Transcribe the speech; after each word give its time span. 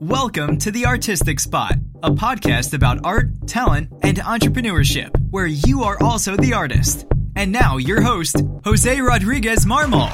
Welcome 0.00 0.56
to 0.60 0.70
The 0.70 0.86
Artistic 0.86 1.38
Spot, 1.38 1.74
a 2.02 2.10
podcast 2.10 2.72
about 2.72 3.04
art, 3.04 3.46
talent, 3.46 3.92
and 4.00 4.16
entrepreneurship, 4.16 5.10
where 5.28 5.44
you 5.44 5.82
are 5.82 6.02
also 6.02 6.36
the 6.36 6.54
artist. 6.54 7.04
And 7.36 7.52
now, 7.52 7.76
your 7.76 8.00
host, 8.00 8.42
Jose 8.64 8.98
Rodriguez 8.98 9.66
Marmol. 9.66 10.10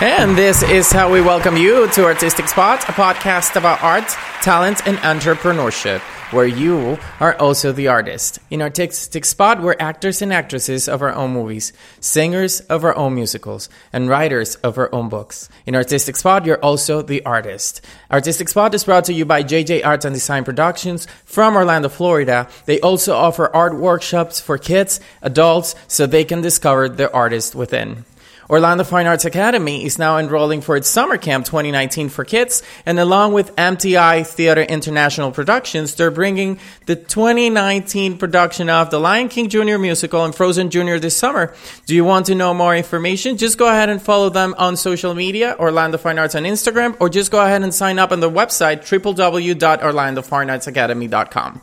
And 0.00 0.38
this 0.38 0.62
is 0.62 0.92
how 0.92 1.10
we 1.10 1.20
welcome 1.20 1.56
you 1.56 1.90
to 1.90 2.04
Artistic 2.04 2.46
Spot, 2.46 2.80
a 2.84 2.92
podcast 2.92 3.56
about 3.56 3.82
art, 3.82 4.08
talent, 4.40 4.86
and 4.86 4.96
entrepreneurship, 4.98 6.00
where 6.30 6.46
you 6.46 6.98
are 7.18 7.36
also 7.36 7.72
the 7.72 7.88
artist. 7.88 8.38
In 8.50 8.62
Artistic 8.62 9.24
Spot, 9.24 9.60
we're 9.60 9.76
actors 9.78 10.22
and 10.22 10.32
actresses 10.32 10.88
of 10.88 11.02
our 11.02 11.12
own 11.12 11.32
movies, 11.32 11.72
singers 12.00 12.60
of 12.60 12.84
our 12.84 12.96
own 12.96 13.14
musicals, 13.14 13.68
and 13.92 14.08
writers 14.08 14.54
of 14.56 14.78
our 14.78 14.92
own 14.94 15.08
books. 15.08 15.48
In 15.66 15.74
Artistic 15.74 16.16
Spot, 16.16 16.44
you're 16.44 16.62
also 16.62 17.02
the 17.02 17.24
artist. 17.24 17.84
Artistic 18.10 18.48
Spot 18.48 18.74
is 18.74 18.84
brought 18.84 19.04
to 19.04 19.12
you 19.12 19.24
by 19.24 19.42
JJ 19.42 19.84
Arts 19.84 20.04
and 20.04 20.14
Design 20.14 20.44
Productions 20.44 21.06
from 21.24 21.56
Orlando, 21.56 21.88
Florida. 21.88 22.48
They 22.66 22.80
also 22.80 23.14
offer 23.14 23.54
art 23.54 23.74
workshops 23.74 24.40
for 24.40 24.58
kids, 24.58 25.00
adults, 25.22 25.74
so 25.88 26.06
they 26.06 26.24
can 26.24 26.40
discover 26.40 26.88
the 26.88 27.12
artist 27.12 27.54
within. 27.54 28.04
Orlando 28.50 28.82
Fine 28.82 29.06
Arts 29.06 29.24
Academy 29.24 29.84
is 29.84 29.96
now 29.96 30.18
enrolling 30.18 30.60
for 30.60 30.74
its 30.74 30.88
Summer 30.88 31.16
Camp 31.16 31.46
2019 31.46 32.08
for 32.08 32.24
kids, 32.24 32.64
and 32.84 32.98
along 32.98 33.32
with 33.32 33.54
MTI 33.54 34.26
Theater 34.26 34.62
International 34.62 35.30
Productions, 35.30 35.94
they're 35.94 36.10
bringing 36.10 36.58
the 36.86 36.96
2019 36.96 38.18
production 38.18 38.68
of 38.68 38.90
the 38.90 38.98
Lion 38.98 39.28
King 39.28 39.48
Jr. 39.48 39.78
musical 39.78 40.24
and 40.24 40.34
Frozen 40.34 40.70
Jr. 40.70 40.96
this 40.96 41.16
summer. 41.16 41.54
Do 41.86 41.94
you 41.94 42.04
want 42.04 42.26
to 42.26 42.34
know 42.34 42.52
more 42.52 42.74
information? 42.74 43.36
Just 43.36 43.56
go 43.56 43.68
ahead 43.68 43.88
and 43.88 44.02
follow 44.02 44.30
them 44.30 44.56
on 44.58 44.76
social 44.76 45.14
media, 45.14 45.54
Orlando 45.60 45.96
Fine 45.96 46.18
Arts 46.18 46.34
on 46.34 46.42
Instagram, 46.42 46.96
or 46.98 47.08
just 47.08 47.30
go 47.30 47.40
ahead 47.40 47.62
and 47.62 47.72
sign 47.72 48.00
up 48.00 48.10
on 48.10 48.18
the 48.18 48.28
website 48.28 48.80
www.orlandofineartsacademy.com. 48.80 51.60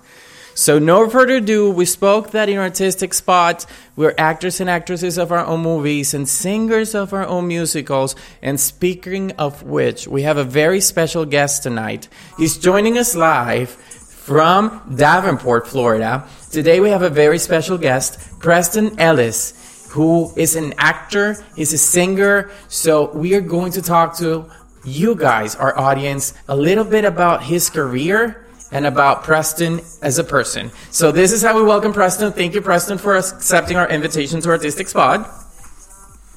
So, 0.58 0.80
no 0.80 1.08
further 1.08 1.36
ado, 1.36 1.70
we 1.70 1.86
spoke 1.86 2.32
that 2.32 2.50
in 2.50 2.58
Artistic 2.58 3.14
Spot, 3.14 3.64
we're 3.96 4.16
actors 4.18 4.60
and 4.60 4.68
actresses 4.68 5.20
of 5.20 5.32
our 5.32 5.46
own 5.46 5.62
movies 5.62 6.16
and 6.16 6.28
singers 6.28 6.96
of 6.96 7.14
our 7.14 7.28
own 7.28 7.48
musicals. 7.48 8.16
And 8.42 8.60
speaking 8.60 9.34
of 9.34 9.62
which, 9.62 10.08
we 10.08 10.24
have 10.24 10.38
a 10.38 10.44
very 10.44 10.82
special 10.82 11.26
guest 11.26 11.62
tonight. 11.62 12.08
He's 12.40 12.58
joining 12.58 12.98
us 12.98 13.16
live 13.16 13.70
from 13.70 14.82
Davenport, 14.96 15.68
Florida. 15.68 16.28
Today, 16.50 16.80
we 16.80 16.90
have 16.90 17.04
a 17.04 17.12
very 17.12 17.38
special 17.38 17.78
guest, 17.78 18.18
Preston 18.40 19.00
Ellis 19.00 19.54
who 19.92 20.34
is 20.36 20.56
an 20.56 20.74
actor, 20.80 21.38
he's 21.56 21.72
a 21.72 21.78
singer. 21.78 22.50
So 22.68 23.12
we 23.12 23.36
are 23.36 23.42
going 23.42 23.74
to 23.74 23.82
talk 23.84 24.18
to 24.18 24.50
you 24.84 25.14
guys, 25.14 25.56
our 25.56 25.78
audience, 25.78 26.34
a 26.48 26.56
little 26.56 26.84
bit 26.84 27.06
about 27.06 27.44
his 27.44 27.70
career 27.70 28.47
and 28.72 28.86
about 28.86 29.24
Preston 29.24 29.82
as 30.02 30.20
a 30.20 30.24
person. 30.24 30.72
So 30.92 31.12
this 31.12 31.32
is 31.32 31.42
how 31.42 31.56
we 31.56 31.64
welcome 31.64 31.94
Preston. 31.94 32.32
Thank 32.32 32.54
you, 32.54 32.62
Preston, 32.62 32.98
for 32.98 33.16
accepting 33.16 33.78
our 33.78 33.90
invitation 33.90 34.42
to 34.42 34.50
Artistic 34.50 34.88
Spot. 34.88 35.20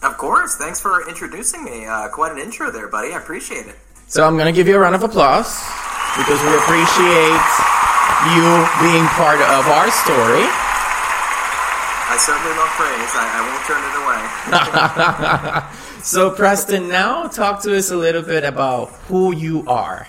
Of 0.02 0.16
course. 0.16 0.56
Thanks 0.56 0.80
for 0.80 1.08
introducing 1.08 1.64
me. 1.64 1.86
Uh, 1.86 2.08
quite 2.08 2.32
an 2.32 2.38
intro 2.38 2.70
there, 2.70 2.88
buddy. 2.88 3.12
I 3.12 3.18
appreciate 3.18 3.66
it. 3.66 3.76
So 4.06 4.26
I'm 4.26 4.36
going 4.36 4.52
to 4.52 4.56
give 4.56 4.66
you 4.66 4.76
a 4.76 4.78
round 4.78 4.94
of 4.94 5.02
applause 5.02 5.60
because 6.16 6.40
we 6.42 6.52
appreciate 6.56 7.44
you 8.34 8.46
being 8.82 9.06
part 9.14 9.40
of 9.40 9.66
our 9.68 9.90
story. 9.90 10.46
I 12.10 12.16
certainly 12.18 12.56
love 12.58 12.72
praise. 12.74 13.12
I, 13.14 13.26
I 13.34 13.40
won't 13.46 13.64
turn 13.66 13.82
it 13.86 13.94
away. 15.62 15.76
So, 16.02 16.30
Preston, 16.30 16.88
now 16.88 17.28
talk 17.28 17.60
to 17.62 17.76
us 17.76 17.90
a 17.90 17.96
little 17.96 18.22
bit 18.22 18.42
about 18.42 18.88
who 19.08 19.34
you 19.34 19.64
are. 19.66 20.08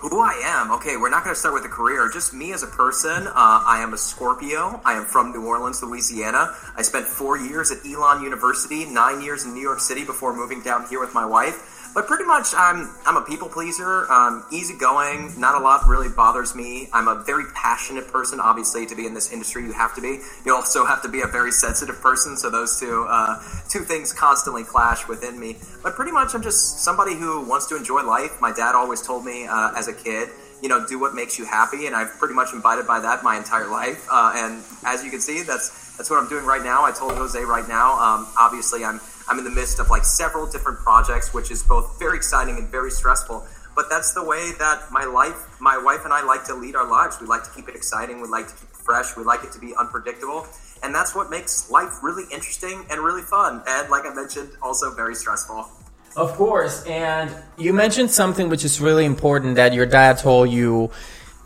Who 0.00 0.20
I 0.20 0.40
am? 0.44 0.70
Okay, 0.70 0.96
we're 0.96 1.10
not 1.10 1.24
going 1.24 1.34
to 1.34 1.38
start 1.38 1.54
with 1.54 1.64
a 1.64 1.68
career. 1.68 2.08
Just 2.08 2.32
me 2.32 2.52
as 2.52 2.62
a 2.62 2.68
person. 2.68 3.26
Uh, 3.26 3.32
I 3.34 3.80
am 3.82 3.94
a 3.94 3.98
Scorpio. 3.98 4.80
I 4.84 4.92
am 4.92 5.04
from 5.04 5.32
New 5.32 5.44
Orleans, 5.44 5.82
Louisiana. 5.82 6.54
I 6.76 6.82
spent 6.82 7.04
four 7.04 7.36
years 7.36 7.72
at 7.72 7.84
Elon 7.84 8.22
University, 8.22 8.84
nine 8.84 9.20
years 9.20 9.44
in 9.44 9.54
New 9.54 9.60
York 9.60 9.80
City 9.80 10.04
before 10.04 10.32
moving 10.36 10.62
down 10.62 10.86
here 10.86 11.00
with 11.00 11.14
my 11.14 11.26
wife. 11.26 11.77
But 11.94 12.06
pretty 12.06 12.24
much, 12.24 12.48
I'm 12.56 12.94
I'm 13.06 13.16
a 13.16 13.22
people 13.22 13.48
pleaser, 13.48 14.10
um, 14.10 14.44
easygoing. 14.52 15.38
Not 15.38 15.60
a 15.60 15.64
lot 15.64 15.86
really 15.86 16.08
bothers 16.08 16.54
me. 16.54 16.88
I'm 16.92 17.08
a 17.08 17.22
very 17.24 17.44
passionate 17.54 18.08
person. 18.08 18.40
Obviously, 18.40 18.86
to 18.86 18.94
be 18.94 19.06
in 19.06 19.14
this 19.14 19.32
industry, 19.32 19.64
you 19.64 19.72
have 19.72 19.94
to 19.96 20.00
be. 20.00 20.20
You 20.44 20.54
also 20.54 20.84
have 20.84 21.02
to 21.02 21.08
be 21.08 21.22
a 21.22 21.26
very 21.26 21.50
sensitive 21.50 22.00
person. 22.00 22.36
So 22.36 22.50
those 22.50 22.78
two 22.78 23.06
uh, 23.08 23.42
two 23.68 23.80
things 23.80 24.12
constantly 24.12 24.64
clash 24.64 25.08
within 25.08 25.38
me. 25.38 25.56
But 25.82 25.94
pretty 25.94 26.12
much, 26.12 26.34
I'm 26.34 26.42
just 26.42 26.80
somebody 26.80 27.14
who 27.14 27.44
wants 27.44 27.66
to 27.68 27.76
enjoy 27.76 28.02
life. 28.02 28.40
My 28.40 28.52
dad 28.52 28.74
always 28.74 29.02
told 29.02 29.24
me 29.24 29.46
uh, 29.46 29.72
as 29.76 29.88
a 29.88 29.94
kid 29.94 30.28
you 30.62 30.68
know, 30.68 30.84
do 30.86 30.98
what 30.98 31.14
makes 31.14 31.38
you 31.38 31.44
happy, 31.44 31.86
and 31.86 31.94
I've 31.94 32.10
pretty 32.18 32.34
much 32.34 32.52
imbibed 32.52 32.86
by 32.86 33.00
that 33.00 33.22
my 33.22 33.36
entire 33.36 33.68
life. 33.68 34.06
Uh, 34.10 34.32
and 34.34 34.62
as 34.84 35.04
you 35.04 35.10
can 35.10 35.20
see, 35.20 35.42
that's 35.42 35.96
that's 35.96 36.10
what 36.10 36.22
I'm 36.22 36.28
doing 36.28 36.44
right 36.44 36.62
now. 36.62 36.84
I 36.84 36.92
told 36.92 37.12
Jose 37.12 37.42
right 37.44 37.66
now. 37.68 37.92
Um, 37.98 38.26
obviously, 38.38 38.84
I'm 38.84 39.00
I'm 39.28 39.38
in 39.38 39.44
the 39.44 39.50
midst 39.50 39.78
of 39.78 39.90
like 39.90 40.04
several 40.04 40.46
different 40.46 40.78
projects, 40.78 41.34
which 41.34 41.50
is 41.50 41.62
both 41.62 41.98
very 41.98 42.16
exciting 42.16 42.56
and 42.56 42.68
very 42.68 42.90
stressful. 42.90 43.46
But 43.76 43.88
that's 43.88 44.12
the 44.12 44.24
way 44.24 44.52
that 44.58 44.90
my 44.90 45.04
life, 45.04 45.60
my 45.60 45.78
wife 45.78 46.04
and 46.04 46.12
I 46.12 46.24
like 46.24 46.44
to 46.46 46.54
lead 46.54 46.74
our 46.74 46.88
lives. 46.88 47.20
We 47.20 47.26
like 47.26 47.44
to 47.44 47.50
keep 47.50 47.68
it 47.68 47.76
exciting. 47.76 48.20
We 48.20 48.28
like 48.28 48.48
to 48.48 48.54
keep 48.54 48.70
it 48.70 48.76
fresh. 48.76 49.16
We 49.16 49.22
like 49.22 49.44
it 49.44 49.52
to 49.52 49.60
be 49.60 49.74
unpredictable. 49.76 50.46
And 50.82 50.94
that's 50.94 51.14
what 51.14 51.30
makes 51.30 51.70
life 51.70 52.02
really 52.02 52.24
interesting 52.32 52.84
and 52.90 53.00
really 53.00 53.22
fun. 53.22 53.62
And 53.68 53.88
like 53.90 54.04
I 54.04 54.14
mentioned, 54.14 54.50
also 54.62 54.94
very 54.94 55.14
stressful. 55.14 55.68
Of 56.16 56.32
course. 56.32 56.84
And 56.86 57.30
you 57.56 57.72
mentioned 57.72 58.10
something 58.10 58.48
which 58.48 58.64
is 58.64 58.80
really 58.80 59.04
important 59.04 59.56
that 59.56 59.74
your 59.74 59.86
dad 59.86 60.18
told 60.18 60.50
you 60.50 60.90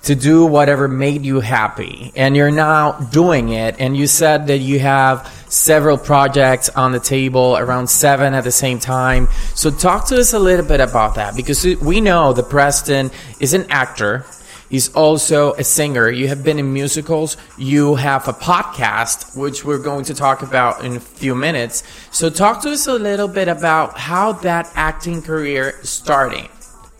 to 0.05 0.15
do 0.15 0.47
whatever 0.47 0.89
made 0.89 1.25
you 1.25 1.41
happy. 1.41 2.13
And 2.17 2.37
you're 2.37 2.51
now 2.51 2.93
doing 2.93 3.51
it. 3.51 3.77
And 3.79 3.97
you 3.97 4.07
said 4.07 4.47
that 4.47 4.59
you 4.59 4.79
have 4.79 5.31
several 5.53 5.99
projects 5.99 6.71
on 6.71 6.93
the 6.93 7.01
table, 7.01 7.57
around 7.59 7.89
seven 7.89 8.33
at 8.35 8.45
the 8.45 8.53
same 8.53 8.79
time. 8.79 9.29
So 9.55 9.71
talk 9.71 10.07
to 10.09 10.19
us 10.19 10.33
a 10.33 10.39
little 10.39 10.65
bit 10.65 10.81
about 10.81 11.17
that 11.17 11.37
because 11.37 11.65
we 11.83 12.01
know 12.01 12.33
that 12.33 12.49
Preston 12.49 13.11
is 13.39 13.53
an 13.53 13.67
actor. 13.71 14.25
He's 14.71 14.95
also 14.95 15.53
a 15.53 15.65
singer. 15.65 16.11
You 16.11 16.29
have 16.29 16.43
been 16.43 16.59
in 16.59 16.73
musicals. 16.73 17.37
You 17.59 17.97
have 17.97 18.27
a 18.27 18.33
podcast, 18.33 19.37
which 19.37 19.67
we're 19.67 19.83
going 19.83 20.05
to 20.07 20.15
talk 20.15 20.43
about 20.43 20.83
in 20.83 20.97
a 20.97 21.01
few 21.01 21.35
minutes. 21.35 21.83
So 22.11 22.31
talk 22.31 22.63
to 22.63 22.71
us 22.71 22.87
a 22.87 22.95
little 22.95 23.29
bit 23.29 23.49
about 23.49 23.99
how 23.99 24.33
that 24.33 24.73
acting 24.75 25.21
career 25.21 25.79
starting 25.83 26.49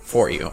for 0.03 0.29
you. 0.29 0.53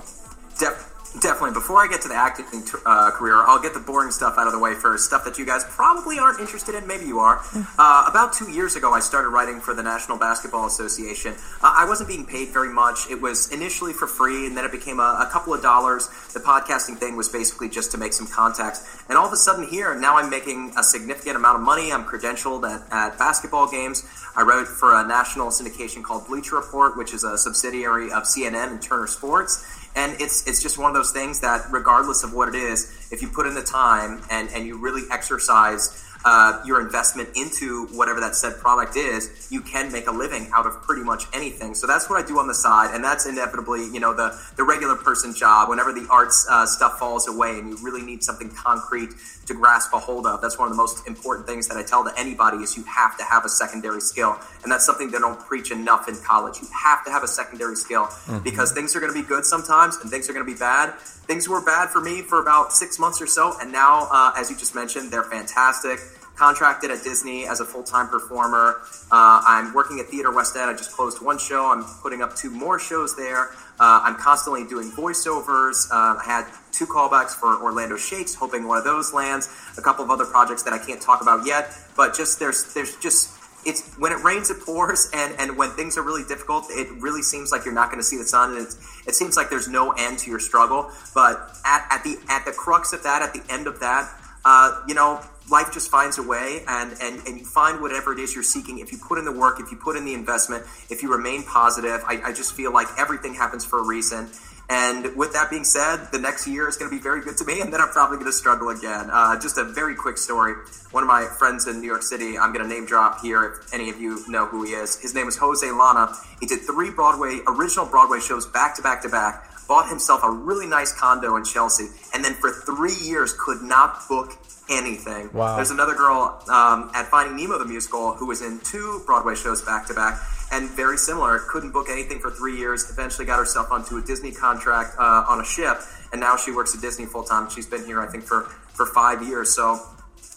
Definitely. 1.22 1.52
Before 1.52 1.84
I 1.84 1.88
get 1.88 2.02
to 2.02 2.07
the 2.07 2.16
acting 2.16 2.46
uh, 2.85 3.12
career, 3.12 3.35
I'll 3.35 3.62
get 3.62 3.74
the 3.74 3.80
boring 3.80 4.12
stuff 4.12 4.35
out 4.38 4.47
of 4.47 4.53
the 4.53 4.59
way 4.59 4.74
first. 4.74 5.06
Stuff 5.06 5.25
that 5.25 5.38
you 5.38 5.46
guys 5.46 5.66
probably 5.66 6.18
aren't 6.18 6.40
interested 6.40 6.75
in. 6.75 6.88
Maybe 6.88 7.06
you 7.06 7.19
are. 7.19 7.42
Uh, 7.77 8.06
about 8.10 8.33
two 8.33 8.50
years 8.51 8.75
ago, 8.75 8.94
I 8.94 9.00
started 9.00 9.30
writing 9.30 9.62
for 9.62 9.74
the 9.74 9.83
National 9.83 10.18
Basketball 10.18 10.66
Association. 10.66 11.33
Uh, 11.62 11.74
I 11.77 11.86
wasn't 11.88 12.10
being 12.10 12.25
paid 12.25 12.50
very 12.50 12.74
much. 12.74 13.10
It 13.10 13.21
was 13.21 13.51
initially 13.54 13.94
for 13.94 14.06
free, 14.06 14.48
and 14.48 14.57
then 14.57 14.66
it 14.66 14.71
became 14.71 15.00
a, 15.00 15.19
a, 15.21 15.30
couple 15.31 15.54
of 15.54 15.62
dollars. 15.62 16.10
The 16.33 16.42
podcasting 16.42 16.98
thing 16.98 17.16
was 17.16 17.30
basically 17.30 17.69
just 17.69 17.92
to 17.92 17.98
make 17.98 18.12
some 18.12 18.27
contacts. 18.27 18.86
And 19.07 19.18
all 19.18 19.25
of 19.25 19.31
a 19.31 19.38
sudden, 19.38 19.65
here, 19.65 19.98
now 19.98 20.18
I'm 20.18 20.30
making 20.30 20.74
a 20.77 20.83
significant 20.83 21.38
amount 21.38 21.57
of 21.57 21.62
money. 21.62 21.92
I'm 21.92 22.04
credentialed 22.04 22.69
at, 22.69 22.81
at 22.92 23.18
basketball 23.18 23.69
games. 23.69 24.04
I 24.36 24.42
wrote 24.42 24.68
for 24.68 24.94
a 24.95 25.07
national 25.07 25.50
syndication 25.50 26.04
called 26.04 26.27
Bleacher 26.27 26.57
Report, 26.57 26.98
which 26.98 27.13
is 27.13 27.24
a 27.24 27.38
subsidiary 27.38 28.12
of 28.12 28.24
CNN 28.24 28.72
and 28.72 28.81
Turner 28.81 29.07
Sports 29.07 29.79
and 29.95 30.19
it's 30.19 30.47
it's 30.47 30.62
just 30.62 30.77
one 30.77 30.89
of 30.89 30.95
those 30.95 31.12
things 31.12 31.39
that 31.39 31.65
regardless 31.71 32.24
of 32.24 32.33
what 32.33 32.47
it 32.47 32.56
is 32.56 33.07
if 33.12 33.21
you 33.21 33.27
put 33.27 33.45
in 33.47 33.53
the 33.53 33.63
time 33.63 34.21
and 34.30 34.50
and 34.50 34.65
you 34.65 34.77
really 34.77 35.03
exercise 35.12 36.06
uh, 36.25 36.62
your 36.66 36.81
investment 36.81 37.30
into 37.36 37.88
whatever 37.88 38.19
that 38.19 38.36
said 38.36 38.57
product 38.57 38.98
is, 38.98 39.48
you 39.50 39.62
can 39.62 39.92
make 39.92 40.07
a 40.07 40.12
living 40.12 40.50
out 40.54 40.66
of 40.66 40.81
pretty 40.81 41.01
much 41.01 41.25
anything. 41.33 41.74
So 41.74 41.88
that's 41.88 42.10
what 42.10 42.21
I 42.21 42.27
do 42.27 42.39
on 42.39 42.48
the 42.48 42.54
side, 42.54 42.94
and 42.94 43.04
that's 43.04 43.25
inevitably, 43.25 43.86
you 43.86 44.00
know, 44.00 44.13
the 44.13 44.38
the 44.57 44.63
regular 44.63 44.95
person 44.95 45.33
job. 45.33 45.69
Whenever 45.69 45.94
the 45.94 46.07
arts 46.10 46.45
uh, 46.50 46.66
stuff 46.66 47.00
falls 47.00 47.27
away, 47.27 47.60
and 47.60 47.69
you 47.69 47.77
really 47.81 48.01
need 48.01 48.24
something 48.24 48.50
concrete 48.50 49.12
to 49.45 49.54
grasp 49.54 49.94
a 49.94 50.00
hold 50.00 50.27
of, 50.27 50.42
that's 50.42 50.60
one 50.60 50.68
of 50.68 50.74
the 50.74 50.77
most 50.77 51.07
important 51.07 51.48
things 51.48 51.68
that 51.68 51.77
I 51.77 51.83
tell 51.83 52.04
to 52.04 52.13
anybody 52.19 52.57
is 52.57 52.75
you 52.75 52.83
have 52.83 53.18
to 53.18 53.24
have 53.24 53.45
a 53.45 53.50
secondary 53.50 54.01
skill, 54.01 54.38
and 54.63 54.72
that's 54.72 54.86
something 54.86 55.10
they 55.12 55.19
don't 55.19 55.39
preach 55.39 55.72
enough 55.72 56.10
in 56.10 56.18
college. 56.18 56.60
You 56.62 56.68
have 56.83 57.06
to 57.06 57.12
have 57.12 57.24
a 57.24 57.27
secondary 57.27 57.75
skill 57.75 58.06
mm-hmm. 58.06 58.39
because 58.39 58.74
things 58.74 58.95
are 58.95 59.00
going 59.00 59.13
to 59.13 59.19
be 59.19 59.27
good 59.27 59.45
sometimes, 59.45 59.98
and 59.98 60.10
things 60.10 60.30
are 60.30 60.33
going 60.33 60.45
to 60.45 60.51
be 60.51 60.60
bad. 60.60 60.94
Things 61.30 61.48
were 61.48 61.62
bad 61.62 61.90
for 61.90 62.02
me 62.02 62.24
for 62.24 62.42
about 62.42 62.74
six 62.74 62.98
months 62.98 63.22
or 63.22 63.28
so, 63.28 63.54
and 63.62 63.72
now, 63.72 64.08
uh, 64.12 64.31
as 64.36 64.50
you 64.50 64.58
just 64.58 64.74
mentioned, 64.74 65.12
they're 65.12 65.24
fantastic 65.24 66.00
contracted 66.40 66.90
at 66.90 67.04
Disney 67.04 67.46
as 67.46 67.60
a 67.60 67.66
full 67.66 67.84
time 67.84 68.08
performer. 68.08 68.81
Uh, 69.12 69.44
I'm 69.46 69.74
working 69.74 70.00
at 70.00 70.08
Theater 70.08 70.34
West 70.34 70.56
End. 70.56 70.70
I 70.70 70.74
just 70.74 70.94
closed 70.94 71.22
one 71.22 71.38
show. 71.38 71.70
I'm 71.70 71.84
putting 72.02 72.22
up 72.22 72.36
two 72.36 72.50
more 72.50 72.80
shows 72.80 73.16
there. 73.16 73.50
Uh, 73.80 74.02
I'm 74.04 74.16
constantly 74.16 74.66
doing 74.66 74.90
voiceovers. 74.90 75.92
Uh, 75.92 76.18
I 76.18 76.24
had 76.26 76.46
two 76.72 76.86
callbacks 76.86 77.32
for 77.32 77.62
Orlando 77.62 77.98
Shakes, 77.98 78.34
hoping 78.34 78.68
one 78.68 78.78
of 78.78 78.86
those 78.86 79.14
lands. 79.14 79.50
A 79.78 79.82
couple 79.82 80.04
of 80.04 80.10
other 80.10 80.25
projects 80.25 80.64
that 80.64 80.72
I 80.72 80.80
can't 80.80 81.02
talk 81.02 81.22
about 81.22 81.46
yet, 81.46 81.70
but 81.98 82.16
just 82.16 82.40
there's 82.40 82.74
there's 82.74 82.96
just 82.98 83.38
it's 83.69 83.95
when 83.98 84.12
it 84.12 84.21
rains 84.24 84.50
it 84.50 84.60
pours 84.66 85.10
and 85.13 85.33
and 85.39 85.57
when 85.57 85.69
things 85.71 85.98
are 85.98 86.04
really 86.04 86.24
difficult 86.27 86.66
it 86.69 86.89
really 87.01 87.21
seems 87.21 87.51
like 87.51 87.66
you're 87.66 87.74
not 87.74 87.89
going 87.89 88.00
to 88.00 88.04
see 88.04 88.18
the 88.18 88.25
sun 88.25 88.57
and 88.57 88.68
it 89.07 89.16
seems 89.16 89.38
like 89.38 89.50
there's 89.50 89.68
no 89.68 89.92
end 89.92 90.19
to 90.19 90.30
your 90.30 90.39
struggle. 90.39 90.92
But 91.13 91.57
at, 91.66 91.86
at 91.89 92.04
the 92.04 92.18
at 92.30 92.45
the 92.45 92.51
crux 92.51 92.94
of 92.94 93.04
that 93.04 93.21
at 93.21 93.33
the 93.33 93.44
end 93.51 93.68
of 93.68 93.80
that 93.80 94.12
uh, 94.45 94.81
you 94.88 94.94
know 94.94 95.21
life 95.50 95.74
just 95.74 95.89
finds 95.89 96.19
a 96.19 96.21
way 96.21 96.62
and, 96.68 96.95
and, 97.01 97.25
and 97.25 97.39
you 97.39 97.44
find 97.44 97.81
whatever 97.81 98.13
it 98.13 98.19
is 98.19 98.36
you're 98.36 98.44
seeking. 98.44 98.77
If 98.77 98.92
you 98.92 99.00
put 99.00 99.18
in 99.18 99.25
the 99.25 99.31
work 99.31 99.60
if 99.60 99.72
you 99.72 99.77
put 99.77 99.95
in 99.95 100.06
the 100.06 100.13
investment 100.13 100.63
if 100.89 101.01
you 101.01 101.12
remain 101.12 101.44
positive 101.44 102.01
I, 102.06 102.22
I 102.25 102.33
just 102.33 102.54
feel 102.54 102.72
like 102.72 102.88
everything 102.98 103.33
happens 103.33 103.65
for 103.65 103.80
a 103.80 103.83
reason 103.83 104.30
and 104.69 105.16
with 105.16 105.33
that 105.33 105.50
being 105.50 105.63
said, 105.63 106.12
the 106.12 106.19
next 106.19 106.48
year 106.48 106.69
is 106.69 106.77
going 106.77 106.92
to 106.92 106.95
be 106.95 107.01
very 107.01 107.21
good 107.21 107.38
to 107.38 107.45
me, 107.45 107.60
and 107.62 107.74
then 107.74 107.81
I'm 107.81 107.89
probably 107.89 108.18
going 108.18 108.27
to 108.27 108.38
struggle 108.38 108.69
again. 108.69 109.10
Uh, 109.12 109.39
just 109.39 109.57
a 109.57 109.63
very 109.63 109.95
quick 109.95 110.18
story. 110.18 110.54
One 110.92 111.01
of 111.04 111.07
my 111.07 111.25
friends 111.25 111.68
in 111.68 111.81
New 111.81 111.88
York 111.88 112.04
City, 112.04 112.38
I'm 112.38 112.54
going 112.54 112.63
to 112.63 112.69
name 112.69 112.86
drop 112.86 113.21
here 113.21 113.44
if 113.45 113.74
any 113.74 113.89
of 113.89 114.00
you 114.00 114.24
know 114.30 114.45
who 114.45 114.63
he 114.63 114.74
is. 114.74 115.00
His 115.01 115.16
name 115.16 115.27
is 115.27 115.36
Jose 115.38 115.66
Llana. 115.66 116.16
He 116.39 116.45
did 116.45 116.62
three 116.62 116.92
Broadway, 116.92 117.39
original 117.48 117.88
Broadway 117.88 118.19
shows 118.19 118.45
back 118.45 118.75
to 118.75 118.81
back 118.83 119.01
to 119.01 119.10
back, 119.10 119.50
bought 119.68 119.89
himself 119.89 120.21
a 120.24 120.30
really 120.30 120.68
nice 120.68 120.94
condo 120.94 121.36
in 121.36 121.44
Chelsea, 121.44 121.88
and 122.13 122.24
then 122.24 122.33
for 122.36 122.51
three 122.51 122.95
years 123.04 123.33
could 123.33 123.63
not 123.63 124.07
book 124.07 124.38
anything. 124.69 125.30
Wow. 125.33 125.56
There's 125.56 125.71
another 125.71 125.95
girl 125.95 126.42
um, 126.50 126.92
at 126.94 127.07
Finding 127.07 127.36
Nemo 127.36 127.57
the 127.57 127.66
musical 127.66 128.13
who 128.13 128.27
was 128.27 128.42
in 128.42 128.60
two 128.60 129.01
Broadway 129.06 129.36
shows 129.36 129.62
back 129.62 129.88
to 129.88 129.94
back, 129.94 130.21
and 130.51 130.69
very 130.69 130.98
similar. 130.98 131.39
Couldn't 131.50 131.71
book 131.71 131.88
anything 131.89 132.19
for 132.19 132.31
three 132.31 132.57
years. 132.57 132.89
Eventually 132.89 133.25
got 133.25 133.39
herself 133.39 133.71
onto 133.71 133.98
a 133.98 134.01
Disney 134.01 134.31
contract 134.31 134.95
uh, 135.00 135.25
on 135.27 135.42
a 135.42 135.45
ship, 135.45 135.80
and 136.12 136.21
now 136.21 136.38
she 136.38 136.51
works 136.51 136.75
at 136.75 136.81
Disney 136.81 137.06
full 137.06 137.24
time. 137.24 137.50
She's 137.50 137.68
been 137.68 137.86
here, 137.86 138.01
I 138.01 138.07
think, 138.07 138.24
for 138.24 138.44
for 138.74 138.86
five 138.86 139.21
years. 139.21 139.54
So 139.54 139.80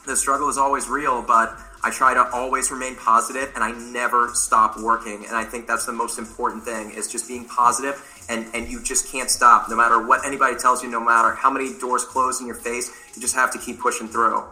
the 0.07 0.17
struggle 0.17 0.49
is 0.49 0.59
always 0.59 0.89
real, 0.89 1.23
but 1.23 1.57
I 1.85 1.91
try 1.91 2.15
to 2.15 2.29
always 2.33 2.71
remain 2.71 2.95
positive 2.97 3.51
and 3.55 3.65
I 3.65 3.73
never 3.73 4.31
stop 4.35 4.79
working. 4.81 5.25
And 5.27 5.37
I 5.37 5.45
think 5.45 5.67
that's 5.67 5.87
the 5.87 5.93
most 5.93 6.19
important 6.19 6.65
thing 6.65 6.91
is 6.91 7.11
just 7.11 7.27
being 7.27 7.45
positive 7.45 7.95
and, 8.29 8.47
and 8.55 8.69
you 8.69 8.83
just 8.83 9.11
can't 9.11 9.31
stop. 9.31 9.69
No 9.69 9.77
matter 9.77 10.07
what 10.07 10.25
anybody 10.25 10.57
tells 10.57 10.83
you, 10.83 10.91
no 10.91 11.01
matter 11.01 11.35
how 11.35 11.51
many 11.51 11.79
doors 11.79 12.05
close 12.05 12.41
in 12.41 12.47
your 12.47 12.57
face, 12.57 12.91
you 13.15 13.23
just 13.23 13.35
have 13.35 13.53
to 13.53 13.59
keep 13.59 13.81
pushing 13.81 14.09
through. 14.09 14.45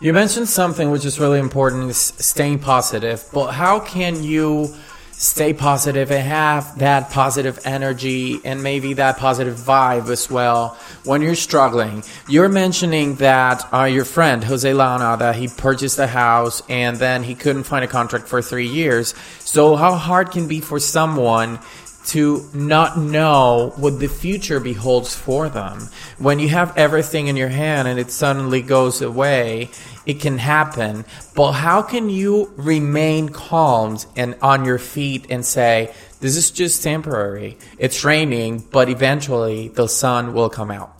You 0.00 0.12
mentioned 0.12 0.48
something 0.48 0.90
which 0.90 1.04
is 1.04 1.20
really 1.20 1.38
important 1.38 1.88
is 1.88 1.96
staying 1.96 2.58
positive, 2.58 3.24
but 3.32 3.52
how 3.52 3.80
can 3.80 4.22
you 4.22 4.74
stay 5.16 5.52
positive 5.52 6.10
and 6.10 6.26
have 6.26 6.78
that 6.80 7.10
positive 7.10 7.60
energy 7.64 8.40
and 8.44 8.62
maybe 8.62 8.94
that 8.94 9.16
positive 9.16 9.56
vibe 9.56 10.10
as 10.10 10.30
well 10.30 10.76
when 11.04 11.22
you're 11.22 11.36
struggling. 11.36 12.02
You're 12.28 12.48
mentioning 12.48 13.16
that 13.16 13.72
uh, 13.72 13.84
your 13.84 14.04
friend 14.04 14.42
Jose 14.42 14.70
Llana 14.70 15.18
that 15.20 15.36
he 15.36 15.48
purchased 15.48 15.98
a 15.98 16.06
house 16.06 16.62
and 16.68 16.96
then 16.96 17.22
he 17.22 17.34
couldn't 17.34 17.64
find 17.64 17.84
a 17.84 17.88
contract 17.88 18.26
for 18.26 18.42
three 18.42 18.66
years. 18.66 19.14
So 19.38 19.76
how 19.76 19.94
hard 19.94 20.32
can 20.32 20.48
be 20.48 20.60
for 20.60 20.80
someone 20.80 21.60
to 22.06 22.48
not 22.52 22.98
know 22.98 23.72
what 23.76 23.98
the 23.98 24.08
future 24.08 24.60
beholds 24.60 25.14
for 25.14 25.48
them. 25.48 25.88
When 26.18 26.38
you 26.38 26.48
have 26.48 26.76
everything 26.76 27.28
in 27.28 27.36
your 27.36 27.48
hand 27.48 27.88
and 27.88 27.98
it 27.98 28.10
suddenly 28.10 28.62
goes 28.62 29.00
away, 29.00 29.70
it 30.04 30.20
can 30.20 30.38
happen. 30.38 31.04
But 31.34 31.52
how 31.52 31.82
can 31.82 32.10
you 32.10 32.52
remain 32.56 33.30
calm 33.30 33.98
and 34.16 34.36
on 34.42 34.64
your 34.64 34.78
feet 34.78 35.26
and 35.30 35.44
say, 35.44 35.94
this 36.20 36.36
is 36.36 36.50
just 36.50 36.82
temporary. 36.82 37.58
It's 37.78 38.02
raining, 38.02 38.64
but 38.70 38.88
eventually 38.88 39.68
the 39.68 39.86
sun 39.86 40.32
will 40.32 40.48
come 40.48 40.70
out. 40.70 40.90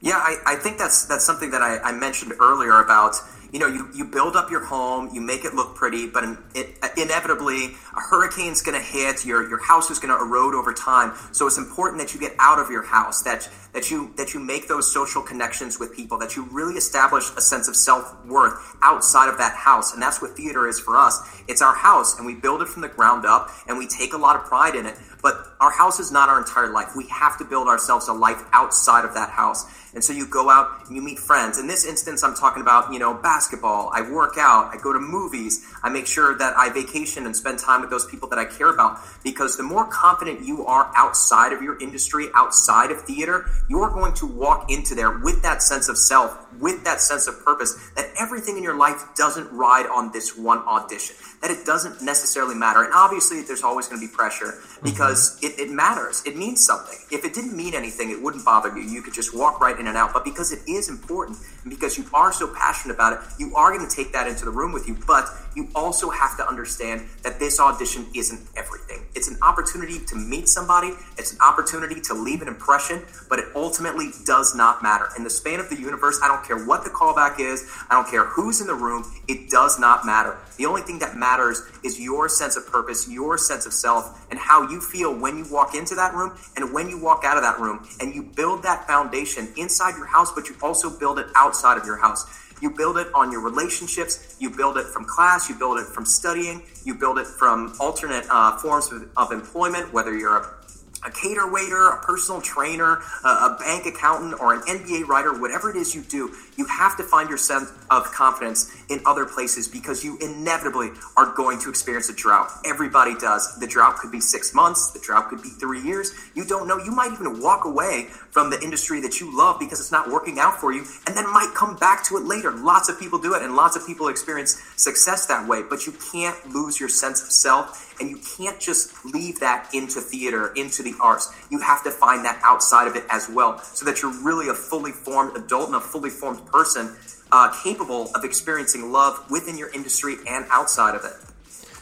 Yeah, 0.00 0.14
I, 0.14 0.36
I 0.46 0.54
think 0.54 0.78
that's 0.78 1.04
that's 1.06 1.24
something 1.24 1.50
that 1.50 1.60
I, 1.60 1.78
I 1.78 1.92
mentioned 1.92 2.32
earlier 2.40 2.80
about 2.80 3.16
you 3.52 3.58
know, 3.58 3.66
you, 3.66 3.88
you 3.94 4.04
build 4.04 4.36
up 4.36 4.50
your 4.50 4.64
home, 4.64 5.10
you 5.14 5.20
make 5.20 5.44
it 5.44 5.54
look 5.54 5.74
pretty, 5.74 6.06
but 6.06 6.24
in, 6.24 6.38
it, 6.54 6.78
inevitably 6.96 7.66
a 7.96 8.00
hurricane's 8.00 8.62
going 8.62 8.78
to 8.78 8.84
hit, 8.84 9.24
your, 9.24 9.48
your 9.48 9.62
house 9.62 9.90
is 9.90 9.98
going 9.98 10.16
to 10.16 10.22
erode 10.22 10.54
over 10.54 10.72
time. 10.72 11.14
So 11.32 11.46
it's 11.46 11.58
important 11.58 12.00
that 12.00 12.14
you 12.14 12.20
get 12.20 12.34
out 12.38 12.58
of 12.58 12.70
your 12.70 12.82
house, 12.82 13.22
that, 13.22 13.48
that, 13.72 13.90
you, 13.90 14.12
that 14.16 14.34
you 14.34 14.40
make 14.40 14.68
those 14.68 14.92
social 14.92 15.22
connections 15.22 15.78
with 15.78 15.94
people, 15.94 16.18
that 16.18 16.36
you 16.36 16.44
really 16.50 16.74
establish 16.74 17.30
a 17.36 17.40
sense 17.40 17.68
of 17.68 17.76
self 17.76 18.14
worth 18.26 18.76
outside 18.82 19.28
of 19.28 19.38
that 19.38 19.54
house. 19.54 19.92
And 19.94 20.02
that's 20.02 20.20
what 20.20 20.36
theater 20.36 20.68
is 20.68 20.78
for 20.78 20.96
us. 20.96 21.20
It's 21.48 21.62
our 21.62 21.74
house, 21.74 22.18
and 22.18 22.26
we 22.26 22.34
build 22.34 22.62
it 22.62 22.68
from 22.68 22.82
the 22.82 22.88
ground 22.88 23.24
up, 23.24 23.50
and 23.66 23.78
we 23.78 23.86
take 23.86 24.12
a 24.12 24.18
lot 24.18 24.36
of 24.36 24.44
pride 24.44 24.74
in 24.74 24.86
it. 24.86 24.96
But 25.22 25.54
our 25.60 25.70
house 25.70 25.98
is 25.98 26.12
not 26.12 26.28
our 26.28 26.38
entire 26.38 26.68
life. 26.68 26.94
We 26.96 27.06
have 27.08 27.38
to 27.38 27.44
build 27.44 27.68
ourselves 27.68 28.08
a 28.08 28.12
life 28.12 28.42
outside 28.52 29.04
of 29.04 29.14
that 29.14 29.30
house. 29.30 29.66
And 29.94 30.04
so 30.04 30.12
you 30.12 30.26
go 30.26 30.50
out 30.50 30.86
and 30.86 30.94
you 30.94 31.02
meet 31.02 31.18
friends. 31.18 31.58
In 31.58 31.66
this 31.66 31.86
instance, 31.86 32.22
I'm 32.22 32.34
talking 32.34 32.62
about, 32.62 32.92
you 32.92 32.98
know, 32.98 33.14
basketball. 33.14 33.90
I 33.92 34.02
work 34.02 34.34
out. 34.38 34.70
I 34.72 34.76
go 34.76 34.92
to 34.92 34.98
movies. 34.98 35.66
I 35.82 35.88
make 35.88 36.06
sure 36.06 36.36
that 36.36 36.56
I 36.56 36.68
vacation 36.70 37.24
and 37.26 37.34
spend 37.34 37.58
time 37.58 37.80
with 37.80 37.90
those 37.90 38.06
people 38.06 38.28
that 38.28 38.38
I 38.38 38.44
care 38.44 38.72
about. 38.72 39.00
Because 39.24 39.56
the 39.56 39.62
more 39.62 39.86
confident 39.86 40.44
you 40.44 40.66
are 40.66 40.92
outside 40.94 41.52
of 41.52 41.62
your 41.62 41.80
industry, 41.80 42.28
outside 42.34 42.90
of 42.90 43.02
theater, 43.02 43.46
you're 43.68 43.90
going 43.90 44.12
to 44.14 44.26
walk 44.26 44.70
into 44.70 44.94
there 44.94 45.18
with 45.18 45.42
that 45.42 45.62
sense 45.62 45.88
of 45.88 45.96
self, 45.96 46.36
with 46.60 46.84
that 46.84 47.00
sense 47.00 47.26
of 47.26 47.42
purpose, 47.44 47.90
that 47.96 48.10
everything 48.18 48.56
in 48.58 48.62
your 48.62 48.76
life 48.76 49.02
doesn't 49.16 49.50
ride 49.50 49.86
on 49.86 50.12
this 50.12 50.36
one 50.36 50.58
audition, 50.58 51.16
that 51.40 51.50
it 51.50 51.64
doesn't 51.64 52.02
necessarily 52.02 52.54
matter. 52.54 52.84
And 52.84 52.92
obviously, 52.94 53.42
there's 53.42 53.62
always 53.62 53.88
going 53.88 54.00
to 54.00 54.06
be 54.06 54.12
pressure 54.12 54.54
because 54.82 55.36
mm-hmm. 55.36 55.46
It, 55.48 55.58
it 55.58 55.70
matters. 55.70 56.22
It 56.26 56.36
means 56.36 56.64
something. 56.64 56.98
If 57.10 57.24
it 57.24 57.32
didn't 57.32 57.56
mean 57.56 57.74
anything, 57.74 58.10
it 58.10 58.20
wouldn't 58.20 58.44
bother 58.44 58.68
you. 58.76 58.82
You 58.82 59.02
could 59.02 59.14
just 59.14 59.34
walk 59.34 59.60
right 59.60 59.78
in 59.78 59.86
and 59.86 59.96
out. 59.96 60.12
But 60.12 60.24
because 60.24 60.52
it 60.52 60.60
is 60.68 60.88
important 60.88 61.38
and 61.62 61.70
because 61.70 61.96
you 61.96 62.04
are 62.12 62.32
so 62.32 62.48
passionate 62.48 62.94
about 62.94 63.14
it, 63.14 63.20
you 63.38 63.54
are 63.54 63.72
going 63.76 63.86
to 63.86 63.94
take 63.94 64.12
that 64.12 64.26
into 64.26 64.44
the 64.44 64.50
room 64.50 64.72
with 64.72 64.86
you. 64.88 64.96
But 65.06 65.28
you 65.58 65.68
also 65.74 66.08
have 66.08 66.36
to 66.36 66.48
understand 66.48 67.02
that 67.24 67.40
this 67.40 67.58
audition 67.58 68.06
isn't 68.14 68.40
everything. 68.56 69.04
It's 69.16 69.28
an 69.28 69.36
opportunity 69.42 69.98
to 70.06 70.14
meet 70.14 70.48
somebody, 70.48 70.92
it's 71.18 71.32
an 71.32 71.40
opportunity 71.40 72.00
to 72.02 72.14
leave 72.14 72.42
an 72.42 72.48
impression, 72.48 73.02
but 73.28 73.40
it 73.40 73.46
ultimately 73.56 74.10
does 74.24 74.54
not 74.54 74.84
matter. 74.84 75.08
In 75.16 75.24
the 75.24 75.30
span 75.30 75.58
of 75.58 75.68
the 75.68 75.76
universe, 75.76 76.20
I 76.22 76.28
don't 76.28 76.44
care 76.44 76.64
what 76.64 76.84
the 76.84 76.90
callback 76.90 77.40
is, 77.40 77.68
I 77.90 77.94
don't 77.94 78.08
care 78.08 78.24
who's 78.24 78.60
in 78.60 78.68
the 78.68 78.74
room, 78.74 79.04
it 79.26 79.50
does 79.50 79.80
not 79.80 80.06
matter. 80.06 80.38
The 80.58 80.66
only 80.66 80.82
thing 80.82 81.00
that 81.00 81.16
matters 81.16 81.62
is 81.84 82.00
your 82.00 82.28
sense 82.28 82.56
of 82.56 82.66
purpose, 82.66 83.08
your 83.10 83.36
sense 83.36 83.66
of 83.66 83.72
self, 83.72 84.26
and 84.30 84.38
how 84.38 84.68
you 84.68 84.80
feel 84.80 85.12
when 85.12 85.38
you 85.38 85.46
walk 85.50 85.74
into 85.74 85.96
that 85.96 86.14
room 86.14 86.38
and 86.56 86.72
when 86.72 86.88
you 86.88 86.98
walk 86.98 87.24
out 87.24 87.36
of 87.36 87.42
that 87.42 87.58
room. 87.58 87.86
And 88.00 88.14
you 88.14 88.22
build 88.22 88.62
that 88.62 88.86
foundation 88.86 89.48
inside 89.56 89.96
your 89.96 90.06
house, 90.06 90.32
but 90.32 90.48
you 90.48 90.56
also 90.62 90.88
build 90.90 91.18
it 91.18 91.26
outside 91.34 91.78
of 91.78 91.84
your 91.84 91.96
house. 91.96 92.47
You 92.60 92.70
build 92.70 92.98
it 92.98 93.08
on 93.14 93.30
your 93.32 93.40
relationships. 93.40 94.36
You 94.38 94.50
build 94.50 94.76
it 94.78 94.86
from 94.86 95.04
class. 95.04 95.48
You 95.48 95.58
build 95.58 95.78
it 95.78 95.86
from 95.86 96.04
studying. 96.04 96.62
You 96.84 96.94
build 96.94 97.18
it 97.18 97.26
from 97.26 97.74
alternate 97.80 98.26
uh, 98.30 98.58
forms 98.58 98.90
of, 98.92 99.08
of 99.16 99.32
employment, 99.32 99.92
whether 99.92 100.16
you're 100.16 100.36
a 100.36 100.58
a 101.06 101.10
cater 101.12 101.50
waiter, 101.50 101.90
a 101.90 102.02
personal 102.02 102.40
trainer, 102.40 102.98
a, 103.24 103.28
a, 103.28 103.56
bank 103.60 103.86
accountant, 103.86 104.34
or 104.40 104.52
an 104.52 104.60
NBA 104.62 105.06
writer, 105.06 105.38
whatever 105.38 105.70
it 105.70 105.76
is 105.76 105.94
you 105.94 106.02
do, 106.02 106.34
you 106.58 106.66
have 106.66 106.96
to 106.96 107.04
find 107.04 107.28
your 107.28 107.38
sense 107.38 107.72
of 107.88 108.10
confidence 108.12 108.74
in 108.90 109.00
other 109.06 109.24
places 109.24 109.68
because 109.68 110.04
you 110.04 110.18
inevitably 110.20 110.90
are 111.16 111.32
going 111.34 111.58
to 111.60 111.70
experience 111.70 112.08
a 112.10 112.14
drought. 112.14 112.50
Everybody 112.66 113.14
does. 113.14 113.58
The 113.60 113.66
drought 113.66 113.96
could 113.96 114.10
be 114.10 114.20
six 114.20 114.52
months, 114.52 114.90
the 114.90 114.98
drought 114.98 115.28
could 115.28 115.40
be 115.40 115.50
three 115.50 115.80
years. 115.80 116.12
You 116.34 116.44
don't 116.44 116.66
know. 116.66 116.76
You 116.78 116.90
might 116.90 117.12
even 117.12 117.40
walk 117.40 117.64
away 117.64 118.08
from 118.30 118.50
the 118.50 118.60
industry 118.60 119.00
that 119.02 119.20
you 119.20 119.36
love 119.36 119.60
because 119.60 119.78
it's 119.78 119.92
not 119.92 120.10
working 120.10 120.38
out 120.40 120.60
for 120.60 120.72
you 120.72 120.84
and 121.06 121.16
then 121.16 121.32
might 121.32 121.52
come 121.54 121.76
back 121.76 122.04
to 122.08 122.16
it 122.16 122.24
later. 122.24 122.50
Lots 122.50 122.88
of 122.88 122.98
people 122.98 123.18
do 123.18 123.34
it 123.34 123.42
and 123.42 123.54
lots 123.54 123.76
of 123.76 123.86
people 123.86 124.08
experience 124.08 124.60
success 124.76 125.26
that 125.26 125.46
way, 125.46 125.62
but 125.62 125.86
you 125.86 125.94
can't 126.12 126.36
lose 126.52 126.80
your 126.80 126.88
sense 126.88 127.22
of 127.22 127.30
self 127.30 127.94
and 128.00 128.10
you 128.10 128.20
can't 128.36 128.60
just 128.60 129.04
leave 129.04 129.40
that 129.40 129.68
into 129.74 130.00
theater, 130.00 130.52
into 130.54 130.82
the 130.82 130.94
arts. 131.00 131.32
You 131.50 131.60
have 131.60 131.82
to 131.84 131.90
find 131.90 132.24
that 132.24 132.40
outside 132.44 132.86
of 132.86 132.96
it 132.96 133.04
as 133.10 133.28
well 133.28 133.58
so 133.58 133.84
that 133.86 134.02
you're 134.02 134.12
really 134.22 134.48
a 134.48 134.54
fully 134.54 134.92
formed 134.92 135.36
adult 135.36 135.66
and 135.66 135.76
a 135.76 135.80
fully 135.80 136.10
formed 136.10 136.40
person 136.48 136.96
uh, 137.30 137.52
capable 137.62 138.10
of 138.14 138.24
experiencing 138.24 138.90
love 138.92 139.30
within 139.30 139.56
your 139.58 139.70
industry 139.70 140.16
and 140.26 140.46
outside 140.50 140.94
of 140.94 141.04
it. 141.04 141.12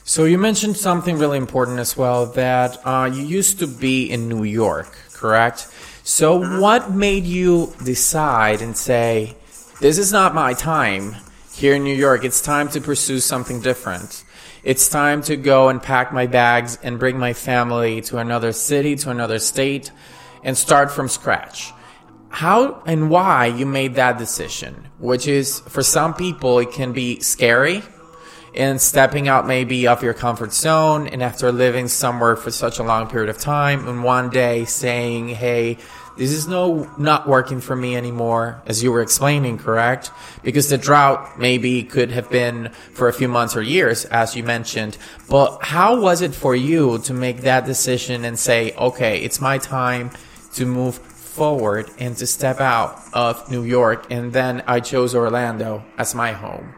So 0.04 0.24
you 0.24 0.38
mentioned 0.38 0.76
something 0.76 1.18
really 1.18 1.38
important 1.38 1.80
as 1.80 1.96
well 1.96 2.26
that 2.26 2.78
uh, 2.86 3.10
you 3.12 3.22
used 3.22 3.58
to 3.58 3.66
be 3.66 4.08
in 4.10 4.28
New 4.28 4.44
York, 4.44 4.92
correct? 5.12 5.68
So 6.04 6.38
Mm-hmm. 6.38 6.60
what 6.60 6.92
made 6.92 7.24
you 7.24 7.74
decide 7.82 8.62
and 8.62 8.76
say, 8.76 9.34
"This 9.80 9.98
is 9.98 10.12
not 10.12 10.32
my 10.34 10.54
time 10.54 11.16
here 11.52 11.74
in 11.74 11.82
New 11.82 11.94
York. 11.94 12.24
It's 12.24 12.40
time 12.40 12.68
to 12.68 12.80
pursue 12.80 13.18
something 13.18 13.60
different. 13.60 14.22
It's 14.62 14.88
time 14.88 15.22
to 15.22 15.36
go 15.36 15.68
and 15.68 15.82
pack 15.82 16.12
my 16.12 16.26
bags 16.26 16.78
and 16.82 16.98
bring 16.98 17.18
my 17.18 17.32
family 17.32 18.00
to 18.02 18.18
another 18.18 18.52
city, 18.52 18.94
to 18.96 19.10
another 19.10 19.40
state, 19.40 19.90
and 20.44 20.56
start 20.56 20.90
from 20.92 21.08
scratch." 21.08 21.72
How 22.36 22.82
and 22.84 23.08
why 23.08 23.46
you 23.46 23.64
made 23.64 23.94
that 23.94 24.18
decision, 24.18 24.88
which 24.98 25.26
is 25.26 25.60
for 25.60 25.82
some 25.82 26.12
people 26.12 26.58
it 26.58 26.70
can 26.70 26.92
be 26.92 27.18
scary 27.20 27.82
and 28.54 28.78
stepping 28.78 29.26
out 29.26 29.46
maybe 29.46 29.88
of 29.88 30.02
your 30.02 30.12
comfort 30.12 30.52
zone 30.52 31.08
and 31.08 31.22
after 31.22 31.50
living 31.50 31.88
somewhere 31.88 32.36
for 32.36 32.50
such 32.50 32.78
a 32.78 32.82
long 32.82 33.08
period 33.08 33.30
of 33.30 33.38
time 33.38 33.88
and 33.88 34.04
one 34.04 34.28
day 34.28 34.66
saying 34.66 35.28
hey 35.28 35.78
this 36.18 36.30
is 36.30 36.46
no 36.46 36.90
not 36.98 37.26
working 37.26 37.62
for 37.62 37.74
me 37.74 37.96
anymore 37.96 38.60
as 38.66 38.82
you 38.82 38.92
were 38.92 39.00
explaining 39.00 39.56
correct? 39.56 40.10
Because 40.42 40.68
the 40.68 40.76
drought 40.76 41.38
maybe 41.38 41.84
could 41.84 42.10
have 42.10 42.28
been 42.28 42.68
for 42.92 43.08
a 43.08 43.14
few 43.14 43.28
months 43.28 43.56
or 43.56 43.62
years 43.62 44.04
as 44.04 44.36
you 44.36 44.44
mentioned. 44.44 44.98
But 45.30 45.60
how 45.62 45.98
was 45.98 46.20
it 46.20 46.34
for 46.34 46.54
you 46.54 46.98
to 46.98 47.14
make 47.14 47.38
that 47.42 47.64
decision 47.64 48.26
and 48.26 48.38
say 48.38 48.74
okay 48.74 49.22
it's 49.22 49.40
my 49.40 49.56
time 49.56 50.10
to 50.52 50.66
move 50.66 51.00
forward 51.36 51.90
and 51.98 52.16
to 52.16 52.26
step 52.26 52.60
out 52.60 52.98
of 53.12 53.50
New 53.50 53.62
York 53.62 54.06
and 54.10 54.32
then 54.32 54.62
I 54.66 54.80
chose 54.80 55.14
Orlando 55.14 55.84
as 55.98 56.14
my 56.14 56.32
home 56.32 56.74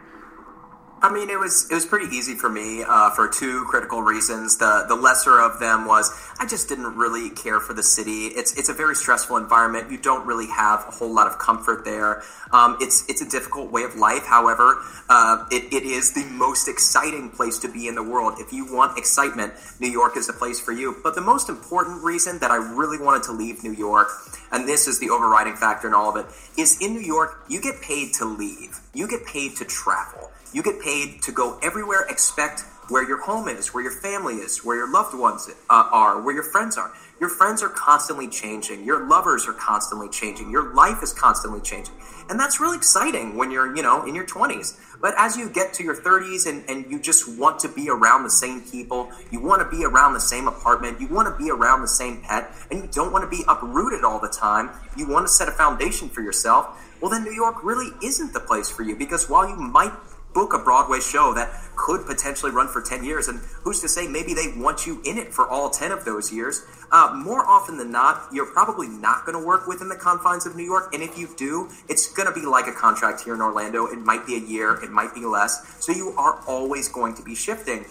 I 1.01 1.13
mean, 1.13 1.31
it 1.31 1.39
was 1.39 1.71
it 1.71 1.75
was 1.75 1.87
pretty 1.87 2.15
easy 2.15 2.35
for 2.35 2.49
me 2.49 2.83
uh, 2.87 3.11
for 3.11 3.29
two 3.29 3.65
critical 3.69 4.03
reasons. 4.03 4.59
The 4.59 4.85
the 4.89 4.97
lesser 4.97 5.41
of 5.41 5.61
them 5.61 5.87
was 5.87 6.11
I 6.41 6.47
just 6.47 6.69
didn't 6.69 6.97
really 6.97 7.31
care 7.31 7.61
for 7.61 7.73
the 7.73 7.85
city. 7.85 8.27
It's 8.27 8.57
it's 8.59 8.69
a 8.69 8.73
very 8.73 8.97
stressful 8.97 9.37
environment. 9.37 9.93
You 9.93 9.99
don't 9.99 10.27
really 10.27 10.49
have 10.49 10.85
a 10.89 10.91
whole 10.91 11.15
lot 11.15 11.29
of 11.29 11.39
comfort 11.39 11.85
there. 11.85 12.23
Um, 12.53 12.79
it's 12.81 13.09
it's 13.09 13.23
a 13.23 13.29
difficult 13.29 13.71
way 13.71 13.85
of 13.85 13.95
life. 13.95 14.25
However, 14.27 14.83
uh, 15.09 15.45
it, 15.53 15.73
it 15.73 15.85
is 15.85 16.15
the 16.15 16.25
most 16.25 16.67
exciting 16.67 17.31
place 17.31 17.59
to 17.61 17.69
be 17.69 17.87
in 17.87 17.95
the 17.95 18.03
world. 18.03 18.35
If 18.39 18.53
you 18.53 18.65
want 18.73 18.99
excitement, 18.99 19.53
New 19.79 19.91
York 19.91 20.17
is 20.17 20.27
the 20.27 20.33
place 20.33 20.59
for 20.59 20.73
you. 20.73 20.97
But 21.05 21.15
the 21.15 21.21
most 21.21 21.49
important 21.49 22.03
reason 22.03 22.41
that 22.41 22.51
I 22.51 22.57
really 22.57 22.99
wanted 22.99 23.23
to 23.25 23.33
leave 23.33 23.63
New 23.63 23.75
York, 23.75 24.09
and 24.53 24.69
this 24.69 24.87
is 24.87 24.99
the 24.99 25.11
overriding 25.11 25.57
factor 25.57 25.89
in 25.89 25.95
all 25.95 26.11
of 26.11 26.17
it, 26.17 26.27
is 26.61 26.81
in 26.81 26.95
New 26.95 27.01
York 27.01 27.45
you 27.49 27.61
get 27.61 27.81
paid 27.81 28.15
to 28.15 28.25
leave. 28.25 28.81
You 28.95 29.09
get 29.09 29.25
paid 29.25 29.57
to 29.57 29.65
travel. 29.65 30.31
You 30.53 30.63
get 30.63 30.81
paid 30.81 31.23
to 31.23 31.33
go 31.33 31.59
everywhere 31.63 32.07
except 32.09 32.65
where 32.89 33.07
your 33.07 33.21
home 33.21 33.49
is, 33.49 33.75
where 33.75 33.83
your 33.83 33.93
family 33.93 34.35
is, 34.35 34.65
where 34.65 34.77
your 34.77 34.91
loved 34.91 35.15
ones 35.17 35.49
uh, 35.71 35.89
are, 35.93 36.21
where 36.21 36.35
your 36.35 36.43
friends 36.43 36.77
are. 36.77 36.93
Your 37.21 37.29
friends 37.29 37.63
are 37.63 37.69
constantly 37.69 38.29
changing. 38.29 38.85
Your 38.85 39.07
lovers 39.07 39.47
are 39.47 39.53
constantly 39.53 40.09
changing. 40.09 40.51
Your 40.51 40.73
life 40.75 41.03
is 41.03 41.13
constantly 41.13 41.61
changing. 41.61 41.95
And 42.31 42.39
that's 42.39 42.61
really 42.61 42.77
exciting 42.77 43.37
when 43.37 43.51
you're, 43.51 43.75
you 43.75 43.83
know, 43.83 44.05
in 44.05 44.15
your 44.15 44.27
20s. 44.27 44.79
But 45.01 45.15
as 45.17 45.37
you 45.37 45.49
get 45.49 45.73
to 45.75 45.85
your 45.85 45.97
30s 45.97 46.47
and, 46.47 46.65
and 46.69 46.91
you 46.91 47.01
just 47.01 47.39
want 47.39 47.59
to 47.61 47.69
be 47.69 47.89
around 47.89 48.25
the 48.25 48.31
same 48.31 48.61
people, 48.61 49.11
you 49.31 49.41
want 49.41 49.63
to 49.63 49.77
be 49.77 49.85
around 49.85 50.13
the 50.13 50.21
same 50.21 50.47
apartment, 50.47 51.01
you 51.01 51.09
want 51.09 51.29
to 51.29 51.43
be 51.43 51.51
around 51.51 51.83
the 51.83 51.89
same 51.89 52.21
pet, 52.23 52.53
and 52.71 52.81
you 52.81 52.89
don't 52.93 53.13
want 53.13 53.25
to 53.25 53.31
be 53.31 53.45
uprooted 53.49 54.05
all 54.05 54.21
the 54.21 54.29
time, 54.29 54.71
you 54.97 55.09
want 55.09 55.27
to 55.27 55.33
set 55.33 55.49
a 55.49 55.53
foundation 55.53 56.09
for 56.09 56.21
yourself, 56.21 56.77
well, 57.01 57.11
then 57.11 57.23
New 57.23 57.33
York 57.33 57.63
really 57.63 57.93
isn't 58.03 58.33
the 58.33 58.41
place 58.41 58.69
for 58.71 58.83
you 58.83 58.97
because 58.97 59.31
while 59.31 59.49
you 59.49 59.55
might 59.55 59.93
book 60.35 60.53
a 60.53 60.59
Broadway 60.59 61.01
show 61.01 61.35
that 61.35 61.51
could 61.77 62.07
potentially 62.07 62.53
run 62.53 62.69
for 62.69 62.83
10 62.83 63.05
years, 63.05 63.29
and 63.29 63.41
who's 63.63 63.81
to 63.81 63.89
say 63.89 64.07
maybe 64.07 64.35
they 64.35 64.53
want 64.57 64.87
you 64.87 65.01
in 65.05 65.17
it 65.17 65.33
for 65.33 65.49
all 65.49 65.71
10 65.71 65.93
of 65.93 66.05
those 66.05 66.33
years. 66.33 66.65
Uh, 66.91 67.13
more 67.15 67.47
often 67.47 67.77
than 67.77 67.91
not, 67.91 68.29
you're 68.33 68.47
probably 68.47 68.89
not 68.89 69.25
going 69.25 69.39
to 69.39 69.45
work 69.45 69.67
within 69.67 69.89
the 69.89 69.97
confines 69.97 70.47
of 70.47 70.57
New 70.57 70.65
York, 70.65 70.93
and 70.93 71.03
if 71.03 71.19
you 71.19 71.29
do, 71.37 71.69
it's 71.89 72.13
going 72.13 72.29
to 72.29 72.35
be 72.35 72.47
like 72.47 72.67
a 72.67 72.73
contract 72.73 73.23
here 73.23 73.35
in 73.35 73.41
Orlando. 73.41 73.87
It 73.87 73.99
might 73.99 74.27
be 74.27 74.37
a 74.37 74.41
year, 74.41 74.75
it 74.83 74.91
might 74.91 75.15
be 75.15 75.25
less, 75.25 75.77
so 75.85 75.93
you 75.93 76.15
are 76.19 76.41
always 76.47 76.89
going 76.89 77.15
to 77.15 77.23
be 77.23 77.35
shifting. 77.35 77.85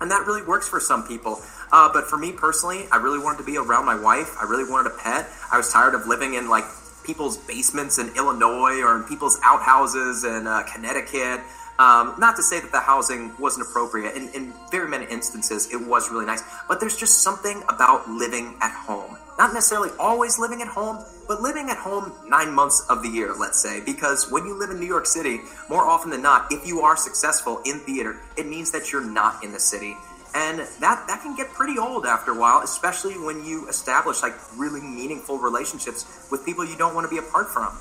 And 0.00 0.10
that 0.10 0.26
really 0.26 0.42
works 0.42 0.68
for 0.68 0.80
some 0.80 1.06
people. 1.06 1.40
Uh, 1.72 1.90
but 1.92 2.06
for 2.06 2.16
me 2.16 2.32
personally, 2.32 2.86
I 2.92 2.96
really 2.96 3.18
wanted 3.18 3.38
to 3.38 3.44
be 3.44 3.56
around 3.56 3.84
my 3.84 4.00
wife. 4.00 4.36
I 4.40 4.44
really 4.44 4.68
wanted 4.68 4.92
a 4.92 4.96
pet. 4.96 5.28
I 5.52 5.56
was 5.56 5.72
tired 5.72 5.94
of 5.94 6.06
living 6.06 6.34
in 6.34 6.48
like 6.48 6.64
people's 7.04 7.36
basements 7.36 7.98
in 7.98 8.14
Illinois 8.16 8.80
or 8.80 8.96
in 8.96 9.02
people's 9.04 9.40
outhouses 9.42 10.24
in 10.24 10.46
uh, 10.46 10.62
Connecticut. 10.72 11.40
Um, 11.78 12.16
not 12.18 12.34
to 12.36 12.42
say 12.42 12.58
that 12.58 12.72
the 12.72 12.80
housing 12.80 13.32
wasn't 13.38 13.68
appropriate. 13.68 14.16
In, 14.16 14.28
in 14.30 14.52
very 14.70 14.88
many 14.88 15.06
instances, 15.06 15.72
it 15.72 15.76
was 15.76 16.10
really 16.10 16.26
nice. 16.26 16.42
But 16.66 16.80
there's 16.80 16.96
just 16.96 17.22
something 17.22 17.62
about 17.68 18.08
living 18.08 18.56
at 18.60 18.72
home. 18.72 19.16
Not 19.38 19.54
necessarily 19.54 19.90
always 20.00 20.40
living 20.40 20.60
at 20.60 20.66
home, 20.66 21.04
but 21.28 21.40
living 21.40 21.70
at 21.70 21.76
home 21.76 22.12
nine 22.26 22.52
months 22.52 22.84
of 22.90 23.04
the 23.04 23.08
year, 23.08 23.32
let's 23.32 23.60
say. 23.60 23.80
Because 23.80 24.28
when 24.32 24.44
you 24.44 24.58
live 24.58 24.70
in 24.70 24.80
New 24.80 24.86
York 24.86 25.06
City, 25.06 25.40
more 25.70 25.82
often 25.86 26.10
than 26.10 26.22
not, 26.22 26.50
if 26.50 26.66
you 26.66 26.80
are 26.80 26.96
successful 26.96 27.62
in 27.64 27.78
theater, 27.80 28.18
it 28.36 28.48
means 28.48 28.72
that 28.72 28.90
you're 28.90 29.04
not 29.04 29.44
in 29.44 29.52
the 29.52 29.60
city. 29.60 29.94
And 30.34 30.58
that, 30.58 31.04
that 31.06 31.22
can 31.22 31.36
get 31.36 31.48
pretty 31.52 31.78
old 31.78 32.06
after 32.06 32.32
a 32.32 32.38
while, 32.38 32.62
especially 32.62 33.14
when 33.14 33.44
you 33.44 33.68
establish 33.68 34.22
like 34.22 34.34
really 34.56 34.80
meaningful 34.80 35.38
relationships 35.38 36.26
with 36.30 36.44
people 36.44 36.64
you 36.64 36.76
don't 36.76 36.94
want 36.94 37.08
to 37.08 37.10
be 37.10 37.18
apart 37.18 37.48
from. 37.48 37.72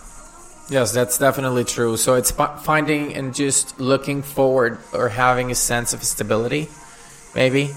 Yes, 0.69 0.91
that's 0.91 1.17
definitely 1.17 1.63
true. 1.63 1.95
So 1.97 2.15
it's 2.15 2.31
finding 2.31 3.13
and 3.13 3.33
just 3.33 3.79
looking 3.79 4.21
forward 4.21 4.77
or 4.93 5.09
having 5.09 5.49
a 5.49 5.55
sense 5.55 5.93
of 5.93 6.03
stability, 6.03 6.67
maybe, 7.33 7.67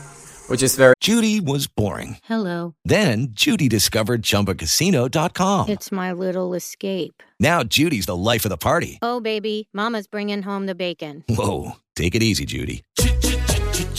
which 0.49 0.63
is 0.63 0.75
very 0.77 0.95
Judy 1.01 1.41
was 1.41 1.69
boring. 1.69 2.19
Hello. 2.25 2.75
Then 2.85 3.29
Judy 3.31 3.69
discovered 3.69 4.23
ChumbaCasino.com. 4.23 5.69
It's 5.69 5.93
my 5.93 6.13
little 6.13 6.53
escape. 6.55 7.23
Now 7.39 7.63
Judy's 7.63 8.07
the 8.07 8.17
life 8.17 8.45
of 8.45 8.51
the 8.51 8.57
party. 8.57 8.99
Oh, 9.03 9.21
baby, 9.21 9.69
Mama's 9.73 10.09
bringing 10.09 10.43
home 10.43 10.67
the 10.67 10.75
bacon. 10.75 11.25
Whoa, 11.29 11.77
take 11.95 12.15
it 12.15 12.23
easy, 12.23 12.45
Judy. 12.45 12.83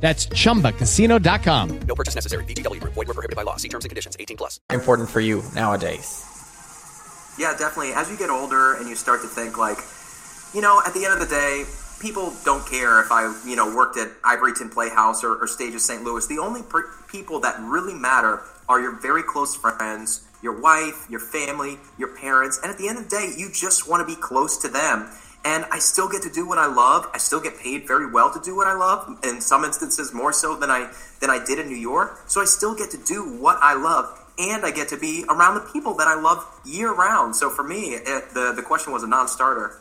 That's 0.00 0.26
chumbacasino.com. 0.26 1.78
No 1.80 1.94
purchase 1.94 2.14
necessary. 2.14 2.44
VGW 2.44 2.80
Group. 2.80 2.94
Void 2.94 3.08
were 3.08 3.14
prohibited 3.14 3.34
by 3.36 3.42
law. 3.42 3.56
See 3.56 3.68
terms 3.68 3.84
and 3.84 3.90
conditions. 3.90 4.16
18 4.20 4.36
plus. 4.36 4.60
important 4.70 5.08
for 5.08 5.20
you 5.20 5.42
nowadays. 5.54 6.22
Yeah, 7.38 7.52
definitely. 7.56 7.92
As 7.92 8.10
you 8.10 8.16
get 8.16 8.30
older 8.30 8.74
and 8.74 8.88
you 8.88 8.94
start 8.94 9.20
to 9.22 9.26
think 9.26 9.58
like, 9.58 9.78
you 10.54 10.60
know, 10.62 10.80
at 10.86 10.94
the 10.94 11.04
end 11.04 11.12
of 11.14 11.20
the 11.20 11.26
day, 11.26 11.64
people 12.00 12.32
don't 12.44 12.66
care 12.66 13.00
if 13.00 13.10
I, 13.10 13.34
you 13.46 13.56
know, 13.56 13.74
worked 13.74 13.98
at 13.98 14.08
Ivoryton 14.22 14.70
Playhouse 14.72 15.24
or, 15.24 15.36
or 15.36 15.46
Stages 15.46 15.84
St. 15.84 16.02
Louis. 16.02 16.26
The 16.26 16.38
only 16.38 16.62
per- 16.62 16.90
people 17.08 17.40
that 17.40 17.58
really 17.60 17.94
matter 17.94 18.42
are 18.68 18.80
your 18.80 18.98
very 19.00 19.22
close 19.22 19.54
friends, 19.54 20.26
your 20.42 20.60
wife, 20.60 21.06
your 21.08 21.20
family, 21.20 21.78
your 21.98 22.16
parents, 22.16 22.58
and 22.62 22.70
at 22.70 22.78
the 22.78 22.88
end 22.88 22.98
of 22.98 23.04
the 23.04 23.10
day, 23.10 23.32
you 23.36 23.50
just 23.52 23.88
want 23.88 24.06
to 24.06 24.14
be 24.14 24.20
close 24.20 24.58
to 24.58 24.68
them. 24.68 25.08
And 25.46 25.64
I 25.70 25.78
still 25.78 26.08
get 26.08 26.22
to 26.22 26.30
do 26.30 26.44
what 26.44 26.58
I 26.58 26.66
love. 26.66 27.06
I 27.14 27.18
still 27.18 27.40
get 27.40 27.56
paid 27.56 27.86
very 27.86 28.10
well 28.10 28.32
to 28.32 28.40
do 28.40 28.56
what 28.56 28.66
I 28.66 28.74
love. 28.74 29.16
In 29.22 29.40
some 29.40 29.64
instances, 29.64 30.12
more 30.12 30.32
so 30.32 30.56
than 30.56 30.72
I 30.72 30.90
than 31.20 31.30
I 31.30 31.38
did 31.42 31.60
in 31.60 31.68
New 31.68 31.82
York. 31.92 32.24
So 32.26 32.42
I 32.42 32.46
still 32.46 32.74
get 32.74 32.90
to 32.90 32.98
do 32.98 33.38
what 33.38 33.56
I 33.62 33.74
love, 33.74 34.06
and 34.40 34.66
I 34.66 34.72
get 34.72 34.88
to 34.88 34.96
be 34.96 35.24
around 35.28 35.54
the 35.54 35.66
people 35.72 35.94
that 35.94 36.08
I 36.08 36.20
love 36.20 36.44
year 36.64 36.92
round. 36.92 37.36
So 37.36 37.48
for 37.48 37.62
me, 37.62 37.94
it, 37.94 38.34
the 38.34 38.54
the 38.56 38.62
question 38.62 38.92
was 38.92 39.04
a 39.04 39.06
non-starter. 39.06 39.78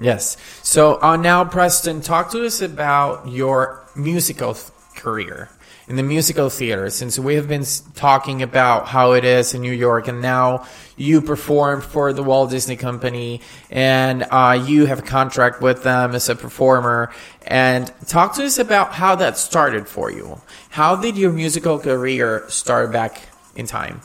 Yes. 0.00 0.36
So 0.64 1.00
uh, 1.00 1.16
now, 1.16 1.44
Preston, 1.44 2.00
talk 2.00 2.32
to 2.32 2.44
us 2.44 2.60
about 2.60 3.28
your 3.28 3.84
musical 3.94 4.56
career 4.96 5.48
in 5.88 5.96
the 5.96 6.02
musical 6.02 6.50
theater, 6.50 6.90
since 6.90 7.18
we 7.18 7.36
have 7.36 7.48
been 7.48 7.64
talking 7.94 8.42
about 8.42 8.88
how 8.88 9.12
it 9.12 9.24
is 9.24 9.54
in 9.54 9.62
New 9.62 9.72
York, 9.72 10.06
and 10.06 10.20
now 10.20 10.66
you 10.98 11.22
perform 11.22 11.80
for 11.80 12.12
the 12.12 12.22
Walt 12.22 12.50
Disney 12.50 12.76
Company, 12.76 13.40
and 13.70 14.26
uh, 14.30 14.62
you 14.66 14.84
have 14.84 14.98
a 14.98 15.02
contract 15.02 15.62
with 15.62 15.82
them 15.82 16.14
as 16.14 16.28
a 16.28 16.36
performer. 16.36 17.10
And 17.46 17.90
talk 18.06 18.34
to 18.34 18.44
us 18.44 18.58
about 18.58 18.92
how 18.92 19.14
that 19.16 19.38
started 19.38 19.88
for 19.88 20.10
you. 20.10 20.40
How 20.68 20.94
did 20.94 21.16
your 21.16 21.32
musical 21.32 21.78
career 21.78 22.44
start 22.48 22.92
back 22.92 23.22
in 23.56 23.66
time? 23.66 24.02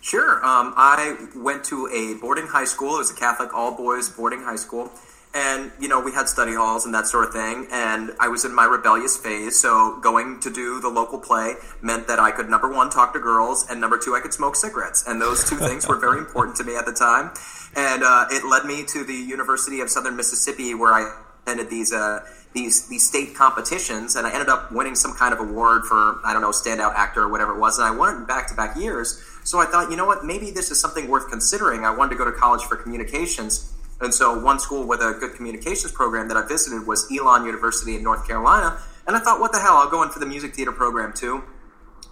Sure. 0.00 0.36
Um, 0.36 0.72
I 0.78 1.16
went 1.36 1.62
to 1.64 1.88
a 1.88 2.18
boarding 2.18 2.46
high 2.46 2.64
school. 2.64 2.94
It 2.94 2.98
was 3.00 3.10
a 3.10 3.16
Catholic 3.16 3.52
all 3.52 3.76
boys 3.76 4.08
boarding 4.08 4.40
high 4.40 4.56
school. 4.56 4.90
And, 5.32 5.70
you 5.78 5.86
know, 5.86 6.00
we 6.00 6.12
had 6.12 6.28
study 6.28 6.54
halls 6.54 6.84
and 6.84 6.94
that 6.94 7.06
sort 7.06 7.24
of 7.24 7.32
thing. 7.32 7.68
And 7.70 8.10
I 8.18 8.26
was 8.26 8.44
in 8.44 8.52
my 8.52 8.64
rebellious 8.64 9.16
phase. 9.16 9.58
So 9.60 9.98
going 10.00 10.40
to 10.40 10.50
do 10.50 10.80
the 10.80 10.88
local 10.88 11.20
play 11.20 11.54
meant 11.82 12.08
that 12.08 12.18
I 12.18 12.32
could, 12.32 12.50
number 12.50 12.68
one, 12.68 12.90
talk 12.90 13.12
to 13.12 13.20
girls, 13.20 13.66
and 13.70 13.80
number 13.80 13.96
two, 13.96 14.16
I 14.16 14.20
could 14.20 14.34
smoke 14.34 14.56
cigarettes. 14.56 15.04
And 15.06 15.20
those 15.20 15.48
two 15.48 15.56
things 15.56 15.86
were 15.86 15.96
very 15.96 16.18
important 16.18 16.56
to 16.56 16.64
me 16.64 16.76
at 16.76 16.84
the 16.84 16.92
time. 16.92 17.30
And 17.76 18.02
uh, 18.02 18.26
it 18.30 18.44
led 18.44 18.64
me 18.64 18.84
to 18.86 19.04
the 19.04 19.14
University 19.14 19.80
of 19.80 19.88
Southern 19.88 20.16
Mississippi, 20.16 20.74
where 20.74 20.92
I 20.92 21.12
attended 21.44 21.70
these. 21.70 21.92
Uh, 21.92 22.20
these 22.52 22.88
these 22.88 23.06
state 23.06 23.34
competitions, 23.36 24.16
and 24.16 24.26
I 24.26 24.32
ended 24.32 24.48
up 24.48 24.72
winning 24.72 24.96
some 24.96 25.14
kind 25.14 25.32
of 25.32 25.38
award 25.38 25.84
for 25.84 26.18
I 26.24 26.32
don't 26.32 26.42
know 26.42 26.50
standout 26.50 26.94
actor 26.94 27.22
or 27.22 27.28
whatever 27.28 27.54
it 27.54 27.60
was, 27.60 27.78
and 27.78 27.86
I 27.86 27.92
won 27.92 28.22
it 28.22 28.26
back 28.26 28.48
to 28.48 28.54
back 28.54 28.76
years. 28.76 29.22
So 29.44 29.60
I 29.60 29.66
thought, 29.66 29.90
you 29.90 29.96
know 29.96 30.04
what, 30.04 30.24
maybe 30.24 30.50
this 30.50 30.70
is 30.70 30.80
something 30.80 31.08
worth 31.08 31.30
considering. 31.30 31.84
I 31.84 31.90
wanted 31.94 32.10
to 32.10 32.16
go 32.16 32.24
to 32.24 32.32
college 32.32 32.62
for 32.62 32.76
communications, 32.76 33.72
and 34.00 34.14
so 34.14 34.38
one 34.38 34.58
school 34.58 34.86
with 34.86 35.00
a 35.00 35.16
good 35.18 35.34
communications 35.34 35.92
program 35.92 36.28
that 36.28 36.36
I 36.36 36.46
visited 36.46 36.86
was 36.86 37.10
Elon 37.10 37.44
University 37.44 37.96
in 37.96 38.02
North 38.02 38.26
Carolina, 38.26 38.78
and 39.06 39.16
I 39.16 39.20
thought, 39.20 39.40
what 39.40 39.52
the 39.52 39.58
hell, 39.58 39.74
I'll 39.74 39.90
go 39.90 40.02
in 40.02 40.10
for 40.10 40.18
the 40.18 40.26
music 40.26 40.54
theater 40.54 40.72
program 40.72 41.12
too. 41.12 41.42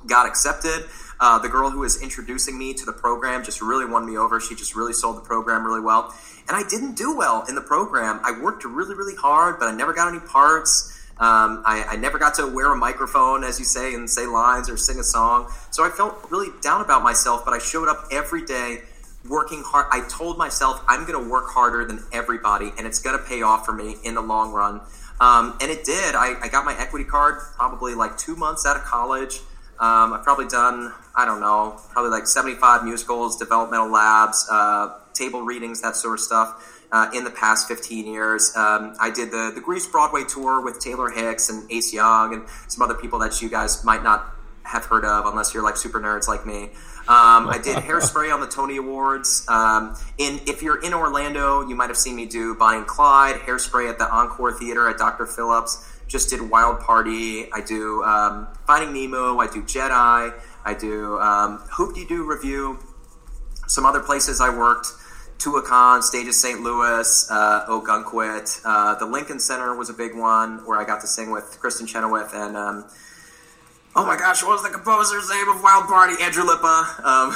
Got 0.07 0.26
accepted. 0.26 0.87
Uh, 1.21 1.38
the 1.38 1.49
girl 1.49 1.71
who 1.71 1.80
was 1.80 2.00
introducing 2.00 2.57
me 2.57 2.75
to 2.75 2.85
the 2.85 2.92
program 2.92 3.42
just 3.42 3.61
really 3.61 3.85
won 3.85 4.07
me 4.07 4.16
over. 4.16 4.40
She 4.40 4.54
just 4.54 4.76
really 4.76 4.92
sold 4.92 5.16
the 5.16 5.21
program 5.21 5.66
really 5.66 5.80
well. 5.80 6.14
And 6.49 6.57
I 6.57 6.62
didn't 6.68 6.97
do 6.97 7.16
well 7.16 7.45
in 7.49 7.54
the 7.54 7.61
program. 7.61 8.21
I 8.25 8.40
worked 8.40 8.64
really, 8.64 8.95
really 8.95 9.16
hard, 9.16 9.59
but 9.59 9.68
I 9.68 9.73
never 9.73 9.92
got 9.92 10.09
any 10.09 10.21
parts. 10.21 10.95
Um, 11.18 11.64
I, 11.66 11.85
I 11.90 11.97
never 11.97 12.18
got 12.18 12.35
to 12.35 12.47
wear 12.47 12.73
a 12.73 12.76
microphone, 12.76 13.42
as 13.42 13.59
you 13.59 13.64
say, 13.64 13.95
and 13.95 14.09
say 14.09 14.26
lines 14.26 14.71
or 14.71 14.76
sing 14.76 15.00
a 15.00 15.02
song. 15.02 15.52
So 15.73 15.85
I 15.85 15.90
felt 15.90 16.30
really 16.30 16.50
down 16.62 16.80
about 16.80 17.02
myself, 17.02 17.45
but 17.45 17.52
I 17.52 17.59
showed 17.59 17.88
up 17.88 18.07
every 18.12 18.45
day 18.45 18.83
working 19.28 19.62
hard. 19.64 19.87
I 19.90 20.06
told 20.08 20.38
myself 20.38 20.82
I'm 20.88 21.06
going 21.06 21.23
to 21.23 21.30
work 21.30 21.49
harder 21.49 21.85
than 21.85 22.04
everybody, 22.12 22.73
and 22.76 22.87
it's 22.87 23.00
going 23.00 23.18
to 23.18 23.25
pay 23.25 23.42
off 23.42 23.64
for 23.64 23.73
me 23.73 23.97
in 24.04 24.14
the 24.14 24.23
long 24.23 24.52
run. 24.52 24.80
Um, 25.20 25.56
and 25.61 25.70
it 25.70 25.85
did. 25.85 26.14
I, 26.14 26.35
I 26.40 26.49
got 26.49 26.64
my 26.64 26.78
equity 26.78 27.04
card 27.04 27.40
probably 27.56 27.94
like 27.94 28.16
two 28.16 28.37
months 28.37 28.66
out 28.66 28.76
of 28.76 28.85
college. 28.85 29.40
Um, 29.80 30.12
I've 30.12 30.25
probably 30.25 30.49
done, 30.49 30.92
I 31.14 31.25
don't 31.25 31.40
know, 31.40 31.80
probably 31.90 32.11
like 32.11 32.26
75 32.26 32.85
musicals, 32.85 33.37
developmental 33.37 33.90
labs, 33.90 34.47
uh, 34.50 34.99
table 35.14 35.42
readings, 35.42 35.82
that 35.82 35.94
sort 35.97 36.14
of 36.14 36.20
stuff 36.20 36.85
uh, 36.90 37.11
in 37.14 37.25
the 37.25 37.30
past 37.30 37.68
15 37.68 38.06
years. 38.06 38.52
Um, 38.56 38.94
I 39.00 39.11
did 39.11 39.30
the, 39.30 39.52
the 39.54 39.61
Grease 39.61 39.87
Broadway 39.87 40.25
tour 40.25 40.62
with 40.62 40.80
Taylor 40.80 41.11
Hicks 41.11 41.49
and 41.49 41.70
Ace 41.70 41.92
Young 41.92 42.35
and 42.35 42.44
some 42.68 42.82
other 42.82 42.94
people 42.94 43.18
that 43.20 43.40
you 43.40 43.49
guys 43.49 43.85
might 43.85 44.02
not 44.02 44.35
have 44.68 44.84
heard 44.84 45.04
of 45.04 45.26
unless 45.26 45.54
you're 45.54 45.62
like 45.62 45.76
super 45.76 46.00
nerds 46.00 46.28
like 46.28 46.44
me. 46.44 46.64
Um, 47.08 47.48
I 47.48 47.58
did 47.62 47.76
Hairspray 47.88 48.32
on 48.32 48.40
the 48.40 48.46
Tony 48.46 48.76
Awards. 48.76 49.46
Um, 49.48 49.96
in 50.18 50.40
if 50.46 50.62
you're 50.62 50.80
in 50.82 50.92
Orlando, 50.92 51.66
you 51.66 51.75
might 51.75 51.88
have 51.88 51.96
seen 51.96 52.14
me 52.14 52.26
do 52.26 52.54
Bonnie 52.54 52.78
and 52.78 52.87
Clyde, 52.87 53.37
Hairspray 53.37 53.88
at 53.88 53.98
the 53.98 54.10
Encore 54.10 54.52
Theater 54.52 54.88
at 54.88 54.98
Dr. 54.98 55.26
Phillips. 55.26 55.94
Just 56.06 56.30
did 56.30 56.50
Wild 56.50 56.80
Party. 56.80 57.52
I 57.52 57.60
do 57.60 58.02
um, 58.02 58.48
Finding 58.66 58.92
Nemo. 58.92 59.38
I 59.38 59.46
do 59.46 59.62
Jedi. 59.62 60.34
I 60.64 60.75
do 60.75 61.18
um, 61.18 61.58
Hoop 61.72 61.94
Dee 61.94 62.04
Doo 62.06 62.25
Revue. 62.25 62.78
Some 63.66 63.84
other 63.84 64.00
places 64.00 64.40
I 64.40 64.50
worked. 64.50 64.88
Tuacahn, 65.38 66.02
Stages 66.02 66.40
St. 66.40 66.60
Louis, 66.62 67.28
uh, 67.30 67.66
Ogunquit. 67.68 68.60
Uh, 68.64 68.96
the 68.96 69.06
Lincoln 69.06 69.38
Center 69.38 69.75
was 69.76 69.88
a 69.88 69.94
big 69.94 70.16
one 70.16 70.66
where 70.66 70.78
I 70.78 70.84
got 70.84 71.00
to 71.02 71.06
sing 71.06 71.30
with 71.30 71.58
Kristin 71.62 71.87
Chenoweth 71.87 72.34
and 72.34 72.56
um, 72.56 72.84
oh 73.97 74.07
my 74.07 74.16
gosh, 74.16 74.42
what 74.42 74.52
was 74.52 74.62
the 74.62 74.71
composer's 74.71 75.28
name 75.30 75.49
of 75.49 75.62
Wild 75.62 75.87
Party? 75.87 76.14
Andrew 76.23 76.45
Lippa. 76.45 76.99
Um, 76.99 77.33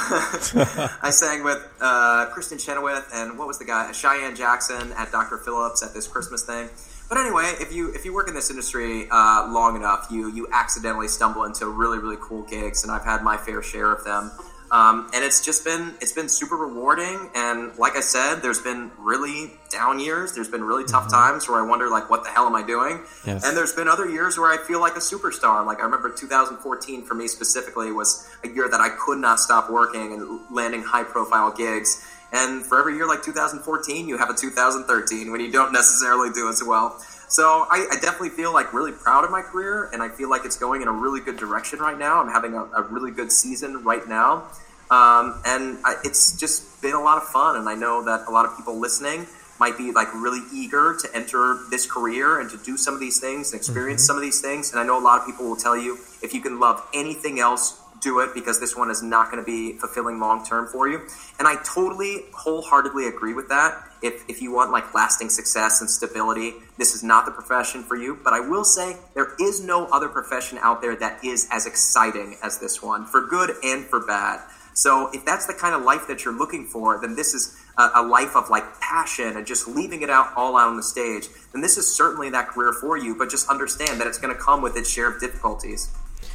I 1.01 1.09
sang 1.09 1.43
with 1.43 1.57
uh, 1.81 2.29
Kristin 2.33 2.63
Chenoweth 2.63 3.09
and 3.13 3.37
what 3.37 3.47
was 3.47 3.59
the 3.59 3.65
guy? 3.65 3.91
Cheyenne 3.91 4.35
Jackson 4.35 4.91
at 4.93 5.11
Dr. 5.11 5.37
Phillips 5.37 5.83
at 5.83 5.93
this 5.93 6.07
Christmas 6.07 6.43
thing. 6.45 6.69
But 7.09 7.17
anyway, 7.17 7.53
if 7.59 7.73
you 7.73 7.93
if 7.93 8.05
you 8.05 8.13
work 8.13 8.27
in 8.27 8.33
this 8.33 8.49
industry 8.49 9.07
uh, 9.11 9.47
long 9.51 9.75
enough, 9.75 10.07
you 10.09 10.31
you 10.31 10.47
accidentally 10.51 11.07
stumble 11.07 11.43
into 11.43 11.67
really 11.67 11.99
really 11.99 12.17
cool 12.19 12.43
gigs, 12.43 12.83
and 12.83 12.91
I've 12.91 13.03
had 13.03 13.23
my 13.23 13.37
fair 13.37 13.61
share 13.61 13.91
of 13.91 14.03
them. 14.03 14.31
Um, 14.73 15.07
and 15.13 15.23
it's 15.23 15.45
just 15.45 15.63
been 15.63 15.93
it's 16.01 16.13
been 16.13 16.27
super 16.27 16.55
rewarding. 16.55 17.29
And 17.35 17.77
like 17.77 17.95
I 17.95 17.99
said, 17.99 18.37
there's 18.41 18.59
been 18.59 18.89
really 18.97 19.51
down 19.69 19.99
years. 19.99 20.33
There's 20.33 20.47
been 20.47 20.63
really 20.63 20.83
tough 20.83 21.11
times 21.11 21.47
where 21.47 21.59
I 21.59 21.61
wonder 21.61 21.89
like, 21.89 22.09
what 22.09 22.23
the 22.23 22.31
hell 22.31 22.47
am 22.47 22.55
I 22.55 22.63
doing? 22.65 23.01
Yes. 23.23 23.45
And 23.45 23.55
there's 23.55 23.73
been 23.73 23.87
other 23.87 24.09
years 24.09 24.35
where 24.35 24.51
I 24.51 24.57
feel 24.65 24.81
like 24.81 24.95
a 24.95 24.99
superstar. 24.99 25.63
Like 25.63 25.79
I 25.79 25.83
remember 25.83 26.09
2014 26.09 27.05
for 27.05 27.13
me 27.13 27.27
specifically 27.27 27.91
was 27.91 28.27
a 28.43 28.47
year 28.47 28.67
that 28.67 28.81
I 28.81 28.89
could 28.89 29.19
not 29.19 29.39
stop 29.39 29.69
working 29.69 30.11
and 30.11 30.39
landing 30.49 30.81
high 30.81 31.03
profile 31.03 31.51
gigs. 31.51 32.03
And 32.31 32.65
for 32.65 32.79
every 32.79 32.95
year 32.95 33.07
like 33.07 33.21
2014, 33.21 34.07
you 34.07 34.17
have 34.17 34.31
a 34.31 34.33
2013 34.33 35.31
when 35.31 35.39
you 35.39 35.51
don't 35.51 35.71
necessarily 35.71 36.31
do 36.33 36.49
as 36.49 36.63
well. 36.65 36.99
So 37.33 37.65
I, 37.67 37.87
I 37.89 37.95
definitely 37.95 38.29
feel 38.29 38.53
like 38.53 38.73
really 38.73 38.91
proud 38.91 39.23
of 39.23 39.31
my 39.31 39.41
career, 39.41 39.89
and 39.91 40.03
I 40.03 40.09
feel 40.09 40.29
like 40.29 40.45
it's 40.45 40.55
going 40.55 40.83
in 40.83 40.87
a 40.87 40.91
really 40.91 41.19
good 41.19 41.35
direction 41.35 41.79
right 41.79 41.97
now. 41.97 42.21
I'm 42.21 42.29
having 42.29 42.53
a, 42.53 42.65
a 42.65 42.83
really 42.83 43.09
good 43.09 43.31
season 43.31 43.83
right 43.83 44.07
now, 44.07 44.43
um, 44.91 45.41
and 45.43 45.79
I, 45.83 45.95
it's 46.03 46.37
just 46.39 46.79
been 46.83 46.93
a 46.93 47.01
lot 47.01 47.17
of 47.17 47.23
fun. 47.23 47.55
And 47.55 47.67
I 47.67 47.73
know 47.73 48.03
that 48.05 48.27
a 48.27 48.31
lot 48.31 48.45
of 48.45 48.55
people 48.55 48.79
listening 48.79 49.25
might 49.59 49.79
be 49.79 49.91
like 49.91 50.13
really 50.13 50.41
eager 50.53 50.95
to 51.01 51.09
enter 51.15 51.57
this 51.71 51.91
career 51.91 52.39
and 52.39 52.51
to 52.51 52.57
do 52.57 52.77
some 52.77 52.93
of 52.93 52.99
these 52.99 53.19
things 53.19 53.51
and 53.51 53.59
experience 53.59 54.03
some 54.03 54.15
of 54.15 54.21
these 54.21 54.39
things. 54.39 54.69
And 54.69 54.79
I 54.79 54.83
know 54.83 54.99
a 54.99 55.01
lot 55.01 55.19
of 55.19 55.25
people 55.25 55.49
will 55.49 55.55
tell 55.55 55.75
you 55.75 55.97
if 56.21 56.35
you 56.35 56.41
can 56.41 56.59
love 56.59 56.87
anything 56.93 57.39
else, 57.39 57.81
do 58.03 58.19
it 58.19 58.33
because 58.33 58.59
this 58.59 58.75
one 58.75 58.91
is 58.91 59.01
not 59.01 59.31
going 59.31 59.43
to 59.43 59.45
be 59.45 59.77
fulfilling 59.79 60.19
long 60.19 60.45
term 60.45 60.67
for 60.67 60.87
you. 60.87 61.07
And 61.39 61.47
I 61.47 61.55
totally, 61.63 62.25
wholeheartedly 62.33 63.07
agree 63.07 63.33
with 63.33 63.49
that. 63.49 63.89
If, 64.01 64.25
if 64.27 64.41
you 64.41 64.53
want 64.53 64.71
like 64.71 64.93
lasting 64.93 65.29
success 65.29 65.79
and 65.79 65.89
stability, 65.89 66.53
this 66.77 66.93
is 66.93 67.03
not 67.03 67.25
the 67.25 67.31
profession 67.31 67.83
for 67.83 67.95
you. 67.95 68.19
But 68.21 68.33
I 68.33 68.41
will 68.41 68.65
say 68.65 68.97
there 69.13 69.33
is 69.39 69.63
no 69.63 69.85
other 69.85 70.09
profession 70.09 70.59
out 70.61 70.81
there 70.81 70.95
that 70.97 71.23
is 71.23 71.47
as 71.51 71.65
exciting 71.65 72.35
as 72.43 72.59
this 72.59 72.83
one, 72.83 73.05
for 73.05 73.25
good 73.25 73.51
and 73.63 73.85
for 73.85 74.05
bad. 74.05 74.41
So 74.75 75.09
if 75.13 75.23
that's 75.23 75.45
the 75.45 75.53
kind 75.53 75.75
of 75.75 75.83
life 75.83 76.07
that 76.07 76.25
you're 76.25 76.37
looking 76.37 76.65
for, 76.65 76.99
then 76.99 77.15
this 77.15 77.33
is 77.33 77.55
a, 77.77 77.89
a 77.95 78.03
life 78.03 78.35
of 78.35 78.49
like 78.49 78.79
passion 78.81 79.37
and 79.37 79.45
just 79.45 79.67
leaving 79.67 80.01
it 80.01 80.09
out 80.09 80.33
all 80.35 80.57
out 80.57 80.69
on 80.69 80.77
the 80.77 80.83
stage. 80.83 81.27
Then 81.53 81.61
this 81.61 81.77
is 81.77 81.95
certainly 81.95 82.31
that 82.31 82.49
career 82.49 82.73
for 82.73 82.97
you. 82.97 83.15
But 83.15 83.29
just 83.29 83.47
understand 83.49 84.01
that 84.01 84.07
it's 84.07 84.17
going 84.17 84.35
to 84.35 84.41
come 84.41 84.61
with 84.61 84.75
its 84.75 84.89
share 84.89 85.07
of 85.07 85.19
difficulties. 85.19 85.89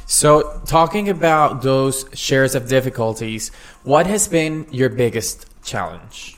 So, 0.09 0.59
talking 0.65 1.07
about 1.07 1.61
those 1.61 2.03
shares 2.15 2.55
of 2.55 2.67
difficulties, 2.67 3.49
what 3.83 4.07
has 4.07 4.27
been 4.27 4.65
your 4.71 4.89
biggest 4.89 5.45
challenge? 5.63 6.35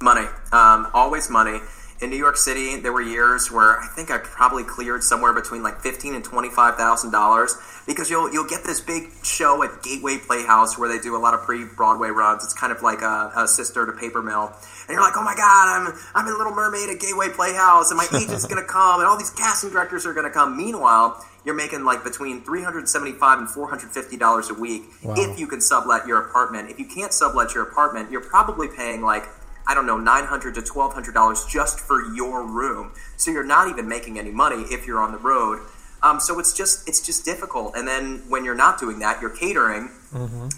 Money, 0.00 0.28
um, 0.52 0.86
always 0.94 1.28
money. 1.28 1.58
In 2.00 2.10
New 2.10 2.16
York 2.16 2.36
City, 2.36 2.76
there 2.76 2.92
were 2.92 3.02
years 3.02 3.50
where 3.50 3.80
I 3.80 3.88
think 3.96 4.12
I 4.12 4.18
probably 4.18 4.62
cleared 4.62 5.02
somewhere 5.02 5.32
between 5.32 5.64
like 5.64 5.80
fifteen 5.80 6.14
and 6.14 6.22
twenty 6.22 6.48
five 6.48 6.76
thousand 6.76 7.10
dollars 7.10 7.56
because 7.88 8.08
you'll 8.08 8.32
you'll 8.32 8.48
get 8.48 8.62
this 8.62 8.80
big 8.80 9.10
show 9.24 9.64
at 9.64 9.82
Gateway 9.82 10.18
Playhouse 10.18 10.78
where 10.78 10.88
they 10.88 11.00
do 11.00 11.16
a 11.16 11.18
lot 11.18 11.34
of 11.34 11.40
pre 11.40 11.64
Broadway 11.64 12.10
runs. 12.10 12.44
It's 12.44 12.54
kind 12.54 12.72
of 12.72 12.82
like 12.82 13.02
a, 13.02 13.32
a 13.36 13.48
sister 13.48 13.84
to 13.84 13.92
Paper 13.92 14.22
Mill, 14.22 14.46
and 14.46 14.90
you're 14.90 15.02
like, 15.02 15.16
oh 15.16 15.24
my 15.24 15.34
god, 15.34 15.66
I'm 15.68 15.98
I'm 16.14 16.26
in 16.28 16.38
Little 16.38 16.54
Mermaid 16.54 16.88
at 16.88 17.00
Gateway 17.00 17.30
Playhouse, 17.30 17.90
and 17.90 17.98
my 17.98 18.06
agent's 18.14 18.46
gonna 18.50 18.64
come, 18.64 19.00
and 19.00 19.08
all 19.08 19.18
these 19.18 19.30
casting 19.30 19.70
directors 19.70 20.06
are 20.06 20.14
gonna 20.14 20.30
come. 20.30 20.56
Meanwhile, 20.56 21.22
you're 21.44 21.54
making 21.54 21.84
like 21.84 22.04
between 22.04 22.42
three 22.42 22.62
hundred 22.62 22.88
seventy 22.88 23.12
five 23.12 23.38
and 23.38 23.48
four 23.48 23.68
hundred 23.68 23.90
fifty 23.90 24.16
dollars 24.16 24.50
a 24.50 24.54
week 24.54 24.82
if 25.18 25.38
you 25.38 25.46
can 25.46 25.60
sublet 25.60 26.06
your 26.06 26.18
apartment. 26.18 26.70
If 26.70 26.78
you 26.78 26.86
can't 26.86 27.12
sublet 27.12 27.54
your 27.54 27.64
apartment, 27.64 28.10
you're 28.10 28.20
probably 28.20 28.68
paying 28.68 29.02
like 29.02 29.24
I 29.66 29.74
don't 29.74 29.86
know, 29.86 29.98
nine 29.98 30.24
hundred 30.24 30.54
to 30.56 30.62
twelve 30.62 30.92
hundred 30.94 31.14
dollars 31.14 31.44
just 31.44 31.78
for 31.80 32.14
your 32.14 32.44
room. 32.44 32.92
So 33.16 33.30
you're 33.30 33.44
not 33.44 33.68
even 33.68 33.88
making 33.88 34.18
any 34.18 34.30
money 34.30 34.62
if 34.70 34.86
you're 34.86 35.00
on 35.00 35.12
the 35.12 35.18
road. 35.18 35.60
Um, 36.02 36.18
so 36.18 36.38
it's 36.38 36.54
just 36.56 36.88
it's 36.88 37.00
just 37.00 37.24
difficult. 37.26 37.76
And 37.76 37.86
then 37.86 38.22
when 38.28 38.42
you're 38.44 38.54
not 38.54 38.80
doing 38.80 39.00
that, 39.00 39.20
you're 39.20 39.36
catering, 39.36 39.90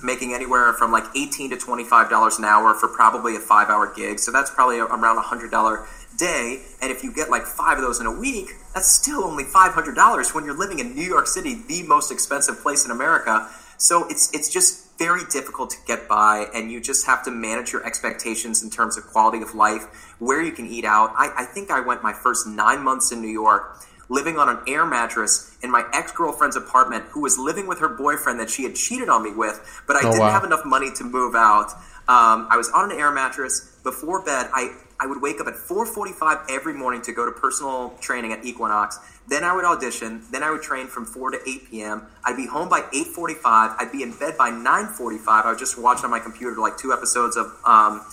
making 0.03 0.35
anywhere 0.35 0.73
from 0.75 0.93
like 0.93 1.05
eighteen 1.17 1.51
to 1.51 1.57
twenty 1.57 1.83
five 1.85 2.09
dollars 2.09 2.39
an 2.39 2.45
hour 2.45 2.75
for 2.75 2.89
probably 2.89 3.35
a 3.37 3.41
five 3.41 3.69
hour 3.69 3.93
gig. 3.95 4.19
So 4.21 4.31
that's 4.31 4.51
probably 4.51 4.79
around 4.79 5.19
a 5.19 5.21
hundred 5.23 5.51
dollar 5.51 5.87
day. 6.17 6.63
And 6.81 6.91
if 6.91 7.03
you 7.03 7.13
get 7.13 7.31
like 7.31 7.45
five 7.45 7.79
of 7.79 7.85
those 7.85 8.01
in 8.01 8.07
a 8.07 8.13
week, 8.19 8.51
that's 8.75 8.91
still 8.91 9.25
only 9.25 9.45
five 9.45 9.73
hundred 9.73 9.95
dollars 9.95 10.35
when 10.35 10.45
you're 10.45 10.57
living 10.59 10.79
in 10.79 10.95
New 10.95 11.07
York 11.07 11.27
City, 11.27 11.57
the 11.69 11.83
most 11.85 12.11
expensive 12.13 12.61
place 12.63 12.85
in 12.85 12.91
America. 12.91 13.49
So 13.79 14.07
it's 14.09 14.33
it's 14.35 14.53
just 14.53 14.97
very 14.99 15.23
difficult 15.31 15.71
to 15.71 15.77
get 15.87 16.09
by, 16.09 16.47
and 16.55 16.71
you 16.71 16.81
just 16.81 17.07
have 17.07 17.25
to 17.25 17.31
manage 17.31 17.73
your 17.73 17.85
expectations 17.85 18.63
in 18.63 18.71
terms 18.71 18.97
of 18.97 19.05
quality 19.05 19.43
of 19.43 19.55
life, 19.55 19.83
where 20.21 20.41
you 20.41 20.53
can 20.53 20.67
eat 20.67 20.85
out. 20.85 21.13
I, 21.17 21.33
I 21.39 21.45
think 21.45 21.71
I 21.71 21.81
went 21.81 22.03
my 22.03 22.13
first 22.13 22.47
nine 22.47 22.85
months 22.85 23.11
in 23.11 23.21
New 23.21 23.29
York 23.31 23.79
living 24.09 24.37
on 24.37 24.49
an 24.49 24.59
air 24.69 24.85
mattress 24.85 25.57
in 25.63 25.71
my 25.71 25.83
ex 25.95 26.13
girlfriend's 26.13 26.55
apartment, 26.55 27.05
who 27.13 27.23
was 27.23 27.39
living 27.39 27.67
with 27.67 27.79
her 27.81 27.89
boyfriend 27.89 28.39
that 28.39 28.51
she 28.51 28.63
had 28.63 28.75
cheated 28.75 29.09
on 29.09 29.23
me 29.25 29.33
with, 29.33 29.83
but 29.87 29.97
I 29.97 30.01
Oh, 30.01 30.11
didn't 30.11 30.21
wow. 30.21 30.31
have 30.31 30.45
enough 30.45 30.65
money 30.67 30.91
to 30.97 31.05
move 31.05 31.35
out. 31.35 31.73
Um, 32.09 32.47
I 32.51 32.57
was 32.57 32.69
on 32.71 32.91
an 32.93 32.99
air 32.99 33.11
mattress 33.11 33.79
before 33.83 34.23
bed. 34.23 34.51
I, 34.53 34.77
I 35.03 35.07
would 35.07 35.21
wake 35.21 35.41
up 35.41 35.49
at 35.49 35.55
4:45 35.55 36.47
every 36.49 36.75
morning 36.75 37.03
to 37.03 37.13
go 37.13 37.27
to 37.27 37.33
personal 37.33 37.99
training 38.01 38.33
at 38.33 38.45
Equinox. 38.45 39.01
Then 39.27 39.43
I 39.43 39.53
would 39.53 39.65
audition. 39.65 40.23
Then 40.31 40.45
I 40.45 40.51
would 40.53 40.63
train 40.63 40.87
from 40.87 41.07
4 41.07 41.33
to 41.33 41.39
8 41.45 41.71
p.m. 41.71 42.07
I'd 42.25 42.37
be 42.37 42.47
home 42.47 42.69
by 42.69 42.83
8:45. 42.95 43.75
I'd 43.81 43.91
be 43.91 44.05
in 44.05 44.13
bed 44.13 44.39
by 44.39 44.51
9:45. 44.51 45.45
I 45.45 45.51
would 45.51 45.59
just 45.59 45.77
watch 45.77 46.05
on 46.05 46.11
my 46.11 46.21
computer 46.21 46.55
like 46.57 46.79
two 46.79 46.93
episodes 46.93 47.37
of 47.37 47.53
um, 47.65 48.07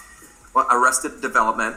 Arrested 0.55 1.21
Development, 1.21 1.75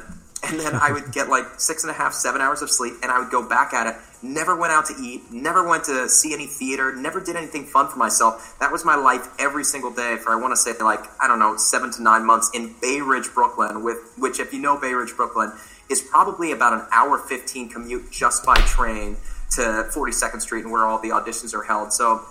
and 0.48 0.58
then 0.58 0.74
I 0.74 0.92
would 0.92 1.12
get 1.12 1.28
like 1.28 1.44
six 1.60 1.84
and 1.84 1.90
a 1.90 1.94
half, 1.94 2.14
seven 2.14 2.40
hours 2.40 2.62
of 2.62 2.70
sleep, 2.70 2.94
and 3.02 3.12
I 3.12 3.18
would 3.18 3.30
go 3.30 3.46
back 3.46 3.74
at 3.74 3.86
it. 3.86 3.96
Never 4.22 4.56
went 4.56 4.72
out 4.72 4.86
to 4.86 4.94
eat, 5.02 5.32
never 5.32 5.66
went 5.66 5.84
to 5.84 6.08
see 6.08 6.32
any 6.32 6.46
theater, 6.46 6.94
never 6.94 7.20
did 7.20 7.34
anything 7.34 7.64
fun 7.64 7.88
for 7.88 7.98
myself. 7.98 8.56
That 8.60 8.70
was 8.70 8.84
my 8.84 8.94
life 8.94 9.26
every 9.38 9.64
single 9.64 9.90
day 9.90 10.16
for 10.16 10.30
I 10.30 10.36
want 10.36 10.52
to 10.52 10.56
say 10.56 10.72
like 10.78 11.00
I 11.20 11.26
don't 11.26 11.40
know 11.40 11.56
seven 11.56 11.90
to 11.92 12.02
nine 12.02 12.24
months 12.24 12.50
in 12.54 12.74
Bay 12.80 13.00
Ridge, 13.00 13.34
Brooklyn. 13.34 13.82
With 13.82 13.98
which, 14.16 14.38
if 14.38 14.52
you 14.52 14.60
know 14.60 14.78
Bay 14.78 14.92
Ridge, 14.92 15.14
Brooklyn, 15.16 15.52
is 15.90 16.00
probably 16.00 16.52
about 16.52 16.72
an 16.72 16.86
hour 16.92 17.18
fifteen 17.18 17.68
commute 17.68 18.12
just 18.12 18.46
by 18.46 18.54
train 18.54 19.16
to 19.52 19.60
42nd 19.60 20.40
Street 20.40 20.64
and 20.64 20.72
where 20.72 20.86
all 20.86 20.98
the 20.98 21.10
auditions 21.10 21.52
are 21.54 21.62
held. 21.62 21.92
So 21.92 22.22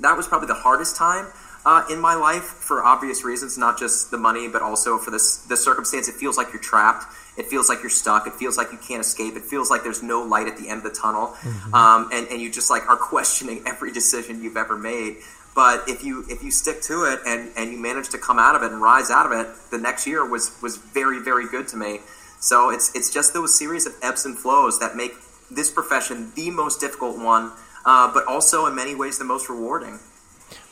that 0.00 0.16
was 0.16 0.26
probably 0.26 0.48
the 0.48 0.54
hardest 0.54 0.96
time 0.96 1.26
uh, 1.66 1.84
in 1.90 2.00
my 2.00 2.14
life 2.14 2.44
for 2.44 2.84
obvious 2.84 3.24
reasons, 3.24 3.58
not 3.58 3.76
just 3.76 4.12
the 4.12 4.16
money, 4.16 4.46
but 4.46 4.62
also 4.62 4.98
for 4.98 5.10
this 5.10 5.38
the 5.48 5.56
circumstance. 5.56 6.08
It 6.08 6.14
feels 6.14 6.38
like 6.38 6.52
you're 6.52 6.62
trapped. 6.62 7.12
It 7.36 7.46
feels 7.46 7.68
like 7.68 7.80
you're 7.80 7.90
stuck. 7.90 8.28
It 8.28 8.34
feels 8.34 8.56
like 8.56 8.70
you 8.70 8.78
can't 8.78 9.00
escape. 9.00 9.34
It 9.34 9.42
feels 9.42 9.68
like 9.68 9.82
there's 9.82 10.02
no 10.02 10.22
light 10.22 10.46
at 10.46 10.56
the 10.56 10.68
end 10.68 10.86
of 10.86 10.94
the 10.94 10.98
tunnel, 10.98 11.34
um, 11.74 12.08
and 12.12 12.28
and 12.28 12.40
you 12.40 12.52
just 12.52 12.70
like 12.70 12.88
are 12.88 12.96
questioning 13.12 13.64
every 13.66 13.92
decision 13.92 14.42
you've 14.44 14.56
ever 14.56 14.76
made. 14.76 15.16
But 15.56 15.88
if 15.88 16.04
you 16.04 16.24
if 16.28 16.44
you 16.44 16.52
stick 16.52 16.82
to 16.82 17.02
it 17.02 17.18
and 17.26 17.50
and 17.56 17.72
you 17.72 17.78
manage 17.78 18.10
to 18.10 18.18
come 18.18 18.38
out 18.38 18.54
of 18.54 18.62
it 18.62 18.70
and 18.70 18.80
rise 18.80 19.10
out 19.10 19.26
of 19.26 19.32
it, 19.32 19.48
the 19.72 19.78
next 19.78 20.06
year 20.06 20.24
was 20.24 20.56
was 20.62 20.76
very 20.76 21.20
very 21.20 21.48
good 21.48 21.66
to 21.68 21.76
me. 21.76 21.98
So 22.38 22.70
it's 22.70 22.94
it's 22.94 23.12
just 23.12 23.34
those 23.34 23.58
series 23.58 23.86
of 23.86 23.94
ebbs 24.02 24.24
and 24.24 24.38
flows 24.38 24.78
that 24.78 24.94
make 24.94 25.14
this 25.50 25.68
profession 25.68 26.30
the 26.36 26.50
most 26.50 26.78
difficult 26.78 27.18
one, 27.18 27.50
uh, 27.84 28.12
but 28.14 28.24
also 28.28 28.66
in 28.66 28.76
many 28.76 28.94
ways 28.94 29.18
the 29.18 29.24
most 29.24 29.48
rewarding. 29.48 29.98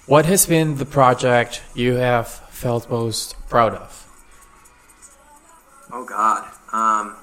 What 0.06 0.26
has 0.26 0.44
been 0.44 0.76
the 0.76 0.84
project 0.84 1.62
you 1.74 1.94
have 1.94 2.28
felt 2.28 2.90
most 2.90 3.36
proud 3.48 3.72
of? 3.72 4.00
Oh 5.90 6.04
God. 6.04 6.44
Um, 6.72 7.16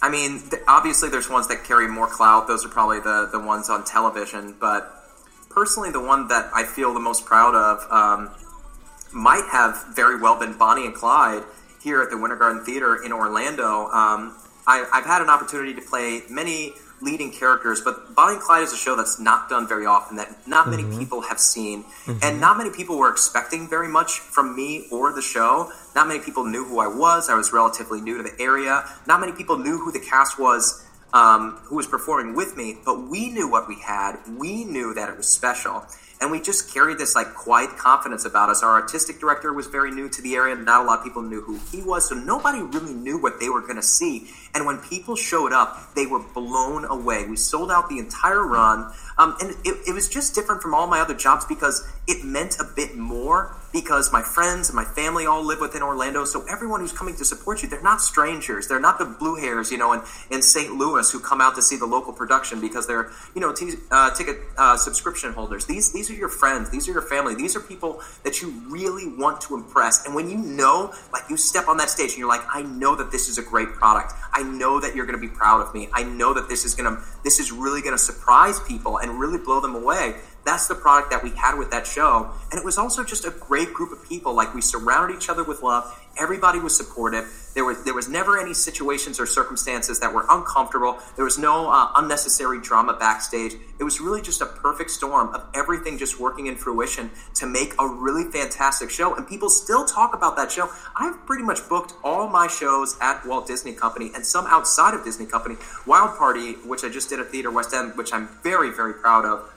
I 0.00 0.08
mean, 0.10 0.40
th- 0.48 0.62
obviously, 0.66 1.10
there's 1.10 1.28
ones 1.28 1.48
that 1.48 1.64
carry 1.64 1.86
more 1.86 2.06
clout. 2.06 2.48
Those 2.48 2.64
are 2.64 2.70
probably 2.70 3.00
the 3.00 3.28
the 3.30 3.38
ones 3.38 3.68
on 3.68 3.84
television. 3.84 4.56
But 4.58 4.90
personally, 5.50 5.90
the 5.90 6.00
one 6.00 6.28
that 6.28 6.50
I 6.54 6.64
feel 6.64 6.94
the 6.94 7.00
most 7.00 7.26
proud 7.26 7.54
of 7.54 7.92
um, 7.92 8.30
might 9.12 9.44
have 9.52 9.84
very 9.94 10.18
well 10.18 10.38
been 10.38 10.56
Bonnie 10.56 10.86
and 10.86 10.94
Clyde 10.94 11.42
here 11.82 12.00
at 12.00 12.08
the 12.08 12.16
Winter 12.16 12.36
Garden 12.36 12.64
Theater 12.64 13.02
in 13.04 13.12
Orlando. 13.12 13.86
Um, 13.88 14.34
I, 14.66 14.86
I've 14.92 15.04
had 15.04 15.20
an 15.20 15.28
opportunity 15.28 15.74
to 15.74 15.82
play 15.82 16.22
many 16.30 16.72
leading 17.02 17.32
characters, 17.32 17.80
but 17.80 18.14
Bonnie 18.14 18.34
and 18.34 18.42
Clyde 18.42 18.62
is 18.62 18.72
a 18.72 18.76
show 18.76 18.96
that's 18.96 19.18
not 19.18 19.48
done 19.48 19.66
very 19.66 19.86
often, 19.86 20.16
that 20.16 20.46
not 20.46 20.68
many 20.68 20.84
people 20.98 21.22
have 21.22 21.40
seen, 21.40 21.84
and 22.22 22.40
not 22.40 22.58
many 22.58 22.70
people 22.70 22.98
were 22.98 23.10
expecting 23.10 23.68
very 23.68 23.88
much 23.88 24.18
from 24.18 24.54
me 24.54 24.86
or 24.90 25.12
the 25.12 25.22
show. 25.22 25.70
Not 25.94 26.08
many 26.08 26.20
people 26.20 26.44
knew 26.44 26.64
who 26.64 26.78
I 26.78 26.86
was. 26.86 27.28
I 27.30 27.34
was 27.34 27.52
relatively 27.52 28.00
new 28.00 28.16
to 28.16 28.22
the 28.22 28.34
area. 28.40 28.84
Not 29.06 29.20
many 29.20 29.32
people 29.32 29.58
knew 29.58 29.78
who 29.78 29.90
the 29.92 30.00
cast 30.00 30.38
was 30.38 30.86
um, 31.12 31.58
who 31.64 31.76
was 31.76 31.86
performing 31.86 32.34
with 32.34 32.56
me, 32.56 32.76
but 32.84 33.08
we 33.08 33.30
knew 33.30 33.50
what 33.50 33.68
we 33.68 33.80
had. 33.80 34.16
We 34.38 34.64
knew 34.64 34.94
that 34.94 35.08
it 35.08 35.16
was 35.16 35.28
special. 35.28 35.84
And 36.20 36.30
we 36.30 36.40
just 36.40 36.72
carried 36.74 36.98
this 36.98 37.14
like 37.14 37.34
quiet 37.34 37.78
confidence 37.78 38.26
about 38.26 38.50
us. 38.50 38.62
Our 38.62 38.80
artistic 38.80 39.18
director 39.18 39.54
was 39.54 39.68
very 39.68 39.90
new 39.90 40.08
to 40.10 40.20
the 40.20 40.34
area. 40.34 40.54
Not 40.54 40.82
a 40.82 40.86
lot 40.86 40.98
of 40.98 41.04
people 41.04 41.22
knew 41.22 41.40
who 41.40 41.58
he 41.72 41.82
was, 41.82 42.08
so 42.08 42.14
nobody 42.14 42.60
really 42.60 42.92
knew 42.92 43.18
what 43.18 43.40
they 43.40 43.48
were 43.48 43.62
going 43.62 43.76
to 43.76 43.82
see. 43.82 44.28
And 44.54 44.66
when 44.66 44.78
people 44.78 45.16
showed 45.16 45.52
up, 45.52 45.94
they 45.94 46.06
were 46.06 46.22
blown 46.34 46.84
away. 46.84 47.26
We 47.26 47.36
sold 47.36 47.70
out 47.70 47.88
the 47.88 47.98
entire 47.98 48.44
run, 48.44 48.92
um, 49.18 49.36
and 49.40 49.50
it, 49.64 49.76
it 49.86 49.94
was 49.94 50.08
just 50.08 50.34
different 50.34 50.62
from 50.62 50.74
all 50.74 50.86
my 50.86 51.00
other 51.00 51.14
jobs 51.14 51.44
because 51.44 51.86
it 52.08 52.24
meant 52.24 52.56
a 52.58 52.64
bit 52.64 52.96
more. 52.96 53.56
Because 53.72 54.12
my 54.12 54.22
friends 54.22 54.68
and 54.68 54.74
my 54.74 54.84
family 54.84 55.26
all 55.26 55.44
live 55.44 55.60
within 55.60 55.80
Orlando, 55.80 56.24
so 56.24 56.44
everyone 56.50 56.80
who's 56.80 56.90
coming 56.90 57.14
to 57.18 57.24
support 57.24 57.62
you, 57.62 57.68
they're 57.68 57.80
not 57.80 58.00
strangers. 58.00 58.66
They're 58.66 58.80
not 58.80 58.98
the 58.98 59.04
blue 59.04 59.36
hairs, 59.36 59.70
you 59.70 59.78
know, 59.78 59.92
in, 59.92 60.02
in 60.28 60.42
St. 60.42 60.74
Louis 60.74 61.08
who 61.12 61.20
come 61.20 61.40
out 61.40 61.54
to 61.54 61.62
see 61.62 61.76
the 61.76 61.86
local 61.86 62.12
production 62.12 62.60
because 62.60 62.88
they're, 62.88 63.12
you 63.32 63.40
know, 63.40 63.52
t- 63.52 63.74
uh, 63.92 64.10
ticket 64.12 64.38
uh, 64.58 64.76
subscription 64.76 65.32
holders. 65.32 65.66
These 65.66 65.92
these 65.92 66.10
are 66.10 66.14
your 66.14 66.28
friends. 66.28 66.70
These 66.70 66.88
are 66.88 66.92
your 66.92 67.02
family. 67.02 67.36
These 67.36 67.54
are 67.54 67.60
people 67.60 68.02
that 68.24 68.42
you 68.42 68.50
really 68.66 69.06
want 69.06 69.40
to 69.42 69.54
impress. 69.54 70.04
And 70.04 70.16
when 70.16 70.28
you 70.28 70.38
know, 70.38 70.92
like, 71.12 71.22
you 71.30 71.36
step 71.36 71.68
on 71.68 71.76
that 71.76 71.90
stage 71.90 72.10
and 72.10 72.18
you're 72.18 72.28
like, 72.28 72.42
I 72.52 72.62
know 72.62 72.96
that 72.96 73.12
this 73.12 73.28
is 73.28 73.38
a 73.38 73.42
great 73.42 73.68
product. 73.68 74.14
I 74.32 74.39
know 74.42 74.80
that 74.80 74.94
you're 74.94 75.06
going 75.06 75.20
to 75.20 75.26
be 75.26 75.32
proud 75.32 75.60
of 75.60 75.74
me. 75.74 75.88
I 75.92 76.02
know 76.02 76.34
that 76.34 76.48
this 76.48 76.64
is 76.64 76.74
going 76.74 76.94
to, 76.94 77.02
this 77.24 77.40
is 77.40 77.52
really 77.52 77.80
going 77.80 77.94
to 77.94 77.98
surprise 77.98 78.60
people 78.60 78.98
and 78.98 79.18
really 79.18 79.38
blow 79.38 79.60
them 79.60 79.74
away. 79.74 80.16
That's 80.44 80.66
the 80.68 80.74
product 80.74 81.10
that 81.10 81.22
we 81.22 81.30
had 81.30 81.58
with 81.58 81.70
that 81.70 81.86
show. 81.86 82.30
And 82.50 82.58
it 82.58 82.64
was 82.64 82.78
also 82.78 83.04
just 83.04 83.26
a 83.26 83.30
great 83.30 83.74
group 83.74 83.92
of 83.92 84.08
people. 84.08 84.34
Like 84.34 84.54
we 84.54 84.62
surrounded 84.62 85.16
each 85.16 85.28
other 85.28 85.44
with 85.44 85.62
love. 85.62 85.84
Everybody 86.20 86.58
was 86.58 86.76
supportive. 86.76 87.24
There 87.54 87.64
was 87.64 87.82
there 87.84 87.94
was 87.94 88.08
never 88.08 88.38
any 88.38 88.52
situations 88.52 89.18
or 89.18 89.24
circumstances 89.24 89.98
that 90.00 90.12
were 90.12 90.26
uncomfortable. 90.28 90.98
There 91.16 91.24
was 91.24 91.38
no 91.38 91.70
uh, 91.70 91.92
unnecessary 91.96 92.60
drama 92.60 92.92
backstage. 92.92 93.54
It 93.80 93.84
was 93.84 94.00
really 94.00 94.20
just 94.20 94.42
a 94.42 94.46
perfect 94.46 94.90
storm 94.90 95.34
of 95.34 95.48
everything 95.54 95.96
just 95.96 96.20
working 96.20 96.46
in 96.46 96.56
fruition 96.56 97.10
to 97.36 97.46
make 97.46 97.72
a 97.80 97.88
really 97.88 98.30
fantastic 98.30 98.90
show. 98.90 99.14
And 99.14 99.26
people 99.26 99.48
still 99.48 99.86
talk 99.86 100.14
about 100.14 100.36
that 100.36 100.52
show. 100.52 100.68
I've 100.94 101.24
pretty 101.24 101.42
much 101.42 101.66
booked 101.70 101.94
all 102.04 102.28
my 102.28 102.46
shows 102.46 102.98
at 103.00 103.26
Walt 103.26 103.46
Disney 103.46 103.72
Company 103.72 104.10
and 104.14 104.24
some 104.24 104.46
outside 104.46 104.92
of 104.92 105.02
Disney 105.02 105.24
Company. 105.24 105.56
Wild 105.86 106.18
Party, 106.18 106.52
which 106.66 106.84
I 106.84 106.90
just 106.90 107.08
did 107.08 107.18
at 107.18 107.30
Theater 107.30 107.50
West 107.50 107.72
End, 107.72 107.96
which 107.96 108.12
I'm 108.12 108.28
very 108.42 108.70
very 108.70 108.92
proud 108.92 109.24
of. 109.24 109.50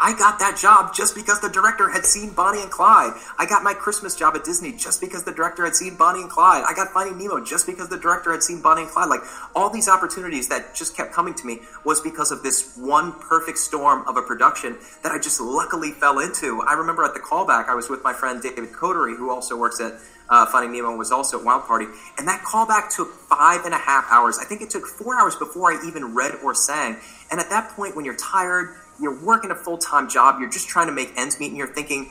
I 0.00 0.16
got 0.16 0.38
that 0.38 0.56
job 0.56 0.94
just 0.94 1.14
because 1.14 1.40
the 1.40 1.48
director 1.48 1.90
had 1.90 2.04
seen 2.04 2.30
Bonnie 2.30 2.62
and 2.62 2.70
Clyde. 2.70 3.12
I 3.38 3.46
got 3.46 3.62
my 3.62 3.74
Christmas 3.74 4.14
job 4.14 4.36
at 4.36 4.44
Disney 4.44 4.72
just 4.72 5.00
because 5.00 5.24
the 5.24 5.32
director 5.32 5.64
had 5.64 5.74
seen 5.74 5.96
Bonnie 5.96 6.22
and 6.22 6.30
Clyde. 6.30 6.64
I 6.68 6.74
got 6.74 6.88
Finding 6.88 7.18
Nemo 7.18 7.44
just 7.44 7.66
because 7.66 7.88
the 7.88 7.98
director 7.98 8.32
had 8.32 8.42
seen 8.42 8.62
Bonnie 8.62 8.82
and 8.82 8.90
Clyde. 8.90 9.08
Like 9.08 9.20
all 9.54 9.70
these 9.70 9.88
opportunities 9.88 10.48
that 10.48 10.74
just 10.74 10.96
kept 10.96 11.12
coming 11.12 11.34
to 11.34 11.46
me 11.46 11.60
was 11.84 12.00
because 12.00 12.30
of 12.30 12.42
this 12.42 12.76
one 12.76 13.12
perfect 13.12 13.58
storm 13.58 14.06
of 14.06 14.16
a 14.16 14.22
production 14.22 14.76
that 15.02 15.12
I 15.12 15.18
just 15.18 15.40
luckily 15.40 15.92
fell 15.92 16.18
into. 16.18 16.62
I 16.62 16.74
remember 16.74 17.04
at 17.04 17.14
the 17.14 17.20
callback, 17.20 17.68
I 17.68 17.74
was 17.74 17.88
with 17.88 18.02
my 18.04 18.12
friend 18.12 18.40
David 18.42 18.72
Coterie, 18.72 19.16
who 19.16 19.30
also 19.30 19.56
works 19.56 19.80
at 19.80 19.94
uh, 20.30 20.46
Finding 20.46 20.72
Nemo 20.72 20.96
was 20.96 21.10
also 21.10 21.38
at 21.38 21.44
Wild 21.44 21.64
Party. 21.64 21.86
And 22.18 22.28
that 22.28 22.42
callback 22.42 22.94
took 22.94 23.12
five 23.28 23.64
and 23.64 23.74
a 23.74 23.78
half 23.78 24.06
hours. 24.10 24.38
I 24.38 24.44
think 24.44 24.60
it 24.60 24.70
took 24.70 24.86
four 24.86 25.18
hours 25.18 25.36
before 25.36 25.72
I 25.72 25.86
even 25.86 26.14
read 26.14 26.32
or 26.42 26.54
sang. 26.54 26.96
And 27.30 27.40
at 27.40 27.50
that 27.50 27.70
point, 27.70 27.96
when 27.96 28.04
you're 28.04 28.16
tired, 28.16 28.76
you're 29.00 29.24
working 29.24 29.50
a 29.50 29.54
full 29.54 29.78
time 29.78 30.08
job, 30.08 30.40
you're 30.40 30.50
just 30.50 30.68
trying 30.68 30.86
to 30.86 30.92
make 30.92 31.12
ends 31.16 31.38
meet, 31.38 31.48
and 31.48 31.56
you're 31.56 31.72
thinking, 31.72 32.10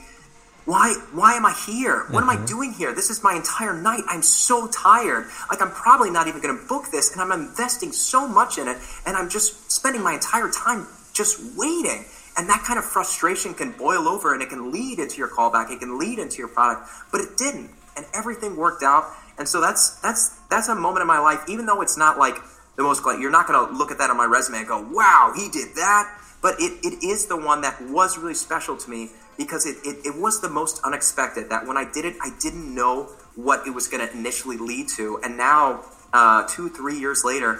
why 0.67 0.95
why 1.13 1.33
am 1.33 1.45
I 1.45 1.53
here? 1.65 2.05
What 2.09 2.23
am 2.23 2.29
I 2.29 2.35
mm-hmm. 2.35 2.45
doing 2.45 2.73
here? 2.73 2.93
This 2.93 3.09
is 3.09 3.23
my 3.23 3.33
entire 3.33 3.73
night. 3.73 4.03
I'm 4.09 4.21
so 4.21 4.67
tired. 4.67 5.27
Like 5.49 5.61
I'm 5.61 5.71
probably 5.71 6.09
not 6.09 6.27
even 6.27 6.41
going 6.41 6.59
to 6.59 6.67
book 6.67 6.91
this 6.91 7.13
and 7.13 7.21
I'm 7.21 7.31
investing 7.31 7.93
so 7.93 8.27
much 8.27 8.57
in 8.57 8.67
it 8.67 8.75
and 9.05 9.15
I'm 9.15 9.29
just 9.29 9.71
spending 9.71 10.03
my 10.03 10.13
entire 10.13 10.51
time 10.51 10.85
just 11.13 11.39
waiting. 11.57 12.03
And 12.37 12.49
that 12.49 12.63
kind 12.67 12.77
of 12.77 12.83
frustration 12.83 13.53
can 13.53 13.71
boil 13.71 14.09
over 14.09 14.33
and 14.33 14.43
it 14.43 14.49
can 14.49 14.71
lead 14.71 14.99
into 14.99 15.17
your 15.17 15.29
callback. 15.29 15.71
It 15.71 15.79
can 15.79 15.97
lead 15.97 16.19
into 16.19 16.37
your 16.37 16.49
product, 16.49 16.89
but 17.13 17.21
it 17.21 17.37
didn't. 17.37 17.71
And 17.95 18.05
everything 18.13 18.57
worked 18.57 18.83
out. 18.83 19.05
And 19.39 19.47
so 19.47 19.61
that's 19.61 20.01
that's 20.01 20.37
that's 20.49 20.67
a 20.67 20.75
moment 20.75 20.99
in 21.01 21.07
my 21.07 21.19
life 21.19 21.45
even 21.47 21.65
though 21.65 21.81
it's 21.81 21.97
not 21.97 22.17
like 22.17 22.35
the 22.75 22.83
most 22.83 23.05
like 23.05 23.21
you're 23.21 23.31
not 23.31 23.47
going 23.47 23.67
to 23.67 23.73
look 23.73 23.91
at 23.91 23.99
that 23.99 24.09
on 24.09 24.17
my 24.17 24.25
resume 24.25 24.59
and 24.59 24.67
go, 24.67 24.85
"Wow, 24.91 25.31
he 25.33 25.47
did 25.47 25.75
that." 25.75 26.13
But 26.41 26.55
it, 26.59 26.79
it 26.83 27.03
is 27.03 27.25
the 27.27 27.37
one 27.37 27.61
that 27.61 27.81
was 27.81 28.17
really 28.17 28.33
special 28.33 28.77
to 28.77 28.89
me 28.89 29.09
because 29.37 29.65
it, 29.65 29.77
it, 29.83 30.05
it 30.05 30.15
was 30.21 30.41
the 30.41 30.49
most 30.49 30.81
unexpected. 30.83 31.49
That 31.49 31.65
when 31.67 31.77
I 31.77 31.89
did 31.91 32.05
it, 32.05 32.15
I 32.21 32.29
didn't 32.41 32.73
know 32.73 33.09
what 33.35 33.67
it 33.67 33.71
was 33.71 33.87
going 33.87 34.07
to 34.07 34.13
initially 34.13 34.57
lead 34.57 34.87
to. 34.89 35.19
And 35.23 35.37
now, 35.37 35.83
uh, 36.13 36.47
two, 36.47 36.69
three 36.69 36.99
years 36.99 37.23
later, 37.23 37.59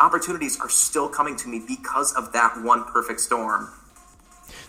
opportunities 0.00 0.60
are 0.60 0.68
still 0.68 1.08
coming 1.08 1.36
to 1.36 1.48
me 1.48 1.62
because 1.66 2.14
of 2.14 2.32
that 2.32 2.60
one 2.62 2.84
perfect 2.84 3.20
storm. 3.20 3.70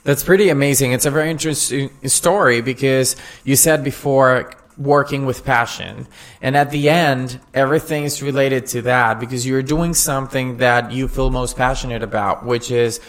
That's 0.03 0.23
pretty 0.23 0.49
amazing. 0.49 0.91
It's 0.91 1.05
a 1.05 1.11
very 1.11 1.29
interesting 1.29 1.89
story 2.07 2.61
because 2.61 3.15
you 3.43 3.55
said 3.55 3.83
before 3.83 4.51
working 4.77 5.25
with 5.25 5.43
passion. 5.43 6.07
And 6.41 6.55
at 6.55 6.71
the 6.71 6.89
end, 6.89 7.39
everything 7.53 8.05
is 8.05 8.23
related 8.23 8.65
to 8.67 8.81
that 8.83 9.19
because 9.19 9.45
you're 9.45 9.61
doing 9.61 9.93
something 9.93 10.57
that 10.57 10.91
you 10.91 11.07
feel 11.07 11.29
most 11.29 11.57
passionate 11.57 12.01
about, 12.01 12.45
which 12.45 12.71
is 12.71 13.01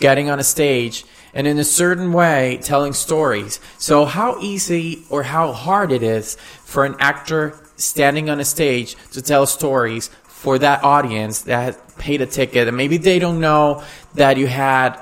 getting 0.00 0.30
on 0.30 0.40
a 0.40 0.44
stage 0.44 1.04
and 1.32 1.46
in 1.46 1.58
a 1.58 1.64
certain 1.64 2.12
way 2.12 2.58
telling 2.62 2.92
stories. 2.92 3.60
So 3.78 4.04
how 4.04 4.40
easy 4.40 5.04
or 5.10 5.22
how 5.22 5.52
hard 5.52 5.92
it 5.92 6.02
is 6.02 6.36
for 6.64 6.84
an 6.84 6.96
actor 6.98 7.58
standing 7.76 8.28
on 8.28 8.40
a 8.40 8.44
stage 8.44 8.96
to 9.12 9.22
tell 9.22 9.46
stories 9.46 10.10
for 10.24 10.58
that 10.58 10.82
audience 10.82 11.42
that 11.42 11.96
paid 11.98 12.20
a 12.20 12.26
ticket 12.26 12.66
and 12.66 12.76
maybe 12.76 12.96
they 12.96 13.18
don't 13.18 13.40
know 13.40 13.82
that 14.14 14.38
you 14.38 14.46
had 14.46 14.98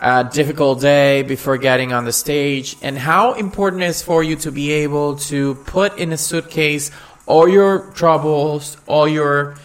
a 0.00 0.24
difficult 0.24 0.80
day 0.80 1.22
before 1.22 1.56
getting 1.56 1.92
on 1.92 2.04
the 2.04 2.12
stage 2.12 2.76
and 2.82 2.98
how 2.98 3.32
important 3.32 3.82
it 3.82 3.86
is 3.86 4.02
for 4.02 4.22
you 4.22 4.36
to 4.36 4.52
be 4.52 4.70
able 4.72 5.16
to 5.16 5.54
put 5.66 5.98
in 5.98 6.12
a 6.12 6.16
suitcase 6.16 6.90
all 7.26 7.48
your 7.48 7.90
troubles, 7.92 8.76
all 8.86 9.08
your 9.08 9.56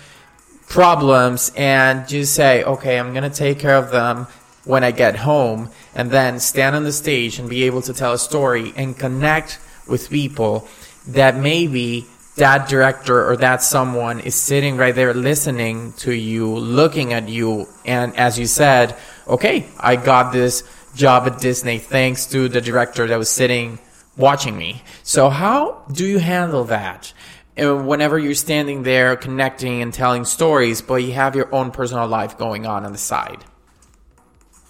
problems 0.69 1.51
and 1.57 2.07
just 2.07 2.33
say, 2.33 2.63
okay, 2.63 2.97
I'm 2.97 3.11
going 3.11 3.29
to 3.29 3.35
take 3.35 3.59
care 3.59 3.75
of 3.75 3.91
them 3.91 4.27
when 4.65 4.83
I 4.83 4.91
get 4.91 5.15
home 5.17 5.69
and 5.95 6.11
then 6.11 6.39
stand 6.39 6.75
on 6.75 6.83
the 6.83 6.91
stage 6.91 7.39
and 7.39 7.49
be 7.49 7.63
able 7.63 7.81
to 7.83 7.93
tell 7.93 8.13
a 8.13 8.19
story 8.19 8.73
and 8.75 8.97
connect 8.97 9.59
with 9.87 10.09
people 10.09 10.67
that 11.07 11.35
maybe 11.35 12.05
that 12.35 12.69
director 12.69 13.29
or 13.29 13.35
that 13.37 13.61
someone 13.61 14.19
is 14.19 14.35
sitting 14.35 14.77
right 14.77 14.95
there 14.95 15.13
listening 15.13 15.93
to 15.93 16.13
you, 16.13 16.47
looking 16.47 17.13
at 17.13 17.27
you. 17.27 17.67
And 17.85 18.15
as 18.15 18.39
you 18.39 18.45
said, 18.45 18.95
okay, 19.27 19.67
I 19.79 19.95
got 19.95 20.31
this 20.31 20.63
job 20.95 21.27
at 21.27 21.39
Disney 21.39 21.79
thanks 21.79 22.25
to 22.27 22.47
the 22.49 22.61
director 22.61 23.07
that 23.07 23.17
was 23.17 23.29
sitting 23.29 23.79
watching 24.17 24.57
me. 24.57 24.83
So 25.03 25.29
how 25.29 25.83
do 25.91 26.05
you 26.05 26.19
handle 26.19 26.65
that? 26.65 27.13
Uh, 27.57 27.75
whenever 27.75 28.17
you're 28.17 28.35
standing 28.35 28.83
there 28.83 29.15
connecting 29.15 29.81
and 29.81 29.93
telling 29.93 30.23
stories, 30.23 30.81
but 30.81 30.95
you 30.95 31.11
have 31.11 31.35
your 31.35 31.53
own 31.53 31.71
personal 31.71 32.07
life 32.07 32.37
going 32.37 32.65
on 32.65 32.85
on 32.85 32.91
the 32.93 32.97
side. 32.97 33.43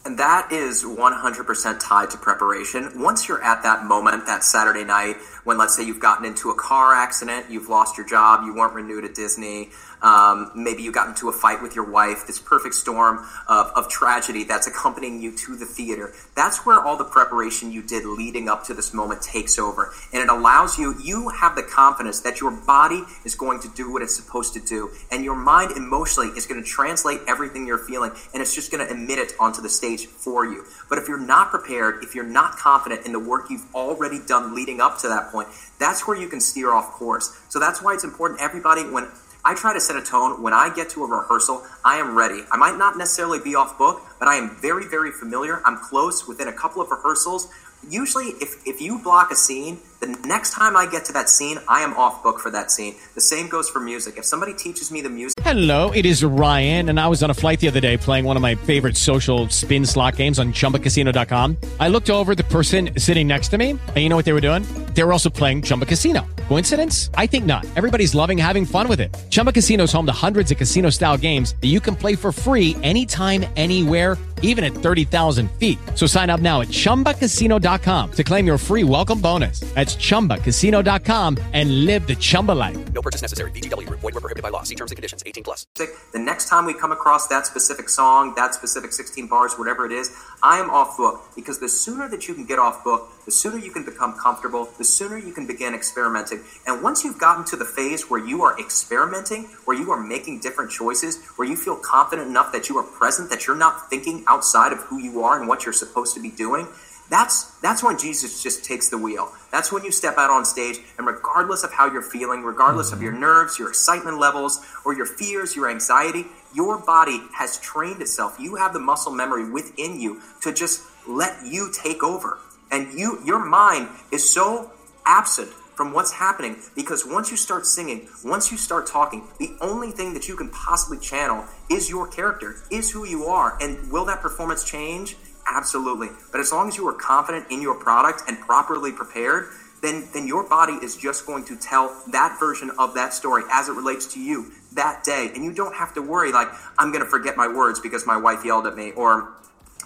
And 0.09 0.17
that 0.17 0.51
is 0.51 0.83
100% 0.83 1.79
tied 1.79 2.09
to 2.09 2.17
preparation. 2.17 2.99
Once 2.99 3.27
you're 3.27 3.43
at 3.43 3.61
that 3.61 3.85
moment, 3.85 4.25
that 4.25 4.43
Saturday 4.43 4.83
night, 4.83 5.17
when 5.43 5.57
let's 5.57 5.75
say 5.75 5.83
you've 5.83 5.99
gotten 5.99 6.25
into 6.25 6.49
a 6.49 6.55
car 6.55 6.93
accident, 6.93 7.47
you've 7.49 7.69
lost 7.69 7.97
your 7.97 8.07
job, 8.07 8.45
you 8.45 8.53
weren't 8.53 8.73
renewed 8.73 9.05
at 9.05 9.15
Disney, 9.15 9.69
um, 10.01 10.51
maybe 10.55 10.83
you 10.83 10.91
got 10.91 11.09
into 11.09 11.29
a 11.29 11.31
fight 11.31 11.61
with 11.61 11.75
your 11.75 11.89
wife, 11.89 12.25
this 12.25 12.39
perfect 12.39 12.75
storm 12.75 13.25
of, 13.47 13.71
of 13.75 13.89
tragedy 13.89 14.43
that's 14.43 14.67
accompanying 14.67 15.21
you 15.21 15.35
to 15.37 15.55
the 15.55 15.65
theater. 15.65 16.13
That's 16.35 16.65
where 16.65 16.79
all 16.79 16.97
the 16.97 17.03
preparation 17.03 17.71
you 17.71 17.81
did 17.81 18.05
leading 18.05 18.47
up 18.47 18.63
to 18.65 18.73
this 18.73 18.93
moment 18.93 19.21
takes 19.21 19.59
over. 19.59 19.91
And 20.13 20.21
it 20.21 20.29
allows 20.29 20.77
you, 20.77 20.95
you 21.03 21.29
have 21.29 21.55
the 21.55 21.63
confidence 21.63 22.21
that 22.21 22.39
your 22.39 22.51
body 22.51 23.03
is 23.25 23.35
going 23.35 23.59
to 23.61 23.69
do 23.75 23.91
what 23.91 24.01
it's 24.01 24.15
supposed 24.15 24.53
to 24.53 24.59
do. 24.59 24.91
And 25.11 25.23
your 25.23 25.35
mind 25.35 25.71
emotionally 25.75 26.29
is 26.29 26.45
going 26.45 26.61
to 26.61 26.67
translate 26.67 27.19
everything 27.27 27.67
you're 27.67 27.77
feeling 27.77 28.11
and 28.33 28.41
it's 28.41 28.55
just 28.55 28.71
going 28.71 28.85
to 28.85 28.91
emit 28.91 29.19
it 29.19 29.33
onto 29.39 29.61
the 29.61 29.69
stage 29.69 30.05
for 30.07 30.45
you. 30.45 30.65
But 30.87 30.97
if 30.97 31.07
you're 31.07 31.19
not 31.19 31.49
prepared, 31.49 32.03
if 32.03 32.15
you're 32.15 32.23
not 32.23 32.57
confident 32.57 33.05
in 33.05 33.11
the 33.11 33.19
work 33.19 33.49
you've 33.49 33.65
already 33.75 34.19
done 34.25 34.55
leading 34.55 34.81
up 34.81 34.97
to 34.99 35.07
that 35.09 35.28
point, 35.31 35.47
that's 35.79 36.07
where 36.07 36.17
you 36.17 36.27
can 36.27 36.39
steer 36.39 36.71
off 36.71 36.91
course. 36.91 37.35
So 37.49 37.59
that's 37.59 37.81
why 37.81 37.93
it's 37.93 38.03
important 38.03 38.41
everybody 38.41 38.81
when 38.81 39.07
I 39.43 39.55
try 39.55 39.73
to 39.73 39.79
set 39.79 39.95
a 39.95 40.01
tone 40.01 40.41
when 40.41 40.53
I 40.53 40.73
get 40.73 40.89
to 40.91 41.03
a 41.03 41.07
rehearsal. 41.07 41.63
I 41.83 41.97
am 41.97 42.17
ready. 42.17 42.43
I 42.51 42.57
might 42.57 42.77
not 42.77 42.97
necessarily 42.97 43.39
be 43.39 43.55
off 43.55 43.77
book, 43.77 44.01
but 44.19 44.27
I 44.27 44.35
am 44.35 44.57
very, 44.57 44.85
very 44.85 45.11
familiar. 45.11 45.61
I'm 45.65 45.77
close 45.77 46.27
within 46.27 46.47
a 46.47 46.53
couple 46.53 46.81
of 46.81 46.91
rehearsals. 46.91 47.49
Usually, 47.89 48.25
if, 48.41 48.61
if 48.67 48.81
you 48.81 48.99
block 48.99 49.31
a 49.31 49.35
scene, 49.35 49.79
the 49.99 50.07
next 50.25 50.51
time 50.53 50.75
I 50.77 50.85
get 50.85 51.05
to 51.05 51.13
that 51.13 51.29
scene, 51.29 51.59
I 51.67 51.81
am 51.81 51.93
off 51.95 52.23
book 52.23 52.39
for 52.39 52.49
that 52.51 52.71
scene. 52.71 52.95
The 53.15 53.21
same 53.21 53.47
goes 53.47 53.69
for 53.69 53.79
music. 53.79 54.17
If 54.17 54.25
somebody 54.25 54.53
teaches 54.53 54.91
me 54.91 55.01
the 55.01 55.09
music. 55.09 55.35
Hello, 55.41 55.91
it 55.91 56.05
is 56.05 56.23
Ryan, 56.23 56.89
and 56.89 56.99
I 56.99 57.07
was 57.07 57.21
on 57.23 57.29
a 57.29 57.33
flight 57.33 57.59
the 57.59 57.67
other 57.67 57.79
day 57.79 57.97
playing 57.97 58.25
one 58.25 58.35
of 58.35 58.41
my 58.41 58.55
favorite 58.55 58.95
social 58.95 59.49
spin 59.49 59.85
slot 59.85 60.15
games 60.15 60.39
on 60.39 60.53
chumbacasino.com. 60.53 61.57
I 61.79 61.87
looked 61.87 62.09
over 62.09 62.35
the 62.35 62.43
person 62.43 62.91
sitting 62.97 63.27
next 63.27 63.49
to 63.49 63.57
me, 63.57 63.71
and 63.71 63.97
you 63.97 64.09
know 64.09 64.15
what 64.15 64.25
they 64.25 64.33
were 64.33 64.41
doing? 64.41 64.63
They 64.93 65.03
were 65.03 65.13
also 65.13 65.29
playing 65.29 65.63
Chumba 65.63 65.85
Casino. 65.85 66.27
Coincidence? 66.47 67.09
I 67.15 67.25
think 67.25 67.45
not. 67.45 67.65
Everybody's 67.75 68.13
loving 68.13 68.37
having 68.37 68.65
fun 68.65 68.87
with 68.87 68.99
it. 68.99 69.15
Chumba 69.29 69.51
Casino 69.51 69.83
is 69.83 69.91
home 69.91 70.05
to 70.05 70.11
hundreds 70.11 70.51
of 70.51 70.57
casino 70.57 70.89
style 70.89 71.17
games 71.17 71.55
that 71.61 71.67
you 71.67 71.79
can 71.79 71.95
play 71.95 72.15
for 72.15 72.31
free 72.31 72.75
anytime, 72.83 73.45
anywhere, 73.55 74.17
even 74.41 74.63
at 74.63 74.73
30,000 74.73 75.49
feet. 75.51 75.77
So 75.95 76.05
sign 76.05 76.29
up 76.29 76.39
now 76.39 76.61
at 76.61 76.69
chumbacasino.com 76.69 78.11
to 78.11 78.23
claim 78.23 78.45
your 78.45 78.57
free 78.57 78.83
welcome 78.83 79.19
bonus. 79.19 79.59
That's 79.75 79.88
chumbacasino.com 79.95 81.37
and 81.53 81.85
live 81.85 82.05
the 82.07 82.15
Chumba 82.15 82.51
life. 82.51 82.77
No 82.93 83.01
purchase 83.01 83.21
necessary. 83.21 83.51
VGW 83.51 83.87
Group. 83.87 84.01
Void 84.01 84.15
were 84.15 84.21
prohibited 84.21 84.43
by 84.43 84.49
law. 84.49 84.63
See 84.63 84.75
terms 84.75 84.91
and 84.91 84.97
conditions. 84.97 85.23
18 85.25 85.43
plus. 85.43 85.65
The 85.75 86.19
next 86.19 86.49
time 86.49 86.65
we 86.65 86.73
come 86.73 86.91
across 86.91 87.27
that 87.27 87.45
specific 87.45 87.87
song, 87.87 88.33
that 88.35 88.53
specific 88.53 88.91
16 88.91 89.27
bars, 89.27 89.53
whatever 89.53 89.85
it 89.85 89.91
is, 89.91 90.11
I 90.43 90.59
am 90.59 90.69
off 90.69 90.97
book 90.97 91.21
because 91.35 91.59
the 91.59 91.69
sooner 91.69 92.09
that 92.09 92.27
you 92.27 92.33
can 92.33 92.45
get 92.45 92.59
off 92.59 92.83
book, 92.83 93.09
the 93.25 93.31
sooner 93.31 93.57
you 93.57 93.71
can 93.71 93.85
become 93.85 94.17
comfortable, 94.17 94.69
the 94.77 94.83
sooner 94.83 95.17
you 95.17 95.33
can 95.33 95.45
begin 95.45 95.73
experimenting. 95.73 96.41
And 96.65 96.81
once 96.81 97.03
you've 97.03 97.19
gotten 97.19 97.45
to 97.45 97.55
the 97.55 97.65
phase 97.65 98.09
where 98.09 98.23
you 98.23 98.41
are 98.43 98.59
experimenting, 98.59 99.43
where 99.65 99.77
you 99.77 99.91
are 99.91 99.99
making 100.01 100.39
different 100.39 100.71
choices, 100.71 101.23
where 101.35 101.47
you 101.47 101.55
feel 101.55 101.75
confident 101.75 102.27
enough 102.27 102.51
that 102.51 102.69
you 102.69 102.77
are 102.77 102.83
present, 102.83 103.29
that 103.29 103.45
you're 103.45 103.55
not 103.55 103.89
thinking 103.89 104.23
outside 104.27 104.71
of 104.71 104.79
who 104.79 104.97
you 104.97 105.23
are 105.23 105.39
and 105.39 105.47
what 105.47 105.65
you're 105.65 105.73
supposed 105.73 106.15
to 106.15 106.21
be 106.21 106.29
doing, 106.29 106.67
that's 107.09 107.59
that's 107.59 107.83
when 107.83 107.97
Jesus 107.97 108.43
just 108.43 108.63
takes 108.63 108.89
the 108.89 108.97
wheel. 108.97 109.31
That's 109.51 109.71
when 109.71 109.83
you 109.83 109.91
step 109.91 110.17
out 110.17 110.29
on 110.29 110.45
stage, 110.45 110.79
and 110.97 111.07
regardless 111.07 111.63
of 111.63 111.73
how 111.73 111.91
you're 111.91 112.03
feeling, 112.03 112.43
regardless 112.43 112.91
of 112.91 113.01
your 113.01 113.11
mm-hmm. 113.11 113.21
nerves, 113.21 113.59
your 113.59 113.69
excitement 113.69 114.19
levels, 114.19 114.63
or 114.85 114.93
your 114.93 115.05
fears, 115.05 115.55
your 115.55 115.69
anxiety, 115.69 116.25
your 116.53 116.77
body 116.77 117.21
has 117.33 117.59
trained 117.59 118.01
itself. 118.01 118.37
You 118.39 118.55
have 118.55 118.73
the 118.73 118.79
muscle 118.79 119.11
memory 119.11 119.49
within 119.49 119.99
you 119.99 120.21
to 120.41 120.53
just 120.53 120.83
let 121.07 121.45
you 121.45 121.71
take 121.73 122.03
over. 122.03 122.39
And 122.71 122.93
you 122.93 123.19
your 123.25 123.43
mind 123.43 123.89
is 124.11 124.31
so 124.31 124.71
absent 125.05 125.49
from 125.79 125.93
what's 125.93 126.11
happening 126.11 126.57
because 126.75 127.05
once 127.05 127.31
you 127.31 127.37
start 127.37 127.65
singing, 127.65 128.07
once 128.25 128.51
you 128.51 128.57
start 128.57 128.85
talking, 128.85 129.23
the 129.39 129.55
only 129.61 129.91
thing 129.91 130.13
that 130.13 130.27
you 130.27 130.35
can 130.35 130.49
possibly 130.49 130.99
channel 130.99 131.45
is 131.71 131.89
your 131.89 132.05
character, 132.05 132.57
is 132.69 132.91
who 132.91 133.05
you 133.05 133.23
are. 133.23 133.57
And 133.61 133.89
will 133.89 134.03
that 134.05 134.19
performance 134.19 134.63
change? 134.63 135.15
Absolutely. 135.49 136.09
But 136.31 136.41
as 136.41 136.51
long 136.51 136.67
as 136.67 136.77
you 136.77 136.87
are 136.87 136.93
confident 136.93 137.47
in 137.49 137.61
your 137.61 137.75
product 137.75 138.23
and 138.27 138.39
properly 138.39 138.91
prepared, 138.91 139.49
then 139.81 140.07
then 140.13 140.27
your 140.27 140.47
body 140.47 140.73
is 140.73 140.95
just 140.95 141.25
going 141.25 141.45
to 141.45 141.55
tell 141.55 142.03
that 142.11 142.37
version 142.39 142.69
of 142.77 142.93
that 142.93 143.13
story 143.13 143.43
as 143.51 143.67
it 143.67 143.73
relates 143.73 144.13
to 144.13 144.19
you 144.19 144.51
that 144.73 145.03
day. 145.03 145.31
And 145.33 145.43
you 145.43 145.53
don't 145.53 145.75
have 145.75 145.93
to 145.95 146.01
worry 146.01 146.31
like 146.31 146.49
I'm 146.77 146.91
going 146.91 147.03
to 147.03 147.09
forget 147.09 147.35
my 147.35 147.47
words 147.47 147.79
because 147.79 148.05
my 148.05 148.17
wife 148.17 148.45
yelled 148.45 148.67
at 148.67 148.75
me 148.75 148.91
or 148.91 149.33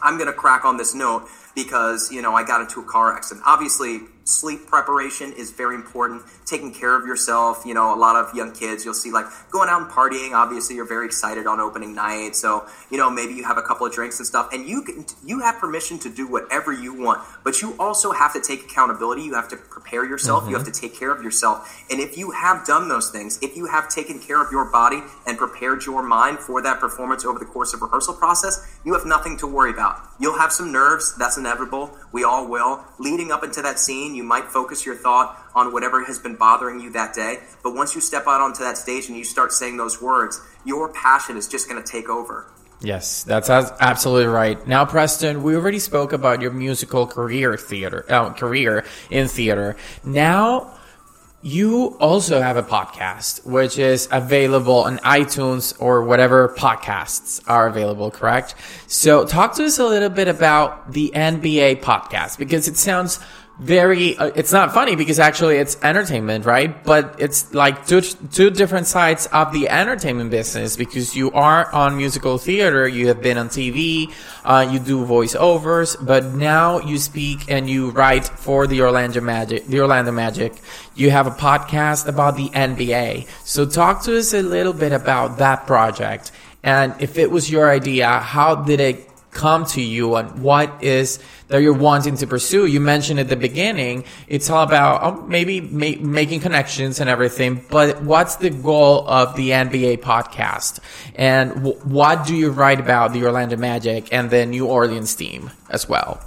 I'm 0.02 0.18
going 0.18 0.28
to 0.28 0.34
crack 0.34 0.66
on 0.66 0.78
this 0.78 0.94
note 0.94 1.28
because, 1.56 2.12
you 2.12 2.22
know, 2.22 2.34
I 2.34 2.44
got 2.44 2.62
into 2.62 2.82
a 2.82 2.84
car 2.84 3.16
accident. 3.16 3.46
Obviously, 3.48 4.02
sleep 4.26 4.68
preparation 4.68 5.34
is 5.34 5.52
very 5.52 5.76
important. 5.76 6.22
Taking 6.46 6.74
care 6.74 6.98
of 6.98 7.06
yourself, 7.06 7.64
you 7.66 7.74
know, 7.74 7.94
a 7.94 7.98
lot 7.98 8.16
of 8.16 8.34
young 8.36 8.54
kids 8.54 8.86
you'll 8.86 8.94
see 8.94 9.12
like 9.12 9.26
going 9.52 9.70
out 9.70 9.82
and 9.82 9.92
partying. 9.92 10.34
Obviously, 10.34 10.76
you're 10.76 10.88
very 10.88 11.06
excited 11.06 11.48
on 11.48 11.60
opening 11.60 11.94
night, 11.94 12.36
so 12.36 12.66
you 12.90 12.98
know 12.98 13.10
maybe 13.10 13.34
you 13.34 13.44
have 13.44 13.58
a 13.58 13.62
couple 13.62 13.86
of 13.86 13.94
drinks 13.94 14.20
and 14.20 14.28
stuff, 14.28 14.50
and 14.54 14.68
you 14.68 14.82
can 14.84 15.06
you 15.26 15.40
have 15.40 15.56
permission 15.58 16.00
to 16.00 16.10
do 16.10 16.28
whatever 16.28 16.72
you 16.72 16.94
want. 16.94 17.22
But 17.44 17.62
you 17.62 17.76
also 17.80 18.12
have 18.12 18.34
to 18.34 18.42
take 18.42 18.64
accountability. 18.64 19.24
You 19.24 19.34
have 19.36 19.50
to 19.50 19.58
prepare 19.58 20.06
yourself. 20.06 20.48
You 20.48 20.56
have 20.56 20.64
mm-hmm. 20.64 20.72
to 20.72 20.82
take 20.82 20.98
care 20.98 21.12
of 21.12 21.24
yourself. 21.24 21.84
And 21.90 22.00
if 22.00 22.18
you 22.18 22.32
have 22.32 22.66
done 22.66 22.90
those 22.90 23.10
things, 23.10 23.40
if 23.42 23.56
you 23.56 23.66
have 23.68 23.90
taken 23.90 24.20
care 24.20 24.42
of 24.42 24.52
your 24.52 24.66
body 24.72 25.02
and 25.28 25.38
prepared 25.38 25.86
your 25.86 26.04
mind 26.04 26.40
for 26.40 26.62
that 26.62 26.80
performance 26.80 27.26
over 27.26 27.40
the 27.40 27.46
course 27.46 27.74
of 27.74 27.82
rehearsal 27.82 28.14
process, 28.14 28.80
you 28.86 28.94
have 28.94 29.06
nothing 29.06 29.38
to 29.38 29.48
worry 29.48 29.72
about. 29.72 30.00
You'll 30.20 30.38
have 30.38 30.52
some 30.52 30.72
nerves. 30.72 31.16
That's 31.18 31.38
inevitable. 31.38 31.98
We 32.12 32.24
all 32.24 32.48
will. 32.48 32.84
Leading 33.00 33.32
up 33.32 33.44
into 33.44 33.62
that 33.62 33.80
scene, 33.80 34.13
you 34.16 34.24
might 34.24 34.46
focus 34.46 34.86
your 34.86 34.96
thought 34.96 35.40
on 35.56 35.74
whatever 35.74 36.04
has 36.04 36.20
been 36.20 36.36
bothering 36.36 36.80
you 36.80 36.92
that 36.92 37.14
day. 37.14 37.40
But 37.64 37.76
once 37.76 37.96
you 37.96 38.02
step 38.02 38.28
out 38.28 38.42
onto 38.42 38.64
that 38.64 38.78
stage 38.78 39.08
and 39.08 39.18
you 39.18 39.24
start 39.24 39.52
saying 39.52 39.78
those 39.78 40.02
words, 40.02 40.42
your 40.66 40.90
passion 40.90 41.38
is 41.38 41.48
just 41.48 41.70
going 41.70 41.82
to 41.82 41.88
take 41.88 42.10
over. 42.10 42.48
Yes, 42.82 43.24
that's 43.24 43.50
absolutely 43.50 44.28
right. 44.28 44.68
Now, 44.68 44.84
Preston, 44.86 45.42
we 45.42 45.56
already 45.56 45.80
spoke 45.80 46.12
about 46.12 46.42
your 46.42 46.52
musical 46.52 47.08
career 47.08 47.56
theater 47.56 48.06
uh, 48.10 48.34
career 48.34 48.84
in 49.10 49.30
theater. 49.30 49.78
Now, 50.04 50.74
you 51.44 51.98
also 52.00 52.42
have 52.42 52.56
a 52.56 52.64
podcast, 52.64 53.46
which 53.46 53.78
is 53.78 54.08
available 54.12 54.84
on 54.84 54.98
iTunes 55.00 55.74
or 55.80 56.04
whatever 56.04 56.56
podcasts 56.58 57.44
are 57.48 57.68
available, 57.68 58.10
correct? 58.12 58.56
So 58.88 59.26
talk 59.26 59.54
to 59.56 59.66
us 59.66 59.78
a 59.78 59.86
little 59.86 60.10
bit 60.10 60.30
about 60.30 60.94
the 60.94 61.12
NBA 61.14 61.82
podcast 61.82 62.38
because 62.38 62.70
it 62.70 62.78
sounds 62.78 63.20
very, 63.60 64.18
uh, 64.18 64.32
it's 64.36 64.52
not 64.52 64.74
funny 64.74 64.96
because 64.96 65.20
actually 65.20 65.58
it's 65.58 65.78
entertainment, 65.84 66.46
right? 66.46 66.84
But 66.84 67.16
it's 67.20 67.54
like 67.54 67.86
two, 67.86 68.02
two 68.02 68.50
different 68.50 68.88
sides 68.88 69.28
of 69.28 69.54
the 69.54 69.70
entertainment 69.70 70.32
business 70.32 70.76
because 70.76 71.16
you 71.16 71.32
are 71.32 71.72
on 71.72 71.96
musical 71.96 72.40
theater, 72.40 72.88
you 72.88 73.08
have 73.10 73.22
been 73.22 73.38
on 73.38 73.50
TV, 73.50 74.12
uh, 74.44 74.68
you 74.72 74.80
do 74.80 75.06
voiceovers, 75.06 75.96
but 76.04 76.26
now 76.34 76.80
you 76.80 76.98
speak 76.98 77.50
and 77.50 77.70
you 77.70 77.92
write 77.92 78.26
for 78.26 78.66
the 78.66 78.82
Orlando 78.82 79.22
Magic, 79.22 79.68
the 79.68 79.82
Orlando 79.82 80.12
Magic. 80.12 80.54
You 80.96 81.12
have 81.12 81.28
a 81.28 81.32
podcast 81.32 82.08
about 82.08 82.36
the 82.36 82.50
NBA. 82.50 83.28
So 83.46 83.66
talk 83.68 84.04
to 84.04 84.18
us 84.18 84.34
a 84.34 84.42
little 84.42 84.74
bit 84.74 84.94
about 84.94 85.38
that 85.38 85.68
project. 85.68 86.32
And 86.64 86.96
if 87.00 87.18
it 87.18 87.30
was 87.30 87.52
your 87.52 87.70
idea, 87.70 88.08
how 88.08 88.56
did 88.56 88.80
it 88.80 89.10
come 89.34 89.66
to 89.66 89.82
you 89.82 90.16
and 90.16 90.42
what 90.42 90.84
is 90.84 91.20
that 91.48 91.62
you're 91.62 91.74
wanting 91.74 92.18
to 92.18 92.28
pursue? 92.28 92.66
You 92.66 92.80
mentioned 92.80 93.20
at 93.20 93.30
the 93.30 93.36
beginning, 93.36 94.06
it's 94.28 94.50
all 94.50 94.64
about 94.64 95.04
oh, 95.04 95.22
maybe 95.24 95.62
ma- 95.62 96.00
making 96.00 96.42
connections 96.42 97.00
and 97.00 97.10
everything, 97.10 97.66
but 97.70 98.02
what's 98.02 98.38
the 98.38 98.50
goal 98.50 99.08
of 99.08 99.36
the 99.36 99.50
NBA 99.50 100.02
podcast? 100.02 100.80
And 101.16 101.54
w- 101.56 101.80
what 101.80 102.26
do 102.26 102.36
you 102.36 102.52
write 102.52 102.80
about 102.80 103.14
the 103.14 103.24
Orlando 103.26 103.58
Magic 103.58 104.12
and 104.12 104.30
the 104.30 104.46
New 104.46 104.68
Orleans 104.68 105.16
team 105.16 105.52
as 105.70 105.88
well? 105.88 106.22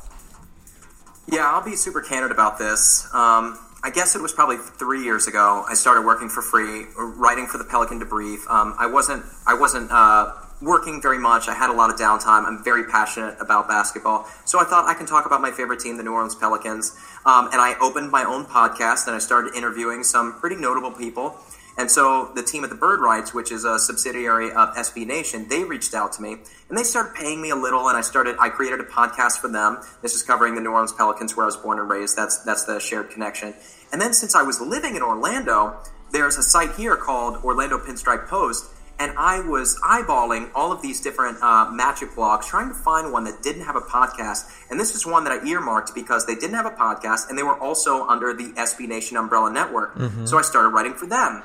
Yeah, 1.30 1.50
I'll 1.50 1.64
be 1.64 1.76
super 1.76 2.00
candid 2.00 2.30
about 2.30 2.58
this. 2.58 3.08
Um, 3.12 3.58
I 3.82 3.90
guess 3.90 4.16
it 4.16 4.22
was 4.22 4.32
probably 4.32 4.56
three 4.56 5.04
years 5.04 5.26
ago. 5.26 5.64
I 5.68 5.74
started 5.74 6.02
working 6.02 6.28
for 6.28 6.42
free, 6.42 6.86
writing 6.96 7.46
for 7.46 7.58
the 7.58 7.64
Pelican 7.64 8.00
Debrief. 8.00 8.48
Um, 8.50 8.74
I 8.78 8.86
wasn't. 8.86 9.24
I 9.46 9.54
wasn't. 9.54 9.90
Uh, 9.90 10.32
working 10.62 11.02
very 11.02 11.18
much. 11.18 11.48
I 11.48 11.54
had 11.54 11.70
a 11.70 11.72
lot 11.72 11.90
of 11.90 11.96
downtime. 11.96 12.46
I'm 12.46 12.62
very 12.62 12.84
passionate 12.84 13.36
about 13.40 13.68
basketball. 13.68 14.26
So 14.44 14.58
I 14.60 14.64
thought 14.64 14.86
I 14.86 14.94
can 14.94 15.06
talk 15.06 15.26
about 15.26 15.40
my 15.40 15.50
favorite 15.50 15.80
team, 15.80 15.96
the 15.96 16.02
New 16.02 16.12
Orleans 16.12 16.34
Pelicans. 16.34 16.96
Um, 17.24 17.48
and 17.52 17.60
I 17.60 17.74
opened 17.80 18.10
my 18.10 18.24
own 18.24 18.44
podcast 18.46 19.06
and 19.06 19.14
I 19.14 19.18
started 19.18 19.54
interviewing 19.54 20.02
some 20.02 20.38
pretty 20.40 20.56
notable 20.56 20.90
people. 20.90 21.36
And 21.78 21.90
so 21.90 22.32
the 22.34 22.42
team 22.42 22.64
at 22.64 22.70
the 22.70 22.76
Bird 22.76 23.00
Writes, 23.00 23.34
which 23.34 23.52
is 23.52 23.64
a 23.64 23.78
subsidiary 23.78 24.50
of 24.50 24.74
SB 24.76 25.06
Nation, 25.06 25.46
they 25.48 25.62
reached 25.62 25.92
out 25.92 26.12
to 26.14 26.22
me 26.22 26.36
and 26.70 26.78
they 26.78 26.82
started 26.82 27.14
paying 27.14 27.42
me 27.42 27.50
a 27.50 27.56
little. 27.56 27.88
And 27.88 27.96
I 27.98 28.00
started, 28.00 28.36
I 28.40 28.48
created 28.48 28.80
a 28.80 28.84
podcast 28.84 29.40
for 29.40 29.48
them. 29.48 29.78
This 30.00 30.14
is 30.14 30.22
covering 30.22 30.54
the 30.54 30.62
New 30.62 30.70
Orleans 30.70 30.92
Pelicans, 30.92 31.36
where 31.36 31.44
I 31.44 31.46
was 31.46 31.56
born 31.56 31.78
and 31.78 31.88
raised. 31.88 32.16
That's 32.16 32.38
that's 32.44 32.64
the 32.64 32.80
shared 32.80 33.10
connection. 33.10 33.54
And 33.92 34.00
then 34.00 34.14
since 34.14 34.34
I 34.34 34.42
was 34.42 34.60
living 34.60 34.96
in 34.96 35.02
Orlando, 35.02 35.76
there's 36.12 36.38
a 36.38 36.42
site 36.42 36.74
here 36.76 36.96
called 36.96 37.44
Orlando 37.44 37.78
Pinstriped 37.78 38.28
Post, 38.28 38.70
and 38.98 39.12
I 39.16 39.40
was 39.40 39.78
eyeballing 39.80 40.50
all 40.54 40.72
of 40.72 40.80
these 40.82 41.00
different 41.00 41.42
uh, 41.42 41.70
Magic 41.70 42.10
blogs, 42.10 42.44
trying 42.44 42.68
to 42.68 42.74
find 42.74 43.12
one 43.12 43.24
that 43.24 43.42
didn't 43.42 43.62
have 43.62 43.76
a 43.76 43.80
podcast. 43.80 44.50
And 44.70 44.80
this 44.80 44.94
is 44.94 45.06
one 45.06 45.24
that 45.24 45.32
I 45.32 45.46
earmarked 45.46 45.94
because 45.94 46.26
they 46.26 46.34
didn't 46.34 46.54
have 46.54 46.66
a 46.66 46.70
podcast, 46.70 47.28
and 47.28 47.38
they 47.38 47.42
were 47.42 47.58
also 47.58 48.06
under 48.06 48.32
the 48.32 48.52
SB 48.52 48.88
Nation 48.88 49.16
umbrella 49.16 49.52
network. 49.52 49.96
Mm-hmm. 49.96 50.26
So 50.26 50.38
I 50.38 50.42
started 50.42 50.70
writing 50.70 50.94
for 50.94 51.06
them. 51.06 51.42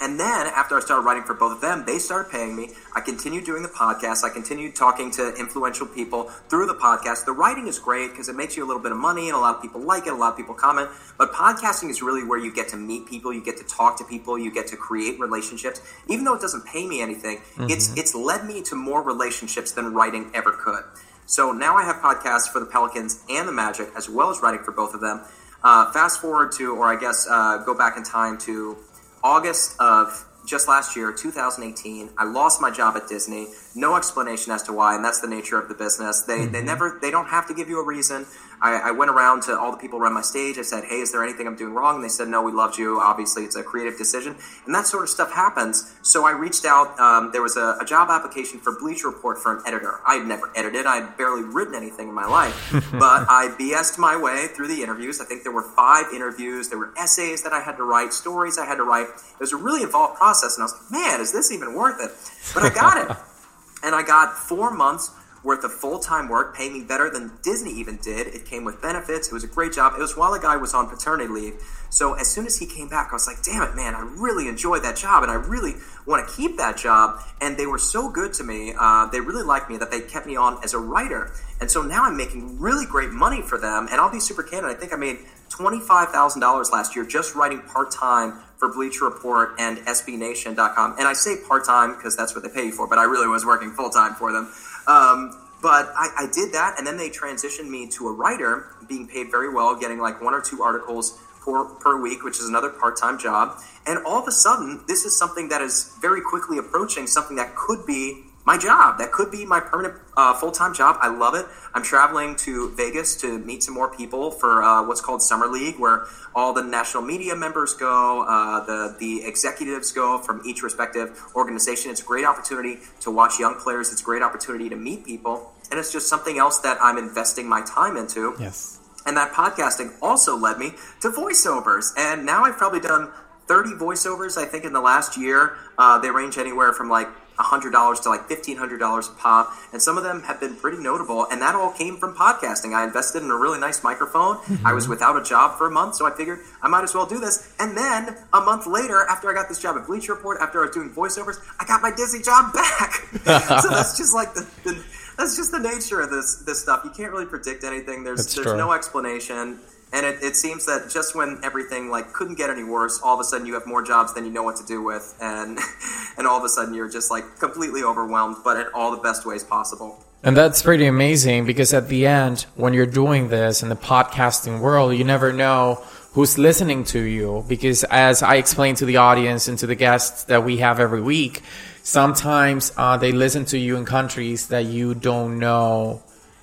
And 0.00 0.18
then 0.18 0.46
after 0.48 0.76
I 0.76 0.80
started 0.80 1.02
writing 1.02 1.22
for 1.22 1.34
both 1.34 1.52
of 1.52 1.60
them, 1.60 1.84
they 1.86 1.98
started 1.98 2.30
paying 2.30 2.56
me. 2.56 2.70
I 2.94 3.00
continued 3.00 3.44
doing 3.44 3.62
the 3.62 3.68
podcast. 3.68 4.24
I 4.24 4.30
continued 4.30 4.74
talking 4.74 5.10
to 5.12 5.34
influential 5.36 5.86
people 5.86 6.24
through 6.48 6.66
the 6.66 6.74
podcast. 6.74 7.24
The 7.24 7.32
writing 7.32 7.68
is 7.68 7.78
great 7.78 8.10
because 8.10 8.28
it 8.28 8.34
makes 8.34 8.56
you 8.56 8.64
a 8.64 8.66
little 8.66 8.82
bit 8.82 8.92
of 8.92 8.98
money 8.98 9.28
and 9.28 9.36
a 9.36 9.40
lot 9.40 9.54
of 9.54 9.62
people 9.62 9.80
like 9.80 10.06
it. 10.06 10.12
A 10.12 10.16
lot 10.16 10.32
of 10.32 10.36
people 10.36 10.54
comment. 10.54 10.88
But 11.18 11.32
podcasting 11.32 11.88
is 11.90 12.02
really 12.02 12.24
where 12.24 12.38
you 12.38 12.52
get 12.52 12.68
to 12.68 12.76
meet 12.76 13.06
people, 13.06 13.32
you 13.32 13.44
get 13.44 13.56
to 13.58 13.64
talk 13.64 13.98
to 13.98 14.04
people, 14.04 14.38
you 14.38 14.50
get 14.50 14.66
to 14.68 14.76
create 14.76 15.20
relationships. 15.20 15.80
Even 16.08 16.24
though 16.24 16.34
it 16.34 16.40
doesn't 16.40 16.66
pay 16.66 16.86
me 16.86 17.00
anything, 17.00 17.38
mm-hmm. 17.38 17.70
it's 17.70 17.96
it's 17.96 18.14
led 18.14 18.44
me 18.44 18.62
to 18.62 18.74
more 18.74 19.02
relationships 19.02 19.72
than 19.72 19.94
writing 19.94 20.30
ever 20.34 20.52
could. 20.52 20.82
So 21.26 21.52
now 21.52 21.76
I 21.76 21.84
have 21.84 21.96
podcasts 21.96 22.48
for 22.48 22.60
the 22.60 22.66
Pelicans 22.66 23.22
and 23.30 23.46
the 23.46 23.52
Magic, 23.52 23.88
as 23.96 24.08
well 24.08 24.30
as 24.30 24.42
writing 24.42 24.62
for 24.64 24.72
both 24.72 24.94
of 24.94 25.00
them. 25.00 25.22
Uh, 25.62 25.90
fast 25.92 26.20
forward 26.20 26.52
to, 26.52 26.74
or 26.74 26.92
I 26.92 26.98
guess 26.98 27.26
uh, 27.30 27.58
go 27.58 27.74
back 27.74 27.96
in 27.96 28.02
time 28.02 28.36
to 28.38 28.76
August 29.22 29.76
of 29.80 30.26
just 30.44 30.66
last 30.66 30.96
year, 30.96 31.12
2018, 31.12 32.10
I 32.18 32.24
lost 32.24 32.60
my 32.60 32.70
job 32.70 32.96
at 32.96 33.08
Disney. 33.08 33.48
No 33.74 33.96
explanation 33.96 34.52
as 34.52 34.62
to 34.64 34.72
why, 34.72 34.96
and 34.96 35.04
that's 35.04 35.20
the 35.20 35.28
nature 35.28 35.58
of 35.58 35.68
the 35.68 35.74
business. 35.74 36.22
They 36.22 36.40
mm-hmm. 36.40 36.52
they 36.52 36.62
never 36.62 36.98
they 37.00 37.10
don't 37.10 37.28
have 37.28 37.46
to 37.48 37.54
give 37.54 37.68
you 37.68 37.80
a 37.80 37.84
reason. 37.84 38.26
I, 38.62 38.90
I, 38.90 38.90
went 38.92 39.10
around 39.10 39.42
to 39.44 39.58
all 39.58 39.72
the 39.72 39.76
people 39.76 39.98
around 39.98 40.14
my 40.14 40.22
stage. 40.22 40.56
I 40.56 40.62
said, 40.62 40.84
"Hey, 40.84 41.00
is 41.00 41.10
there 41.10 41.22
anything 41.22 41.48
I'm 41.48 41.56
doing 41.56 41.74
wrong?" 41.74 41.96
And 41.96 42.04
they 42.04 42.08
said, 42.08 42.28
"No, 42.28 42.42
we 42.42 42.52
loved 42.52 42.78
you. 42.78 43.00
Obviously, 43.00 43.42
it's 43.42 43.56
a 43.56 43.62
creative 43.62 43.98
decision, 43.98 44.36
and 44.64 44.74
that 44.74 44.86
sort 44.86 45.02
of 45.02 45.08
stuff 45.08 45.32
happens." 45.32 45.92
So 46.02 46.24
I 46.24 46.30
reached 46.30 46.64
out. 46.64 46.98
Um, 47.00 47.30
there 47.32 47.42
was 47.42 47.56
a, 47.56 47.76
a, 47.80 47.84
job 47.84 48.08
application 48.08 48.60
for 48.60 48.78
Bleacher 48.78 49.08
Report 49.08 49.38
for 49.38 49.56
an 49.56 49.62
editor. 49.66 49.98
I 50.06 50.14
had 50.14 50.28
never 50.28 50.50
edited. 50.54 50.86
I 50.86 51.00
had 51.00 51.16
barely 51.16 51.42
written 51.42 51.74
anything 51.74 52.08
in 52.08 52.14
my 52.14 52.26
life, 52.26 52.70
but 52.92 53.26
I 53.28 53.54
BS'd 53.58 53.98
my 53.98 54.16
way 54.16 54.46
through 54.54 54.68
the 54.68 54.80
interviews. 54.80 55.20
I 55.20 55.24
think 55.24 55.42
there 55.42 55.52
were 55.52 55.68
five 55.74 56.06
interviews. 56.14 56.68
There 56.68 56.78
were 56.78 56.92
essays 56.96 57.42
that 57.42 57.52
I 57.52 57.60
had 57.60 57.76
to 57.78 57.84
write, 57.84 58.12
stories 58.12 58.58
I 58.58 58.64
had 58.64 58.76
to 58.76 58.84
write. 58.84 59.08
It 59.08 59.40
was 59.40 59.52
a 59.52 59.56
really 59.56 59.82
involved 59.82 60.16
process, 60.16 60.56
and 60.56 60.62
I 60.62 60.66
was 60.66 60.74
like, 60.74 60.92
"Man, 60.92 61.20
is 61.20 61.32
this 61.32 61.50
even 61.50 61.74
worth 61.74 62.00
it?" 62.00 62.12
But 62.54 62.62
I 62.62 62.72
got 62.72 63.10
it, 63.10 63.16
and 63.82 63.92
I 63.92 64.02
got 64.02 64.34
four 64.38 64.70
months 64.70 65.10
worth 65.44 65.64
of 65.64 65.72
full 65.72 65.98
time 65.98 66.28
work, 66.28 66.56
paying 66.56 66.72
me 66.72 66.84
better 66.84 67.10
than 67.10 67.32
Disney 67.42 67.72
even 67.72 67.96
did. 67.96 68.28
It 68.28 68.44
came 68.44 68.64
with 68.64 68.80
benefits. 68.80 69.28
It 69.28 69.34
was 69.34 69.44
a 69.44 69.48
great 69.48 69.72
job. 69.72 69.94
It 69.96 70.00
was 70.00 70.16
while 70.16 70.32
the 70.32 70.38
guy 70.38 70.56
was 70.56 70.74
on 70.74 70.88
paternity 70.88 71.28
leave. 71.28 71.54
So 71.90 72.14
as 72.14 72.30
soon 72.30 72.46
as 72.46 72.58
he 72.58 72.66
came 72.66 72.88
back, 72.88 73.08
I 73.10 73.14
was 73.14 73.26
like, 73.26 73.42
damn 73.42 73.62
it, 73.62 73.74
man, 73.74 73.94
I 73.94 74.00
really 74.00 74.48
enjoyed 74.48 74.82
that 74.84 74.96
job 74.96 75.22
and 75.22 75.30
I 75.30 75.34
really 75.34 75.74
want 76.06 76.26
to 76.26 76.34
keep 76.34 76.56
that 76.56 76.76
job. 76.76 77.20
And 77.40 77.56
they 77.56 77.66
were 77.66 77.78
so 77.78 78.08
good 78.08 78.32
to 78.34 78.44
me. 78.44 78.72
Uh, 78.78 79.06
they 79.06 79.20
really 79.20 79.42
liked 79.44 79.68
me 79.68 79.76
that 79.78 79.90
they 79.90 80.00
kept 80.00 80.26
me 80.26 80.36
on 80.36 80.62
as 80.64 80.74
a 80.74 80.78
writer. 80.78 81.32
And 81.60 81.70
so 81.70 81.82
now 81.82 82.04
I'm 82.04 82.16
making 82.16 82.58
really 82.58 82.86
great 82.86 83.10
money 83.10 83.42
for 83.42 83.58
them. 83.58 83.88
And 83.90 84.00
I'll 84.00 84.10
be 84.10 84.20
super 84.20 84.42
candid. 84.42 84.70
I 84.70 84.74
think 84.74 84.92
I 84.92 84.96
made 84.96 85.18
$25,000 85.50 86.72
last 86.72 86.96
year 86.96 87.04
just 87.04 87.34
writing 87.34 87.60
part 87.60 87.90
time 87.90 88.40
for 88.56 88.72
Bleacher 88.72 89.04
Report 89.04 89.54
and 89.58 89.78
SBNation.com. 89.78 90.94
And 90.98 91.06
I 91.08 91.12
say 91.12 91.36
part 91.46 91.64
time 91.64 91.94
because 91.96 92.16
that's 92.16 92.34
what 92.34 92.42
they 92.42 92.48
pay 92.48 92.66
you 92.66 92.72
for, 92.72 92.86
but 92.86 92.98
I 92.98 93.04
really 93.04 93.28
was 93.28 93.44
working 93.44 93.72
full 93.72 93.90
time 93.90 94.14
for 94.14 94.32
them. 94.32 94.52
Um, 94.86 95.38
but 95.62 95.92
I, 95.96 96.08
I, 96.18 96.26
did 96.32 96.52
that, 96.54 96.74
and 96.76 96.86
then 96.86 96.96
they 96.96 97.08
transitioned 97.08 97.68
me 97.68 97.88
to 97.90 98.08
a 98.08 98.12
writer, 98.12 98.74
being 98.88 99.06
paid 99.06 99.30
very 99.30 99.48
well, 99.48 99.78
getting 99.78 100.00
like 100.00 100.20
one 100.20 100.34
or 100.34 100.40
two 100.40 100.60
articles 100.60 101.20
per, 101.40 101.64
per 101.64 102.00
week, 102.00 102.24
which 102.24 102.40
is 102.40 102.48
another 102.48 102.68
part 102.68 102.96
time 102.96 103.18
job. 103.18 103.58
And 103.86 104.04
all 104.04 104.20
of 104.20 104.26
a 104.26 104.32
sudden, 104.32 104.82
this 104.88 105.04
is 105.04 105.16
something 105.16 105.50
that 105.50 105.60
is 105.62 105.96
very 106.00 106.20
quickly 106.20 106.58
approaching 106.58 107.06
something 107.06 107.36
that 107.36 107.54
could 107.54 107.86
be 107.86 108.24
my 108.44 108.58
job. 108.58 108.98
That 108.98 109.12
could 109.12 109.30
be 109.30 109.44
my 109.44 109.60
permanent 109.60 109.94
uh, 110.16 110.34
full 110.34 110.50
time 110.50 110.74
job. 110.74 110.96
I 111.00 111.08
love 111.08 111.34
it. 111.34 111.46
I'm 111.74 111.82
traveling 111.82 112.36
to 112.36 112.70
Vegas 112.70 113.16
to 113.20 113.38
meet 113.38 113.62
some 113.62 113.74
more 113.74 113.94
people 113.94 114.30
for 114.30 114.62
uh, 114.62 114.86
what's 114.86 115.00
called 115.00 115.22
Summer 115.22 115.46
League, 115.46 115.78
where 115.78 116.06
all 116.34 116.52
the 116.52 116.62
national 116.62 117.04
media 117.04 117.36
members 117.36 117.74
go, 117.74 118.22
uh, 118.22 118.64
the 118.64 118.96
the 118.98 119.24
executives 119.24 119.92
go 119.92 120.18
from 120.18 120.42
each 120.44 120.62
respective 120.62 121.20
organization. 121.34 121.90
It's 121.90 122.02
a 122.02 122.04
great 122.04 122.24
opportunity 122.24 122.78
to 123.00 123.10
watch 123.10 123.38
young 123.38 123.54
players. 123.56 123.92
It's 123.92 124.02
a 124.02 124.04
great 124.04 124.22
opportunity 124.22 124.68
to 124.68 124.76
meet 124.76 125.04
people, 125.04 125.52
and 125.70 125.78
it's 125.78 125.92
just 125.92 126.08
something 126.08 126.38
else 126.38 126.58
that 126.60 126.78
I'm 126.80 126.98
investing 126.98 127.48
my 127.48 127.62
time 127.62 127.96
into. 127.96 128.34
Yes. 128.38 128.78
And 129.04 129.16
that 129.16 129.32
podcasting 129.32 129.94
also 130.00 130.36
led 130.36 130.58
me 130.58 130.74
to 131.00 131.10
voiceovers, 131.10 131.92
and 131.96 132.24
now 132.24 132.44
I've 132.44 132.56
probably 132.56 132.80
done 132.80 133.10
30 133.46 133.70
voiceovers. 133.70 134.38
I 134.38 134.44
think 134.44 134.64
in 134.64 134.72
the 134.72 134.80
last 134.80 135.18
year, 135.18 135.56
uh, 135.76 135.98
they 135.98 136.10
range 136.10 136.38
anywhere 136.38 136.72
from 136.72 136.88
like 136.88 137.08
$100 137.42 138.02
to 138.02 138.08
like 138.08 138.28
$1,500 138.28 139.08
a 139.08 139.14
pop. 139.16 139.52
And 139.72 139.80
some 139.80 139.98
of 139.98 140.04
them 140.04 140.22
have 140.22 140.40
been 140.40 140.54
pretty 140.56 140.78
notable. 140.78 141.26
And 141.30 141.40
that 141.42 141.54
all 141.54 141.72
came 141.72 141.96
from 141.96 142.14
podcasting. 142.14 142.74
I 142.74 142.84
invested 142.84 143.22
in 143.22 143.30
a 143.30 143.36
really 143.36 143.58
nice 143.58 143.82
microphone. 143.82 144.36
Mm-hmm. 144.36 144.66
I 144.66 144.72
was 144.72 144.88
without 144.88 145.16
a 145.16 145.22
job 145.22 145.58
for 145.58 145.66
a 145.66 145.70
month, 145.70 145.96
so 145.96 146.06
I 146.06 146.16
figured 146.16 146.40
I 146.62 146.68
might 146.68 146.84
as 146.84 146.94
well 146.94 147.06
do 147.06 147.18
this. 147.18 147.54
And 147.58 147.76
then 147.76 148.16
a 148.32 148.40
month 148.40 148.66
later, 148.66 149.04
after 149.08 149.30
I 149.30 149.34
got 149.34 149.48
this 149.48 149.60
job 149.60 149.76
at 149.76 149.86
Bleacher 149.86 150.14
Report, 150.14 150.38
after 150.40 150.60
I 150.60 150.66
was 150.66 150.74
doing 150.74 150.90
voiceovers, 150.90 151.38
I 151.58 151.64
got 151.64 151.82
my 151.82 151.90
Disney 151.90 152.22
job 152.22 152.52
back. 152.52 152.92
so 153.60 153.68
that's 153.68 153.96
just 153.96 154.14
like 154.14 154.34
the, 154.34 154.46
the, 154.64 154.82
that's 155.16 155.36
just 155.36 155.52
the 155.52 155.58
nature 155.58 156.00
of 156.00 156.10
this 156.10 156.36
this 156.46 156.60
stuff. 156.60 156.82
You 156.84 156.90
can't 156.90 157.12
really 157.12 157.26
predict 157.26 157.64
anything. 157.64 158.04
There's 158.04 158.20
that's 158.20 158.34
there's 158.34 158.46
true. 158.46 158.56
no 158.56 158.72
explanation. 158.72 159.58
And 159.92 160.06
it, 160.06 160.22
it 160.22 160.36
seems 160.36 160.64
that 160.66 160.88
just 160.90 161.14
when 161.14 161.38
everything 161.42 161.90
like 161.90 162.12
couldn't 162.12 162.36
get 162.36 162.48
any 162.48 162.64
worse, 162.64 163.00
all 163.02 163.14
of 163.14 163.20
a 163.20 163.24
sudden 163.24 163.46
you 163.46 163.54
have 163.54 163.66
more 163.66 163.82
jobs 163.82 164.14
than 164.14 164.24
you 164.24 164.30
know 164.30 164.42
what 164.42 164.56
to 164.56 164.64
do 164.64 164.82
with, 164.82 165.16
and 165.20 165.58
and 166.16 166.26
all 166.26 166.38
of 166.38 166.44
a 166.44 166.48
sudden 166.48 166.72
you're 166.72 166.90
just 166.90 167.10
like 167.10 167.38
completely 167.38 167.82
overwhelmed, 167.82 168.36
but 168.42 168.56
in 168.56 168.66
all 168.74 168.90
the 168.90 169.02
best 169.02 169.26
ways 169.26 169.44
possible. 169.44 170.02
And 170.24 170.36
that's 170.36 170.62
pretty 170.62 170.86
amazing 170.86 171.46
because 171.46 171.74
at 171.74 171.88
the 171.88 172.06
end, 172.06 172.46
when 172.54 172.74
you're 172.74 172.86
doing 172.86 173.28
this 173.28 173.62
in 173.62 173.68
the 173.68 173.76
podcasting 173.76 174.60
world, 174.60 174.96
you 174.96 175.02
never 175.02 175.32
know 175.32 175.84
who's 176.12 176.38
listening 176.38 176.84
to 176.84 177.00
you. 177.00 177.44
Because 177.48 177.82
as 177.84 178.22
I 178.22 178.36
explain 178.36 178.76
to 178.76 178.86
the 178.86 178.98
audience 178.98 179.48
and 179.48 179.58
to 179.58 179.66
the 179.66 179.74
guests 179.74 180.24
that 180.24 180.44
we 180.44 180.58
have 180.58 180.78
every 180.78 181.02
week, 181.02 181.42
sometimes 181.82 182.72
uh, 182.76 182.96
they 182.96 183.10
listen 183.10 183.44
to 183.46 183.58
you 183.58 183.76
in 183.76 183.84
countries 183.84 184.46
that 184.48 184.64
you 184.64 184.94
don't 184.94 185.40
know 185.40 186.02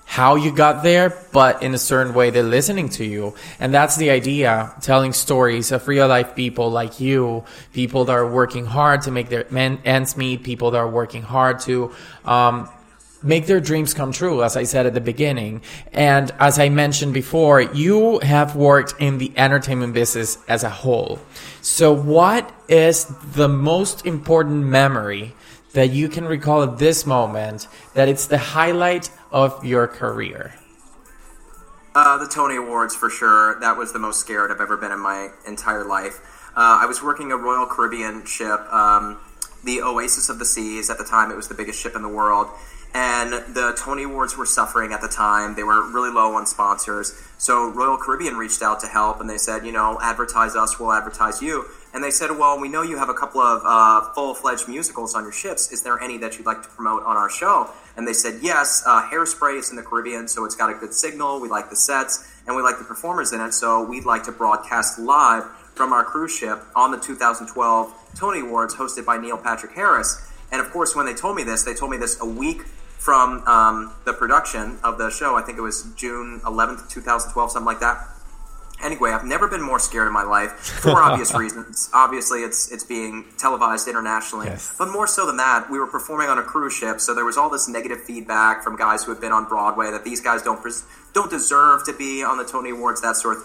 how 0.09 0.33
you 0.33 0.51
got 0.51 0.81
there, 0.81 1.15
but 1.31 1.61
in 1.61 1.75
a 1.75 1.77
certain 1.77 2.15
way, 2.15 2.31
they're 2.31 2.41
listening 2.41 2.89
to 2.89 3.05
you. 3.05 3.35
And 3.59 3.71
that's 3.71 3.95
the 3.95 4.09
idea, 4.09 4.73
telling 4.81 5.13
stories 5.13 5.71
of 5.71 5.87
real 5.87 6.07
life 6.07 6.35
people 6.35 6.71
like 6.71 6.99
you, 6.99 7.43
people 7.73 8.05
that 8.05 8.13
are 8.13 8.27
working 8.27 8.65
hard 8.65 9.03
to 9.03 9.11
make 9.11 9.29
their 9.29 9.45
ends 9.85 10.17
meet, 10.17 10.41
people 10.41 10.71
that 10.71 10.79
are 10.79 10.89
working 10.89 11.21
hard 11.21 11.59
to, 11.59 11.93
um, 12.25 12.67
make 13.21 13.45
their 13.45 13.59
dreams 13.59 13.93
come 13.93 14.11
true, 14.11 14.41
as 14.41 14.57
I 14.57 14.63
said 14.63 14.87
at 14.87 14.95
the 14.95 14.99
beginning. 15.01 15.61
And 15.93 16.31
as 16.39 16.57
I 16.57 16.69
mentioned 16.69 17.13
before, 17.13 17.61
you 17.61 18.17
have 18.19 18.55
worked 18.55 18.95
in 18.97 19.19
the 19.19 19.31
entertainment 19.37 19.93
business 19.93 20.39
as 20.47 20.63
a 20.63 20.71
whole. 20.71 21.19
So 21.61 21.93
what 21.93 22.51
is 22.67 23.05
the 23.35 23.47
most 23.47 24.07
important 24.07 24.65
memory 24.65 25.35
that 25.73 25.91
you 25.91 26.09
can 26.09 26.25
recall 26.25 26.63
at 26.63 26.79
this 26.79 27.05
moment 27.05 27.67
that 27.93 28.09
it's 28.09 28.25
the 28.25 28.39
highlight 28.39 29.11
of 29.31 29.63
your 29.63 29.87
career? 29.87 30.55
Uh, 31.95 32.17
the 32.17 32.27
Tony 32.27 32.55
Awards 32.55 32.95
for 32.95 33.09
sure. 33.09 33.59
That 33.59 33.77
was 33.77 33.93
the 33.93 33.99
most 33.99 34.19
scared 34.19 34.51
I've 34.51 34.61
ever 34.61 34.77
been 34.77 34.91
in 34.91 34.99
my 34.99 35.29
entire 35.47 35.83
life. 35.83 36.19
Uh, 36.55 36.79
I 36.81 36.85
was 36.85 37.01
working 37.03 37.31
a 37.31 37.37
Royal 37.37 37.65
Caribbean 37.65 38.25
ship, 38.25 38.59
um, 38.71 39.17
the 39.63 39.81
Oasis 39.81 40.29
of 40.29 40.39
the 40.39 40.45
Seas. 40.45 40.89
At 40.89 40.97
the 40.97 41.03
time, 41.03 41.31
it 41.31 41.35
was 41.35 41.47
the 41.47 41.55
biggest 41.55 41.81
ship 41.81 41.95
in 41.95 42.01
the 42.01 42.09
world. 42.09 42.47
and 42.93 43.33
the 43.53 43.75
Tony 43.77 44.03
Awards 44.03 44.35
were 44.35 44.47
suffering 44.47 44.93
at 44.93 45.01
the 45.01 45.07
time. 45.07 45.55
They 45.55 45.63
were 45.63 45.91
really 45.91 46.09
low 46.09 46.33
on 46.33 46.45
sponsors. 46.47 47.13
So 47.37 47.69
Royal 47.69 47.97
Caribbean 47.97 48.35
reached 48.35 48.63
out 48.63 48.79
to 48.79 48.87
help, 48.87 49.21
and 49.21 49.29
they 49.29 49.37
said, 49.37 49.65
you 49.65 49.71
know, 49.71 49.99
advertise 50.01 50.55
us, 50.55 50.79
we'll 50.79 50.91
advertise 50.91 51.41
you. 51.41 51.65
And 51.93 52.03
they 52.03 52.11
said, 52.11 52.29
well, 52.31 52.59
we 52.59 52.69
know 52.69 52.83
you 52.83 52.97
have 52.97 53.09
a 53.09 53.13
couple 53.13 53.41
of 53.41 53.61
uh, 53.65 54.13
full 54.13 54.35
fledged 54.35 54.67
musicals 54.67 55.15
on 55.15 55.23
your 55.23 55.31
ships. 55.31 55.71
Is 55.71 55.81
there 55.81 55.99
any 55.99 56.17
that 56.19 56.37
you'd 56.37 56.45
like 56.45 56.61
to 56.61 56.69
promote 56.69 57.03
on 57.03 57.17
our 57.17 57.29
show? 57.29 57.69
And 57.97 58.07
they 58.07 58.13
said, 58.13 58.39
yes, 58.41 58.83
uh, 58.85 59.09
Hairspray 59.09 59.57
is 59.57 59.71
in 59.71 59.75
the 59.75 59.81
Caribbean, 59.81 60.27
so 60.27 60.45
it's 60.45 60.55
got 60.55 60.69
a 60.69 60.75
good 60.75 60.93
signal. 60.93 61.41
We 61.41 61.49
like 61.49 61.69
the 61.69 61.75
sets, 61.75 62.31
and 62.45 62.55
we 62.55 62.61
like 62.61 62.77
the 62.77 62.83
performers 62.83 63.33
in 63.33 63.41
it, 63.41 63.53
so 63.53 63.83
we'd 63.83 64.05
like 64.05 64.23
to 64.25 64.31
broadcast 64.31 64.99
live 64.99 65.45
from 65.73 65.91
our 65.93 66.03
cruise 66.03 66.35
ship 66.35 66.59
on 66.75 66.91
the 66.91 66.97
2012 66.97 67.93
Tony 68.15 68.41
Awards 68.41 68.75
hosted 68.75 69.05
by 69.05 69.17
Neil 69.17 69.37
Patrick 69.37 69.71
Harris. 69.73 70.25
And 70.51 70.61
of 70.61 70.71
course, 70.71 70.95
when 70.95 71.05
they 71.05 71.13
told 71.13 71.35
me 71.35 71.43
this, 71.43 71.63
they 71.63 71.73
told 71.73 71.91
me 71.91 71.97
this 71.97 72.21
a 72.21 72.25
week 72.25 72.63
from 72.97 73.41
um, 73.47 73.93
the 74.05 74.13
production 74.13 74.77
of 74.83 74.97
the 74.97 75.09
show. 75.09 75.35
I 75.35 75.41
think 75.41 75.57
it 75.57 75.61
was 75.61 75.87
June 75.95 76.41
11th, 76.43 76.89
2012, 76.89 77.51
something 77.51 77.65
like 77.65 77.79
that. 77.79 78.05
Anyway, 78.81 79.11
I've 79.11 79.25
never 79.25 79.47
been 79.47 79.61
more 79.61 79.77
scared 79.79 80.07
in 80.07 80.13
my 80.13 80.23
life 80.23 80.51
for 80.53 80.91
obvious 81.01 81.33
reasons. 81.43 81.89
Obviously, 81.93 82.39
it's 82.43 82.71
it's 82.71 82.83
being 82.83 83.25
televised 83.37 83.87
internationally, 83.87 84.47
Yes. 84.47 84.73
but 84.77 84.89
more 84.89 85.05
so 85.07 85.25
than 85.25 85.37
that, 85.37 85.69
we 85.69 85.77
were 85.79 85.87
performing 85.87 86.29
on 86.29 86.37
a 86.37 86.43
cruise 86.43 86.73
ship, 86.73 87.01
so 87.01 87.13
there 87.13 87.25
was 87.25 87.37
all 87.37 87.49
this 87.49 87.67
negative 87.67 88.01
feedback 88.03 88.63
from 88.63 88.77
guys 88.77 89.03
who 89.03 89.11
had 89.11 89.19
been 89.19 89.31
on 89.33 89.45
Broadway 89.45 89.91
that 89.91 90.03
these 90.05 90.21
guys 90.21 90.41
don't 90.41 90.61
pres- 90.61 90.85
don't 91.13 91.29
deserve 91.29 91.83
to 91.85 91.93
be 91.93 92.23
on 92.23 92.37
the 92.37 92.45
Tony 92.45 92.69
Awards, 92.69 93.01
that 93.01 93.15
sort 93.17 93.37
of, 93.37 93.43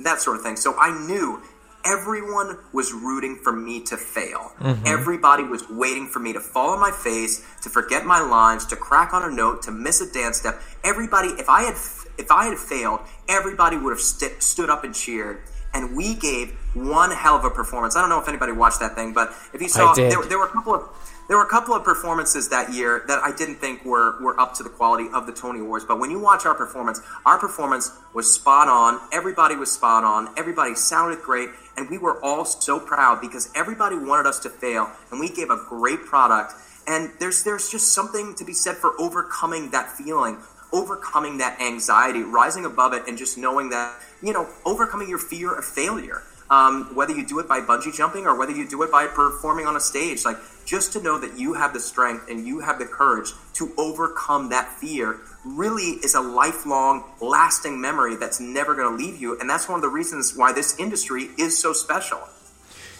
that 0.00 0.20
sort 0.20 0.36
of 0.36 0.42
thing. 0.42 0.56
So 0.56 0.74
I 0.78 0.90
knew 1.06 1.40
everyone 1.84 2.56
was 2.72 2.92
rooting 2.92 3.36
for 3.36 3.52
me 3.52 3.82
to 3.82 3.96
fail. 3.96 4.52
Mm-hmm. 4.60 4.86
Everybody 4.86 5.42
was 5.42 5.68
waiting 5.68 6.06
for 6.06 6.20
me 6.20 6.32
to 6.32 6.40
fall 6.40 6.70
on 6.70 6.80
my 6.80 6.90
face, 6.92 7.44
to 7.62 7.68
forget 7.70 8.04
my 8.06 8.20
lines, 8.20 8.66
to 8.66 8.76
crack 8.76 9.12
on 9.12 9.24
a 9.24 9.30
note, 9.34 9.62
to 9.62 9.72
miss 9.72 10.00
a 10.00 10.10
dance 10.12 10.38
step. 10.38 10.60
Everybody, 10.84 11.28
if 11.28 11.48
I 11.48 11.62
had 11.62 11.74
if 12.22 12.30
I 12.30 12.46
had 12.46 12.58
failed, 12.58 13.00
everybody 13.28 13.76
would 13.76 13.90
have 13.90 14.00
st- 14.00 14.42
stood 14.42 14.70
up 14.70 14.84
and 14.84 14.94
cheered. 14.94 15.42
And 15.74 15.96
we 15.96 16.14
gave 16.14 16.50
one 16.74 17.10
hell 17.10 17.36
of 17.36 17.44
a 17.44 17.50
performance. 17.50 17.96
I 17.96 18.00
don't 18.00 18.10
know 18.10 18.20
if 18.20 18.28
anybody 18.28 18.52
watched 18.52 18.80
that 18.80 18.94
thing, 18.94 19.12
but 19.12 19.32
if 19.54 19.62
you 19.62 19.68
saw, 19.68 19.94
there, 19.94 20.22
there 20.22 20.38
were 20.38 20.46
a 20.46 20.50
couple 20.50 20.74
of 20.74 20.88
there 21.28 21.36
were 21.36 21.44
a 21.44 21.48
couple 21.48 21.72
of 21.72 21.84
performances 21.84 22.48
that 22.50 22.74
year 22.74 23.04
that 23.06 23.22
I 23.22 23.34
didn't 23.34 23.56
think 23.56 23.84
were 23.84 24.20
were 24.20 24.38
up 24.38 24.54
to 24.56 24.62
the 24.62 24.68
quality 24.68 25.08
of 25.14 25.26
the 25.26 25.32
Tony 25.32 25.60
Awards. 25.60 25.84
But 25.84 25.98
when 25.98 26.10
you 26.10 26.18
watch 26.18 26.44
our 26.44 26.54
performance, 26.54 27.00
our 27.24 27.38
performance 27.38 27.90
was 28.12 28.32
spot 28.32 28.68
on. 28.68 29.00
Everybody 29.12 29.56
was 29.56 29.70
spot 29.70 30.04
on. 30.04 30.28
Everybody 30.36 30.74
sounded 30.74 31.22
great, 31.22 31.48
and 31.76 31.88
we 31.88 31.96
were 31.96 32.22
all 32.22 32.44
so 32.44 32.80
proud 32.80 33.20
because 33.20 33.50
everybody 33.54 33.96
wanted 33.96 34.26
us 34.26 34.40
to 34.40 34.50
fail, 34.50 34.90
and 35.10 35.20
we 35.20 35.28
gave 35.28 35.48
a 35.48 35.56
great 35.68 36.00
product. 36.04 36.52
And 36.86 37.12
there's 37.20 37.44
there's 37.44 37.70
just 37.70 37.94
something 37.94 38.34
to 38.34 38.44
be 38.44 38.52
said 38.52 38.76
for 38.76 39.00
overcoming 39.00 39.70
that 39.70 39.90
feeling, 39.92 40.38
overcoming 40.72 41.38
that 41.38 41.60
anxiety, 41.60 42.22
rising 42.22 42.64
above 42.64 42.92
it, 42.92 43.04
and 43.06 43.18
just 43.18 43.36
knowing 43.38 43.70
that 43.70 43.94
you 44.22 44.32
know 44.32 44.48
overcoming 44.64 45.08
your 45.08 45.18
fear 45.18 45.54
of 45.54 45.64
failure 45.64 46.22
um, 46.52 46.94
whether 46.94 47.14
you 47.14 47.26
do 47.26 47.38
it 47.38 47.48
by 47.48 47.60
bungee 47.60 47.94
jumping 47.94 48.26
or 48.26 48.38
whether 48.38 48.52
you 48.52 48.68
do 48.68 48.82
it 48.82 48.92
by 48.92 49.06
performing 49.06 49.64
on 49.64 49.74
a 49.74 49.80
stage, 49.80 50.26
like 50.26 50.36
just 50.66 50.92
to 50.92 51.02
know 51.02 51.18
that 51.18 51.38
you 51.38 51.54
have 51.54 51.72
the 51.72 51.80
strength 51.80 52.28
and 52.28 52.46
you 52.46 52.60
have 52.60 52.78
the 52.78 52.84
courage 52.84 53.30
to 53.54 53.72
overcome 53.78 54.50
that 54.50 54.68
fear 54.78 55.18
really 55.46 55.98
is 56.04 56.14
a 56.14 56.20
lifelong, 56.20 57.04
lasting 57.22 57.80
memory 57.80 58.16
that's 58.16 58.38
never 58.38 58.74
going 58.74 58.96
to 58.96 59.02
leave 59.02 59.18
you. 59.18 59.40
And 59.40 59.48
that's 59.48 59.66
one 59.66 59.76
of 59.76 59.82
the 59.82 59.88
reasons 59.88 60.36
why 60.36 60.52
this 60.52 60.78
industry 60.78 61.30
is 61.38 61.58
so 61.58 61.72
special. 61.72 62.20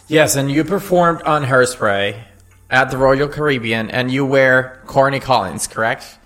Yes, 0.09 0.35
and 0.35 0.51
you 0.51 0.65
performed 0.65 1.21
on 1.23 1.45
Hairspray 1.45 2.19
at 2.71 2.91
the 2.91 2.97
Royal 2.97 3.29
Caribbean, 3.29 3.91
and 3.91 4.11
you 4.11 4.25
wear 4.25 4.81
Corny 4.87 5.21
Collins, 5.21 5.67
correct? 5.67 6.19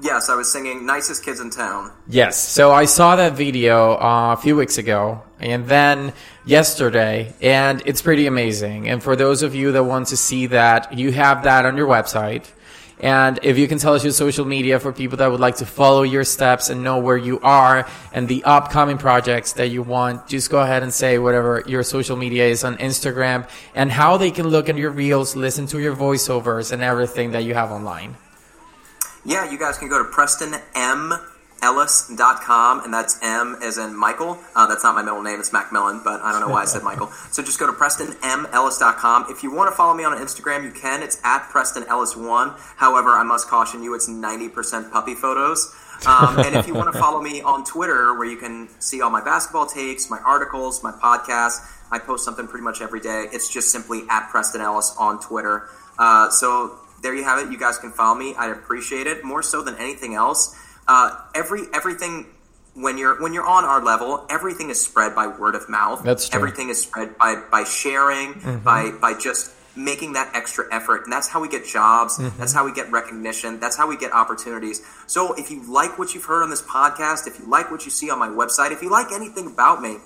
Yes, 0.00 0.28
I 0.28 0.36
was 0.36 0.50
singing 0.50 0.86
Nicest 0.86 1.24
Kids 1.24 1.40
in 1.40 1.50
Town. 1.50 1.90
Yes. 2.08 2.38
So 2.38 2.70
I 2.70 2.84
saw 2.84 3.16
that 3.16 3.32
video 3.32 3.94
uh, 3.94 4.36
a 4.38 4.40
few 4.40 4.54
weeks 4.54 4.78
ago, 4.78 5.22
and 5.40 5.66
then 5.66 6.12
yesterday, 6.44 7.34
and 7.42 7.82
it's 7.84 8.00
pretty 8.00 8.28
amazing. 8.28 8.88
And 8.88 9.02
for 9.02 9.16
those 9.16 9.42
of 9.42 9.56
you 9.56 9.72
that 9.72 9.82
want 9.82 10.06
to 10.08 10.16
see 10.16 10.46
that, 10.46 10.96
you 10.96 11.10
have 11.10 11.42
that 11.42 11.66
on 11.66 11.76
your 11.76 11.88
website. 11.88 12.46
And 13.00 13.40
if 13.42 13.58
you 13.58 13.66
can 13.66 13.78
tell 13.78 13.94
us 13.94 14.04
your 14.04 14.12
social 14.12 14.44
media 14.44 14.78
for 14.78 14.92
people 14.92 15.18
that 15.18 15.30
would 15.32 15.40
like 15.40 15.56
to 15.56 15.66
follow 15.66 16.02
your 16.02 16.24
steps 16.24 16.68
and 16.68 16.84
know 16.84 16.98
where 16.98 17.16
you 17.16 17.40
are 17.40 17.88
and 18.12 18.28
the 18.28 18.44
upcoming 18.44 18.98
projects 18.98 19.54
that 19.54 19.68
you 19.68 19.82
want, 19.82 20.28
just 20.28 20.48
go 20.48 20.60
ahead 20.60 20.84
and 20.84 20.92
say 20.92 21.18
whatever 21.18 21.64
your 21.66 21.82
social 21.82 22.16
media 22.16 22.46
is 22.46 22.62
on 22.62 22.76
Instagram 22.78 23.48
and 23.74 23.90
how 23.90 24.16
they 24.16 24.30
can 24.30 24.46
look 24.46 24.68
at 24.68 24.76
your 24.76 24.90
reels, 24.90 25.34
listen 25.34 25.66
to 25.68 25.80
your 25.80 25.94
voiceovers 25.94 26.72
and 26.72 26.82
everything 26.82 27.32
that 27.32 27.42
you 27.42 27.54
have 27.54 27.72
online. 27.72 28.16
Yeah, 29.24 29.50
you 29.50 29.58
guys 29.58 29.78
can 29.78 29.88
go 29.88 29.98
to 29.98 30.04
PrestonMEllis.com, 30.10 32.84
and 32.84 32.94
that's 32.94 33.18
M 33.22 33.56
as 33.62 33.78
in 33.78 33.96
Michael. 33.96 34.38
Uh, 34.54 34.66
that's 34.66 34.84
not 34.84 34.94
my 34.94 35.02
middle 35.02 35.22
name, 35.22 35.40
it's 35.40 35.52
Macmillan, 35.52 36.02
but 36.04 36.20
I 36.20 36.30
don't 36.32 36.40
know 36.40 36.48
why 36.48 36.62
I 36.62 36.66
said 36.66 36.82
Michael. 36.84 37.08
So 37.30 37.42
just 37.42 37.58
go 37.58 37.66
to 37.66 37.72
PrestonMEllis.com. 37.72 39.26
If 39.28 39.42
you 39.42 39.52
want 39.52 39.70
to 39.70 39.76
follow 39.76 39.94
me 39.94 40.04
on 40.04 40.16
Instagram, 40.18 40.62
you 40.64 40.70
can. 40.70 41.02
It's 41.02 41.20
at 41.24 41.48
PrestonEllis1. 41.50 42.56
However, 42.76 43.10
I 43.10 43.24
must 43.24 43.48
caution 43.48 43.82
you, 43.82 43.94
it's 43.94 44.08
90% 44.08 44.92
puppy 44.92 45.14
photos. 45.14 45.74
Um, 46.06 46.38
and 46.38 46.54
if 46.54 46.68
you 46.68 46.74
want 46.74 46.92
to 46.92 46.98
follow 47.00 47.20
me 47.20 47.42
on 47.42 47.64
Twitter, 47.64 48.16
where 48.16 48.28
you 48.28 48.36
can 48.36 48.68
see 48.80 49.02
all 49.02 49.10
my 49.10 49.22
basketball 49.22 49.66
takes, 49.66 50.08
my 50.08 50.20
articles, 50.20 50.80
my 50.82 50.92
podcast, 50.92 51.58
I 51.90 51.98
post 51.98 52.24
something 52.24 52.46
pretty 52.46 52.62
much 52.64 52.80
every 52.80 53.00
day. 53.00 53.26
It's 53.32 53.52
just 53.52 53.72
simply 53.72 54.04
at 54.08 54.28
Preston 54.30 54.60
Ellis 54.60 54.94
on 54.98 55.20
Twitter. 55.20 55.68
Uh, 55.98 56.30
so 56.30 56.78
there 57.02 57.14
you 57.14 57.24
have 57.24 57.38
it. 57.44 57.52
You 57.52 57.58
guys 57.58 57.78
can 57.78 57.92
follow 57.92 58.18
me. 58.18 58.34
I 58.34 58.48
appreciate 58.50 59.06
it 59.06 59.24
more 59.24 59.42
so 59.42 59.62
than 59.62 59.76
anything 59.76 60.14
else. 60.14 60.56
Uh, 60.86 61.16
every 61.34 61.62
everything 61.74 62.26
when 62.74 62.96
you're 62.96 63.20
when 63.20 63.32
you're 63.32 63.46
on 63.46 63.64
our 63.64 63.82
level, 63.84 64.26
everything 64.30 64.70
is 64.70 64.80
spread 64.80 65.14
by 65.14 65.26
word 65.26 65.54
of 65.54 65.68
mouth. 65.68 66.02
That's 66.02 66.28
true. 66.28 66.38
Everything 66.38 66.68
is 66.68 66.80
spread 66.80 67.18
by 67.18 67.36
by 67.50 67.64
sharing, 67.64 68.60
by 68.64 68.92
by 68.92 69.14
just 69.14 69.52
making 69.76 70.14
that 70.14 70.34
extra 70.34 70.64
effort, 70.72 71.04
and 71.04 71.12
that's 71.12 71.28
how 71.28 71.40
we 71.40 71.48
get 71.48 71.64
jobs. 71.64 72.18
That's 72.36 72.52
how 72.52 72.64
we 72.64 72.72
get 72.72 72.90
recognition. 72.90 73.60
That's 73.60 73.76
how 73.76 73.88
we 73.88 73.96
get 73.96 74.12
opportunities. 74.12 74.82
So 75.06 75.34
if 75.34 75.50
you 75.50 75.70
like 75.72 75.98
what 75.98 76.14
you've 76.14 76.24
heard 76.24 76.42
on 76.42 76.50
this 76.50 76.62
podcast, 76.62 77.26
if 77.26 77.38
you 77.38 77.46
like 77.46 77.70
what 77.70 77.84
you 77.84 77.90
see 77.90 78.10
on 78.10 78.18
my 78.18 78.28
website, 78.28 78.72
if 78.72 78.82
you 78.82 78.90
like 78.90 79.12
anything 79.12 79.46
about 79.46 79.80
me, 79.80 79.98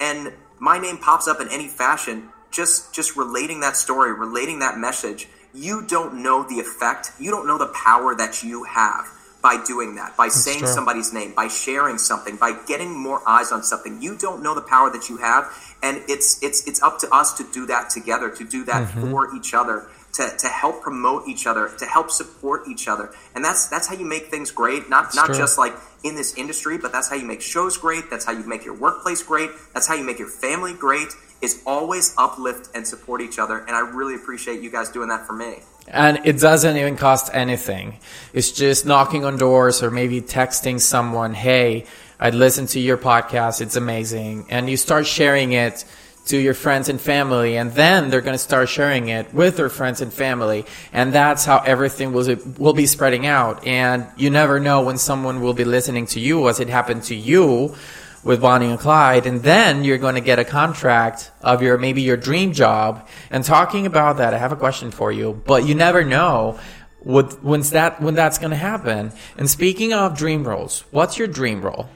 and 0.00 0.32
my 0.58 0.78
name 0.78 0.98
pops 0.98 1.28
up 1.28 1.40
in 1.40 1.48
any 1.48 1.68
fashion, 1.68 2.28
just 2.50 2.94
just 2.94 3.16
relating 3.16 3.60
that 3.60 3.76
story, 3.76 4.12
relating 4.12 4.60
that 4.60 4.78
message, 4.78 5.28
you 5.54 5.84
don't 5.86 6.22
know 6.22 6.42
the 6.48 6.60
effect, 6.60 7.12
you 7.18 7.30
don't 7.30 7.46
know 7.46 7.58
the 7.58 7.66
power 7.68 8.14
that 8.14 8.42
you 8.42 8.64
have 8.64 9.06
by 9.42 9.56
doing 9.66 9.94
that, 9.94 10.16
by 10.18 10.28
saying 10.28 10.58
true. 10.60 10.68
somebody's 10.68 11.12
name, 11.14 11.32
by 11.34 11.48
sharing 11.48 11.96
something, 11.96 12.36
by 12.36 12.52
getting 12.68 12.96
more 12.96 13.26
eyes 13.26 13.52
on 13.52 13.62
something. 13.62 14.00
You 14.02 14.16
don't 14.16 14.42
know 14.42 14.54
the 14.54 14.60
power 14.60 14.90
that 14.90 15.08
you 15.08 15.16
have, 15.16 15.50
and 15.82 16.02
it's 16.08 16.42
it's 16.42 16.66
it's 16.68 16.82
up 16.82 16.98
to 17.00 17.08
us 17.10 17.32
to 17.38 17.44
do 17.52 17.66
that 17.66 17.88
together, 17.90 18.30
to 18.30 18.44
do 18.44 18.64
that 18.64 18.88
Mm-hmm. 18.88 19.10
for 19.10 19.34
each 19.36 19.54
other. 19.54 19.86
To, 20.14 20.28
to 20.38 20.48
help 20.48 20.82
promote 20.82 21.28
each 21.28 21.46
other, 21.46 21.70
to 21.78 21.86
help 21.86 22.10
support 22.10 22.66
each 22.68 22.88
other, 22.88 23.10
and 23.36 23.44
that's 23.44 23.68
that's 23.68 23.86
how 23.86 23.94
you 23.94 24.04
make 24.04 24.26
things 24.26 24.50
great. 24.50 24.90
Not 24.90 25.14
not 25.14 25.26
true. 25.26 25.36
just 25.36 25.56
like 25.56 25.72
in 26.02 26.16
this 26.16 26.34
industry, 26.36 26.78
but 26.78 26.90
that's 26.90 27.08
how 27.08 27.14
you 27.14 27.24
make 27.24 27.40
shows 27.40 27.76
great. 27.78 28.10
That's 28.10 28.24
how 28.24 28.32
you 28.32 28.42
make 28.44 28.64
your 28.64 28.74
workplace 28.74 29.22
great. 29.22 29.50
That's 29.72 29.86
how 29.86 29.94
you 29.94 30.02
make 30.02 30.18
your 30.18 30.26
family 30.28 30.72
great. 30.74 31.10
Is 31.42 31.62
always 31.66 32.14
uplift 32.18 32.68
and 32.74 32.86
support 32.86 33.22
each 33.22 33.38
other, 33.38 33.58
and 33.58 33.70
I 33.70 33.80
really 33.80 34.14
appreciate 34.14 34.60
you 34.60 34.70
guys 34.70 34.90
doing 34.90 35.08
that 35.08 35.26
for 35.26 35.32
me. 35.32 35.60
And 35.88 36.20
it 36.24 36.38
doesn't 36.38 36.76
even 36.76 36.96
cost 36.96 37.30
anything. 37.34 37.98
It's 38.32 38.52
just 38.52 38.86
knocking 38.86 39.24
on 39.24 39.36
doors 39.36 39.82
or 39.82 39.90
maybe 39.90 40.20
texting 40.20 40.80
someone, 40.80 41.34
hey, 41.34 41.86
I'd 42.18 42.34
listen 42.34 42.66
to 42.68 42.80
your 42.80 42.98
podcast. 42.98 43.60
It's 43.60 43.76
amazing. 43.76 44.46
And 44.50 44.68
you 44.68 44.76
start 44.76 45.06
sharing 45.06 45.52
it 45.52 45.84
to 46.26 46.36
your 46.36 46.54
friends 46.54 46.88
and 46.88 47.00
family. 47.00 47.56
And 47.56 47.72
then 47.72 48.10
they're 48.10 48.20
going 48.20 48.34
to 48.34 48.38
start 48.38 48.68
sharing 48.68 49.08
it 49.08 49.32
with 49.34 49.56
their 49.56 49.70
friends 49.70 50.00
and 50.00 50.12
family. 50.12 50.66
And 50.92 51.12
that's 51.12 51.44
how 51.44 51.58
everything 51.58 52.12
will, 52.12 52.36
will 52.58 52.74
be 52.74 52.86
spreading 52.86 53.26
out. 53.26 53.66
And 53.66 54.06
you 54.16 54.30
never 54.30 54.60
know 54.60 54.82
when 54.82 54.98
someone 54.98 55.40
will 55.40 55.54
be 55.54 55.64
listening 55.64 56.06
to 56.08 56.20
you 56.20 56.48
as 56.48 56.60
it 56.60 56.68
happened 56.68 57.04
to 57.04 57.14
you 57.14 57.74
with 58.22 58.40
Bonnie 58.40 58.66
and 58.66 58.78
Clyde, 58.78 59.26
and 59.26 59.42
then 59.42 59.84
you're 59.84 59.98
going 59.98 60.14
to 60.14 60.20
get 60.20 60.38
a 60.38 60.44
contract 60.44 61.30
of 61.40 61.62
your 61.62 61.78
maybe 61.78 62.02
your 62.02 62.16
dream 62.16 62.52
job. 62.52 63.08
And 63.30 63.44
talking 63.44 63.86
about 63.86 64.18
that, 64.18 64.34
I 64.34 64.38
have 64.38 64.52
a 64.52 64.56
question 64.56 64.90
for 64.90 65.10
you. 65.10 65.42
But 65.46 65.66
you 65.66 65.74
never 65.74 66.04
know 66.04 66.58
what 67.00 67.42
when's 67.42 67.70
that 67.70 68.00
when 68.00 68.14
that's 68.14 68.38
going 68.38 68.50
to 68.50 68.56
happen. 68.56 69.12
And 69.36 69.48
speaking 69.48 69.92
of 69.92 70.16
dream 70.16 70.46
roles, 70.46 70.84
what's 70.90 71.18
your 71.18 71.28
dream 71.28 71.62
role? 71.62 71.88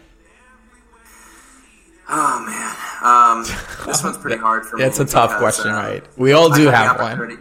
Oh 2.09 2.45
man, 2.47 2.77
um, 3.03 3.87
this 3.87 4.03
one's 4.03 4.19
pretty 4.19 4.37
hard 4.41 4.67
for 4.67 4.77
me. 4.77 4.85
It's 4.85 4.99
a 5.01 5.05
tough 5.05 5.39
question, 5.39 5.71
uh, 5.71 5.75
right? 5.77 6.19
We 6.19 6.33
all 6.33 6.51
do 6.51 6.69
have 6.69 6.99
one. 6.99 7.39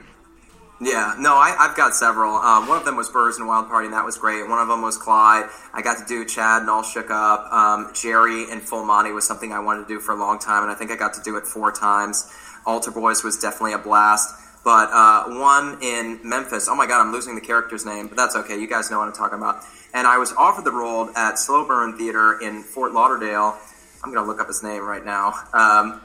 Yeah, 0.83 1.15
no, 1.17 1.35
I, 1.35 1.55
I've 1.57 1.77
got 1.77 1.95
several. 1.95 2.35
Um, 2.35 2.67
one 2.67 2.77
of 2.77 2.83
them 2.83 2.97
was 2.97 3.09
Burrs 3.09 3.37
and 3.37 3.47
Wild 3.47 3.69
Party, 3.69 3.85
and 3.85 3.93
that 3.93 4.03
was 4.03 4.17
great. 4.17 4.47
One 4.49 4.59
of 4.59 4.67
them 4.67 4.81
was 4.81 4.97
Clyde. 4.97 5.49
I 5.73 5.81
got 5.81 5.97
to 5.99 6.05
do 6.05 6.25
Chad 6.25 6.61
and 6.61 6.69
All 6.69 6.83
Shook 6.83 7.09
Up. 7.09 7.49
Um, 7.53 7.91
Jerry 7.93 8.51
and 8.51 8.61
Full 8.61 8.83
Monty 8.83 9.13
was 9.13 9.25
something 9.25 9.53
I 9.53 9.59
wanted 9.59 9.83
to 9.83 9.87
do 9.87 9.99
for 10.01 10.11
a 10.11 10.17
long 10.17 10.39
time, 10.39 10.61
and 10.63 10.71
I 10.71 10.75
think 10.75 10.91
I 10.91 10.97
got 10.97 11.13
to 11.13 11.21
do 11.21 11.37
it 11.37 11.45
four 11.45 11.71
times. 11.71 12.29
Altar 12.65 12.91
Boyz 12.91 13.23
was 13.23 13.39
definitely 13.39 13.73
a 13.73 13.77
blast. 13.77 14.35
but 14.65 14.89
uh, 14.91 15.25
one 15.39 15.77
in 15.81 16.19
Memphis. 16.23 16.67
Oh 16.69 16.75
my 16.75 16.85
God, 16.85 17.01
I'm 17.01 17.13
losing 17.13 17.35
the 17.35 17.41
character's 17.41 17.85
name, 17.85 18.07
but 18.07 18.17
that's 18.17 18.35
okay. 18.35 18.59
You 18.59 18.67
guys 18.67 18.91
know 18.91 18.99
what 18.99 19.07
I'm 19.07 19.13
talking 19.13 19.37
about. 19.37 19.63
And 19.93 20.05
I 20.05 20.17
was 20.17 20.33
offered 20.33 20.65
the 20.65 20.71
role 20.71 21.09
at 21.15 21.39
Slow 21.39 21.65
Burn 21.65 21.97
Theater 21.97 22.39
in 22.41 22.61
Fort 22.61 22.91
Lauderdale. 22.91 23.57
I'm 24.03 24.13
going 24.13 24.23
to 24.23 24.29
look 24.29 24.41
up 24.41 24.47
his 24.47 24.63
name 24.63 24.83
right 24.83 25.05
now. 25.05 25.33
Um, 25.53 26.01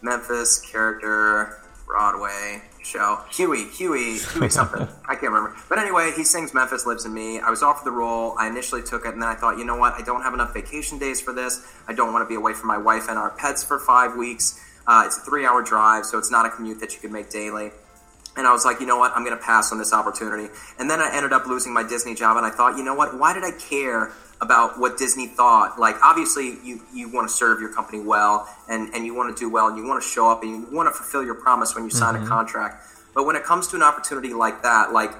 Memphis 0.00 0.60
character, 0.60 1.60
Broadway 1.86 2.62
show. 2.84 3.20
Huey, 3.30 3.64
Huey, 3.70 4.18
Huey 4.18 4.48
something. 4.48 4.88
I 5.08 5.14
can't 5.14 5.32
remember. 5.32 5.56
But 5.68 5.78
anyway, 5.78 6.12
he 6.16 6.24
sings 6.24 6.54
Memphis 6.54 6.86
Lives 6.86 7.04
in 7.04 7.14
Me. 7.14 7.40
I 7.40 7.50
was 7.50 7.62
offered 7.62 7.84
the 7.84 7.92
role. 7.92 8.34
I 8.38 8.48
initially 8.48 8.82
took 8.82 9.04
it, 9.04 9.12
and 9.12 9.22
then 9.22 9.28
I 9.28 9.34
thought, 9.34 9.58
you 9.58 9.64
know 9.64 9.76
what? 9.76 9.94
I 9.94 10.02
don't 10.02 10.22
have 10.22 10.34
enough 10.34 10.54
vacation 10.54 10.98
days 10.98 11.20
for 11.20 11.32
this. 11.32 11.66
I 11.88 11.92
don't 11.92 12.12
want 12.12 12.24
to 12.24 12.28
be 12.28 12.34
away 12.34 12.54
from 12.54 12.68
my 12.68 12.78
wife 12.78 13.08
and 13.08 13.18
our 13.18 13.30
pets 13.30 13.62
for 13.62 13.78
five 13.78 14.16
weeks. 14.16 14.60
Uh, 14.86 15.04
it's 15.06 15.18
a 15.18 15.20
three 15.20 15.46
hour 15.46 15.62
drive, 15.62 16.04
so 16.04 16.18
it's 16.18 16.30
not 16.30 16.46
a 16.46 16.50
commute 16.50 16.80
that 16.80 16.94
you 16.94 17.00
can 17.00 17.12
make 17.12 17.30
daily. 17.30 17.70
And 18.36 18.46
I 18.46 18.52
was 18.52 18.64
like, 18.64 18.80
you 18.80 18.86
know 18.86 18.96
what? 18.96 19.12
I'm 19.14 19.24
going 19.24 19.36
to 19.36 19.44
pass 19.44 19.72
on 19.72 19.78
this 19.78 19.92
opportunity. 19.92 20.48
And 20.78 20.88
then 20.88 21.00
I 21.00 21.10
ended 21.14 21.32
up 21.32 21.46
losing 21.46 21.72
my 21.74 21.82
Disney 21.82 22.14
job, 22.14 22.36
and 22.36 22.46
I 22.46 22.50
thought, 22.50 22.78
you 22.78 22.84
know 22.84 22.94
what? 22.94 23.18
Why 23.18 23.34
did 23.34 23.44
I 23.44 23.50
care 23.50 24.12
about 24.42 24.78
what 24.78 24.98
Disney 24.98 25.28
thought? 25.28 25.78
Like, 25.78 25.96
obviously, 26.02 26.58
you, 26.64 26.82
you 26.92 27.08
want 27.08 27.28
to 27.28 27.32
serve 27.32 27.60
your 27.60 27.72
company 27.72 28.00
well, 28.00 28.46
and, 28.68 28.92
and 28.92 29.06
you 29.06 29.14
want 29.14 29.34
to 29.34 29.40
do 29.40 29.48
well, 29.48 29.68
and 29.68 29.78
you 29.78 29.86
want 29.86 30.02
to 30.02 30.06
show 30.06 30.28
up, 30.28 30.42
and 30.42 30.50
you 30.50 30.76
want 30.76 30.88
to 30.88 30.92
fulfill 30.92 31.24
your 31.24 31.36
promise 31.36 31.74
when 31.74 31.84
you 31.84 31.90
sign 31.90 32.16
a 32.16 32.18
mm-hmm. 32.18 32.28
contract. 32.28 32.84
But 33.14 33.24
when 33.24 33.36
it 33.36 33.44
comes 33.44 33.68
to 33.68 33.76
an 33.76 33.82
opportunity 33.82 34.34
like 34.34 34.62
that, 34.62 34.92
like, 34.92 35.12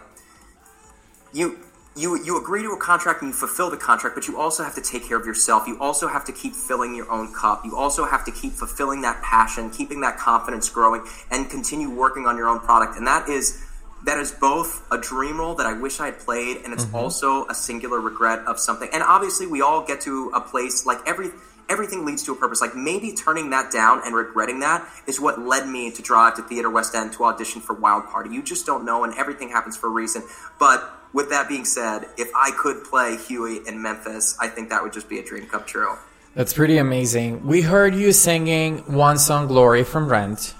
you 1.32 1.58
you 1.94 2.22
you 2.24 2.40
agree 2.40 2.62
to 2.62 2.70
a 2.70 2.76
contract 2.78 3.22
and 3.22 3.28
you 3.28 3.34
fulfill 3.34 3.70
the 3.70 3.76
contract, 3.76 4.14
but 4.16 4.26
you 4.26 4.40
also 4.40 4.64
have 4.64 4.74
to 4.74 4.80
take 4.80 5.06
care 5.06 5.18
of 5.18 5.26
yourself. 5.26 5.66
You 5.66 5.78
also 5.78 6.08
have 6.08 6.24
to 6.24 6.32
keep 6.32 6.54
filling 6.54 6.94
your 6.94 7.10
own 7.10 7.34
cup. 7.34 7.64
You 7.64 7.76
also 7.76 8.04
have 8.04 8.24
to 8.24 8.32
keep 8.32 8.54
fulfilling 8.54 9.02
that 9.02 9.22
passion, 9.22 9.70
keeping 9.70 10.00
that 10.00 10.16
confidence 10.18 10.68
growing, 10.68 11.04
and 11.30 11.48
continue 11.50 11.90
working 11.90 12.26
on 12.26 12.36
your 12.36 12.48
own 12.48 12.60
product. 12.60 12.96
And 12.96 13.06
that 13.06 13.28
is 13.28 13.62
that 14.04 14.18
is 14.18 14.32
both 14.32 14.86
a 14.90 14.98
dream 14.98 15.38
role 15.38 15.54
that 15.54 15.66
I 15.66 15.72
wish 15.72 16.00
I 16.00 16.06
had 16.06 16.18
played, 16.18 16.58
and 16.64 16.72
it's 16.72 16.84
mm-hmm. 16.84 16.96
also 16.96 17.46
a 17.46 17.54
singular 17.54 18.00
regret 18.00 18.40
of 18.46 18.58
something. 18.58 18.88
And 18.92 19.02
obviously, 19.02 19.46
we 19.46 19.62
all 19.62 19.84
get 19.84 20.00
to 20.02 20.30
a 20.34 20.40
place 20.40 20.86
like 20.86 20.98
every 21.06 21.30
everything 21.70 22.04
leads 22.04 22.22
to 22.24 22.32
a 22.32 22.36
purpose. 22.36 22.60
Like 22.60 22.74
maybe 22.74 23.12
turning 23.12 23.50
that 23.50 23.72
down 23.72 24.02
and 24.04 24.14
regretting 24.14 24.60
that 24.60 24.86
is 25.06 25.20
what 25.20 25.40
led 25.40 25.68
me 25.68 25.90
to 25.92 26.02
drive 26.02 26.34
to 26.36 26.42
Theater 26.42 26.70
West 26.70 26.94
End 26.94 27.12
to 27.14 27.24
audition 27.24 27.60
for 27.60 27.74
Wild 27.74 28.04
Party. 28.06 28.30
You 28.30 28.42
just 28.42 28.66
don't 28.66 28.84
know, 28.84 29.04
and 29.04 29.14
everything 29.14 29.48
happens 29.48 29.76
for 29.76 29.86
a 29.86 29.90
reason. 29.90 30.22
But 30.58 30.92
with 31.12 31.30
that 31.30 31.48
being 31.48 31.64
said, 31.64 32.06
if 32.18 32.30
I 32.34 32.50
could 32.50 32.84
play 32.84 33.16
Huey 33.16 33.60
in 33.66 33.80
Memphis, 33.80 34.36
I 34.40 34.48
think 34.48 34.70
that 34.70 34.82
would 34.82 34.92
just 34.92 35.08
be 35.08 35.18
a 35.18 35.24
dream 35.24 35.46
come 35.46 35.64
true. 35.64 35.96
That's 36.34 36.54
pretty 36.54 36.78
amazing. 36.78 37.46
We 37.46 37.60
heard 37.60 37.94
you 37.94 38.12
singing 38.12 38.78
one 38.78 39.18
song, 39.18 39.46
"Glory" 39.48 39.84
from 39.84 40.08
Rent, 40.08 40.54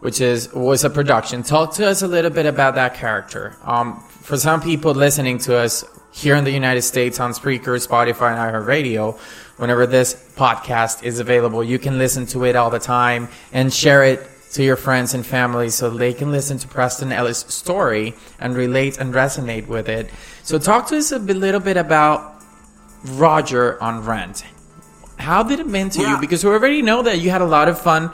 which 0.00 0.20
is 0.20 0.52
was 0.52 0.84
a 0.84 0.90
production. 0.90 1.42
Talk 1.42 1.74
to 1.74 1.86
us 1.86 2.02
a 2.02 2.08
little 2.08 2.30
bit 2.30 2.46
about 2.46 2.74
that 2.74 2.94
character. 2.94 3.56
Um, 3.64 4.00
for 4.08 4.36
some 4.36 4.60
people 4.60 4.92
listening 4.92 5.38
to 5.38 5.56
us 5.56 5.84
here 6.12 6.34
in 6.34 6.44
the 6.44 6.50
United 6.50 6.82
States 6.82 7.20
on 7.20 7.32
Spreaker, 7.32 7.76
Spotify, 7.76 8.32
and 8.32 8.40
iHeartRadio, 8.66 9.18
whenever 9.58 9.86
this 9.86 10.14
podcast 10.36 11.02
is 11.02 11.18
available, 11.18 11.62
you 11.62 11.78
can 11.78 11.98
listen 11.98 12.26
to 12.26 12.44
it 12.44 12.56
all 12.56 12.70
the 12.70 12.78
time 12.78 13.28
and 13.52 13.72
share 13.72 14.04
it 14.04 14.26
to 14.52 14.62
your 14.62 14.76
friends 14.76 15.12
and 15.12 15.26
family 15.26 15.68
so 15.68 15.90
they 15.90 16.14
can 16.14 16.32
listen 16.32 16.56
to 16.58 16.66
Preston 16.68 17.12
Ellis' 17.12 17.40
story 17.48 18.14
and 18.40 18.56
relate 18.56 18.96
and 18.98 19.12
resonate 19.12 19.66
with 19.66 19.88
it. 19.88 20.10
So, 20.42 20.58
talk 20.58 20.86
to 20.88 20.96
us 20.96 21.12
a 21.12 21.18
little 21.18 21.60
bit 21.60 21.76
about 21.76 22.40
Roger 23.04 23.80
on 23.82 24.04
Rent. 24.04 24.44
How 25.18 25.42
did 25.42 25.60
it 25.60 25.66
mean 25.66 25.90
to 25.90 26.00
you? 26.00 26.18
Because 26.20 26.44
we 26.44 26.50
already 26.50 26.82
know 26.82 27.02
that 27.02 27.18
you 27.20 27.30
had 27.30 27.40
a 27.40 27.46
lot 27.46 27.68
of 27.68 27.80
fun 27.80 28.10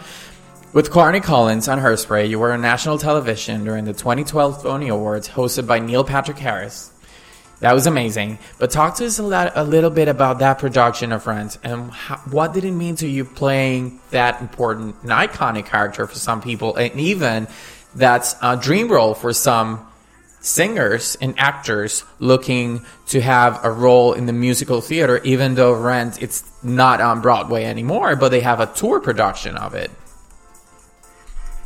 with 0.73 0.91
Corny 0.91 1.21
Collins 1.21 1.69
on 1.69 1.79
Hairspray. 1.81 2.29
You 2.29 2.39
were 2.39 2.53
on 2.53 2.63
national 2.63 2.99
television 2.99 3.65
during 3.65 3.85
the 3.85 3.93
2012 3.93 4.63
Tony 4.63 4.89
Awards, 4.89 5.29
hosted 5.29 5.67
by 5.67 5.79
Neil 5.79 6.05
Patrick 6.05 6.39
Harris. 6.39 6.91
That 7.61 7.75
was 7.75 7.87
amazing. 7.87 8.39
But 8.59 8.71
talk 8.71 8.97
to 8.97 9.07
us 9.07 9.19
a, 9.19 9.23
lot, 9.23 9.53
a 9.55 9.63
little 9.63 9.91
bit 9.91 10.09
about 10.09 10.41
that 10.41 10.59
production 10.59 11.13
of 11.13 11.27
Rent 11.27 11.59
and 11.63 11.91
how, 11.91 12.17
what 12.31 12.55
did 12.55 12.65
it 12.65 12.73
mean 12.73 12.97
to 12.97 13.07
you 13.07 13.25
playing 13.25 14.01
that 14.11 14.41
important 14.41 14.97
and 15.03 15.11
iconic 15.11 15.67
character 15.67 16.07
for 16.07 16.17
some 16.17 16.41
people, 16.41 16.75
and 16.77 16.99
even 16.99 17.47
that's 17.95 18.35
a 18.43 18.57
dream 18.57 18.91
role 18.91 19.15
for 19.15 19.33
some 19.33 19.87
singers 20.41 21.17
and 21.21 21.39
actors 21.39 22.03
looking 22.19 22.85
to 23.07 23.21
have 23.21 23.65
a 23.65 23.71
role 23.71 24.13
in 24.13 24.27
the 24.27 24.33
musical 24.33 24.81
theater, 24.81 25.21
even 25.23 25.55
though 25.55 25.73
Rent 25.73 26.21
it's 26.21 26.43
not 26.65 27.01
on 27.01 27.21
Broadway 27.21 27.65
anymore, 27.65 28.17
but 28.17 28.31
they 28.31 28.41
have 28.41 28.59
a 28.59 28.67
tour 28.67 28.99
production 28.99 29.57
of 29.57 29.75
it. 29.75 29.91